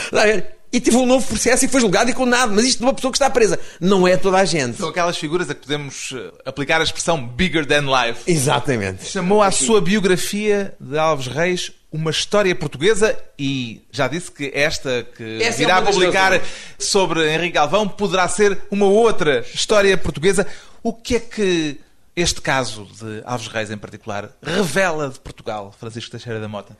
e 0.73 0.81
teve 0.81 0.97
um 0.97 1.05
novo 1.05 1.27
processo 1.27 1.63
e 1.63 1.67
foi 1.67 1.79
julgado 1.79 2.09
e 2.09 2.13
condenado. 2.13 2.51
Mas 2.53 2.65
isto 2.65 2.79
de 2.79 2.83
uma 2.83 2.93
pessoa 2.95 3.11
que 3.11 3.17
está 3.17 3.29
presa. 3.29 3.59
Não 3.79 4.07
é 4.07 4.17
toda 4.17 4.39
a 4.39 4.45
gente. 4.45 4.77
São 4.77 4.89
aquelas 4.89 5.15
figuras 5.15 5.47
a 5.47 5.53
que 5.53 5.61
podemos 5.61 6.11
eh, 6.11 6.31
aplicar 6.43 6.81
a 6.81 6.83
expressão 6.83 7.23
bigger 7.27 7.63
than 7.63 7.81
life. 7.81 8.23
Exatamente. 8.25 9.05
Chamou 9.05 9.43
à 9.43 9.51
sua 9.51 9.79
biografia 9.79 10.73
de 10.79 10.97
Alves 10.97 11.27
Reis 11.27 11.71
uma 11.91 12.09
história 12.09 12.55
portuguesa 12.55 13.15
e 13.37 13.83
já 13.91 14.07
disse 14.07 14.31
que 14.31 14.51
esta 14.51 15.05
que 15.15 15.43
Essa 15.43 15.61
irá 15.61 15.77
é 15.77 15.81
publicar 15.83 16.41
sobre 16.79 17.31
Henrique 17.31 17.53
Galvão 17.53 17.87
poderá 17.87 18.27
ser 18.27 18.57
uma 18.71 18.87
outra 18.87 19.45
história 19.53 19.95
portuguesa. 19.95 20.47
O 20.81 20.91
que 20.91 21.17
é 21.17 21.19
que 21.19 21.79
este 22.15 22.41
caso 22.41 22.87
de 22.99 23.21
Alves 23.23 23.47
Reis 23.47 23.69
em 23.69 23.77
particular 23.77 24.29
revela 24.41 25.07
de 25.09 25.19
Portugal, 25.19 25.71
Francisco 25.79 26.09
Teixeira 26.09 26.39
da 26.39 26.47
Mota? 26.47 26.75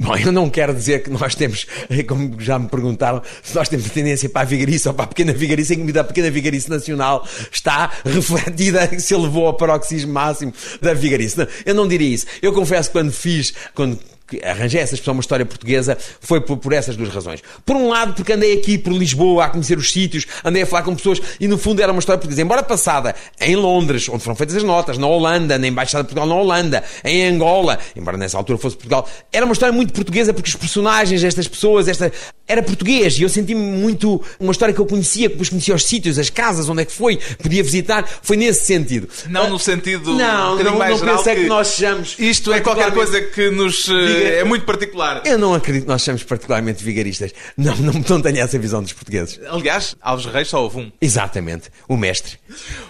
Bom, 0.00 0.16
eu 0.16 0.30
não 0.30 0.48
quero 0.48 0.72
dizer 0.72 1.02
que 1.02 1.10
nós 1.10 1.34
temos, 1.34 1.66
como 2.06 2.40
já 2.40 2.56
me 2.56 2.68
perguntaram, 2.68 3.20
se 3.42 3.52
nós 3.54 3.68
temos 3.68 3.90
tendência 3.90 4.28
para 4.28 4.42
a 4.42 4.44
vigarice 4.44 4.86
ou 4.86 4.94
para 4.94 5.04
a 5.04 5.08
pequena 5.08 5.32
vigarice, 5.32 5.74
em 5.74 5.84
que 5.84 5.98
a 5.98 6.04
pequena 6.04 6.30
vigarice 6.30 6.70
nacional 6.70 7.26
está 7.50 7.90
refletida, 8.06 8.98
se 9.00 9.12
elevou 9.12 9.46
ao 9.46 9.54
paroxismo 9.54 10.12
máximo 10.12 10.52
da 10.80 10.94
vigarice. 10.94 11.46
Eu 11.66 11.74
não 11.74 11.88
diria 11.88 12.14
isso. 12.14 12.26
Eu 12.40 12.52
confesso 12.52 12.90
que 12.90 12.92
quando 12.92 13.10
fiz, 13.10 13.52
quando 13.74 13.98
arranjei 14.42 14.80
essa 14.80 14.94
expressão, 14.94 15.14
uma 15.14 15.20
história 15.20 15.44
portuguesa, 15.46 15.96
foi 16.20 16.40
por, 16.40 16.56
por, 16.56 16.72
essas 16.72 16.96
duas 16.96 17.08
razões. 17.08 17.42
Por 17.64 17.76
um 17.76 17.88
lado, 17.88 18.14
porque 18.14 18.32
andei 18.32 18.52
aqui 18.54 18.76
por 18.76 18.92
Lisboa 18.92 19.44
a 19.44 19.48
conhecer 19.48 19.78
os 19.78 19.92
sítios, 19.92 20.26
andei 20.44 20.62
a 20.62 20.66
falar 20.66 20.82
com 20.82 20.94
pessoas 20.94 21.20
e 21.40 21.48
no 21.48 21.56
fundo 21.56 21.80
era 21.80 21.92
uma 21.92 21.98
história 21.98 22.18
portuguesa. 22.18 22.42
Embora 22.42 22.62
passada 22.62 23.14
em 23.40 23.56
Londres, 23.56 24.08
onde 24.08 24.22
foram 24.22 24.36
feitas 24.36 24.56
as 24.56 24.62
notas, 24.62 24.98
na 24.98 25.06
Holanda, 25.06 25.58
na 25.58 25.66
Embaixada 25.66 26.04
de 26.04 26.08
Portugal 26.08 26.26
na 26.26 26.34
Holanda, 26.34 26.84
em 27.04 27.26
Angola, 27.26 27.78
embora 27.96 28.16
nessa 28.16 28.36
altura 28.36 28.58
fosse 28.58 28.76
Portugal, 28.76 29.08
era 29.32 29.44
uma 29.44 29.52
história 29.52 29.72
muito 29.72 29.92
portuguesa 29.92 30.32
porque 30.32 30.48
os 30.48 30.56
personagens, 30.56 31.22
estas 31.24 31.48
pessoas, 31.48 31.88
esta, 31.88 32.12
era 32.46 32.62
português 32.62 33.18
e 33.18 33.22
eu 33.22 33.28
senti-me 33.28 33.60
muito 33.60 34.22
uma 34.38 34.52
história 34.52 34.74
que 34.74 34.80
eu 34.80 34.86
conhecia, 34.86 35.28
que 35.28 35.34
depois 35.34 35.48
conhecia 35.48 35.74
os 35.74 35.84
sítios, 35.84 36.18
as 36.18 36.30
casas, 36.30 36.68
onde 36.68 36.82
é 36.82 36.84
que 36.84 36.92
foi, 36.92 37.18
podia 37.42 37.62
visitar, 37.62 38.08
foi 38.22 38.36
nesse 38.36 38.66
sentido. 38.66 39.08
Não 39.28 39.50
no 39.50 39.58
sentido 39.58 40.14
não, 40.14 40.56
não, 40.56 40.78
não 40.78 40.98
pensei 40.98 41.34
que, 41.34 41.42
que 41.42 41.48
nós 41.48 41.68
sejamos. 41.68 42.16
Isto 42.18 42.52
é 42.52 42.60
qualquer 42.60 42.92
coisa 42.92 43.20
que 43.20 43.50
nos 43.50 43.88
é 44.18 44.44
muito 44.44 44.64
particular. 44.64 45.22
Eu 45.24 45.38
não 45.38 45.54
acredito 45.54 45.82
que 45.82 45.88
nós 45.88 46.02
sejamos 46.02 46.22
particularmente 46.22 46.82
vigaristas. 46.82 47.32
Não, 47.56 47.76
não, 47.76 47.92
não 47.92 48.22
tenho 48.22 48.38
essa 48.38 48.58
visão 48.58 48.82
dos 48.82 48.92
portugueses. 48.92 49.40
Aliás, 49.48 49.96
Alves 50.00 50.26
Reis 50.26 50.48
só 50.48 50.62
houve 50.62 50.78
um. 50.78 50.92
Exatamente, 51.00 51.70
o 51.88 51.96
mestre. 51.96 52.38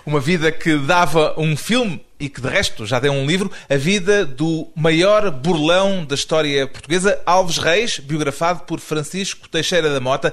Uma 0.04 0.20
vida 0.20 0.50
que 0.52 0.76
dava 0.78 1.34
um 1.38 1.56
filme 1.56 2.00
e 2.20 2.28
que 2.28 2.40
de 2.40 2.48
resto 2.48 2.84
já 2.84 2.98
deu 2.98 3.12
um 3.12 3.26
livro, 3.26 3.50
a 3.68 3.76
vida 3.76 4.26
do 4.26 4.68
maior 4.74 5.30
burlão 5.30 6.04
da 6.04 6.14
história 6.14 6.66
portuguesa, 6.66 7.20
Alves 7.24 7.58
Reis, 7.58 7.98
biografado 7.98 8.60
por 8.60 8.80
Francisco 8.80 9.48
Teixeira 9.48 9.92
da 9.92 10.00
Mota, 10.00 10.32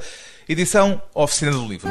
edição 0.50 1.02
Oficina 1.14 1.52
do 1.52 1.66
Livro. 1.68 1.90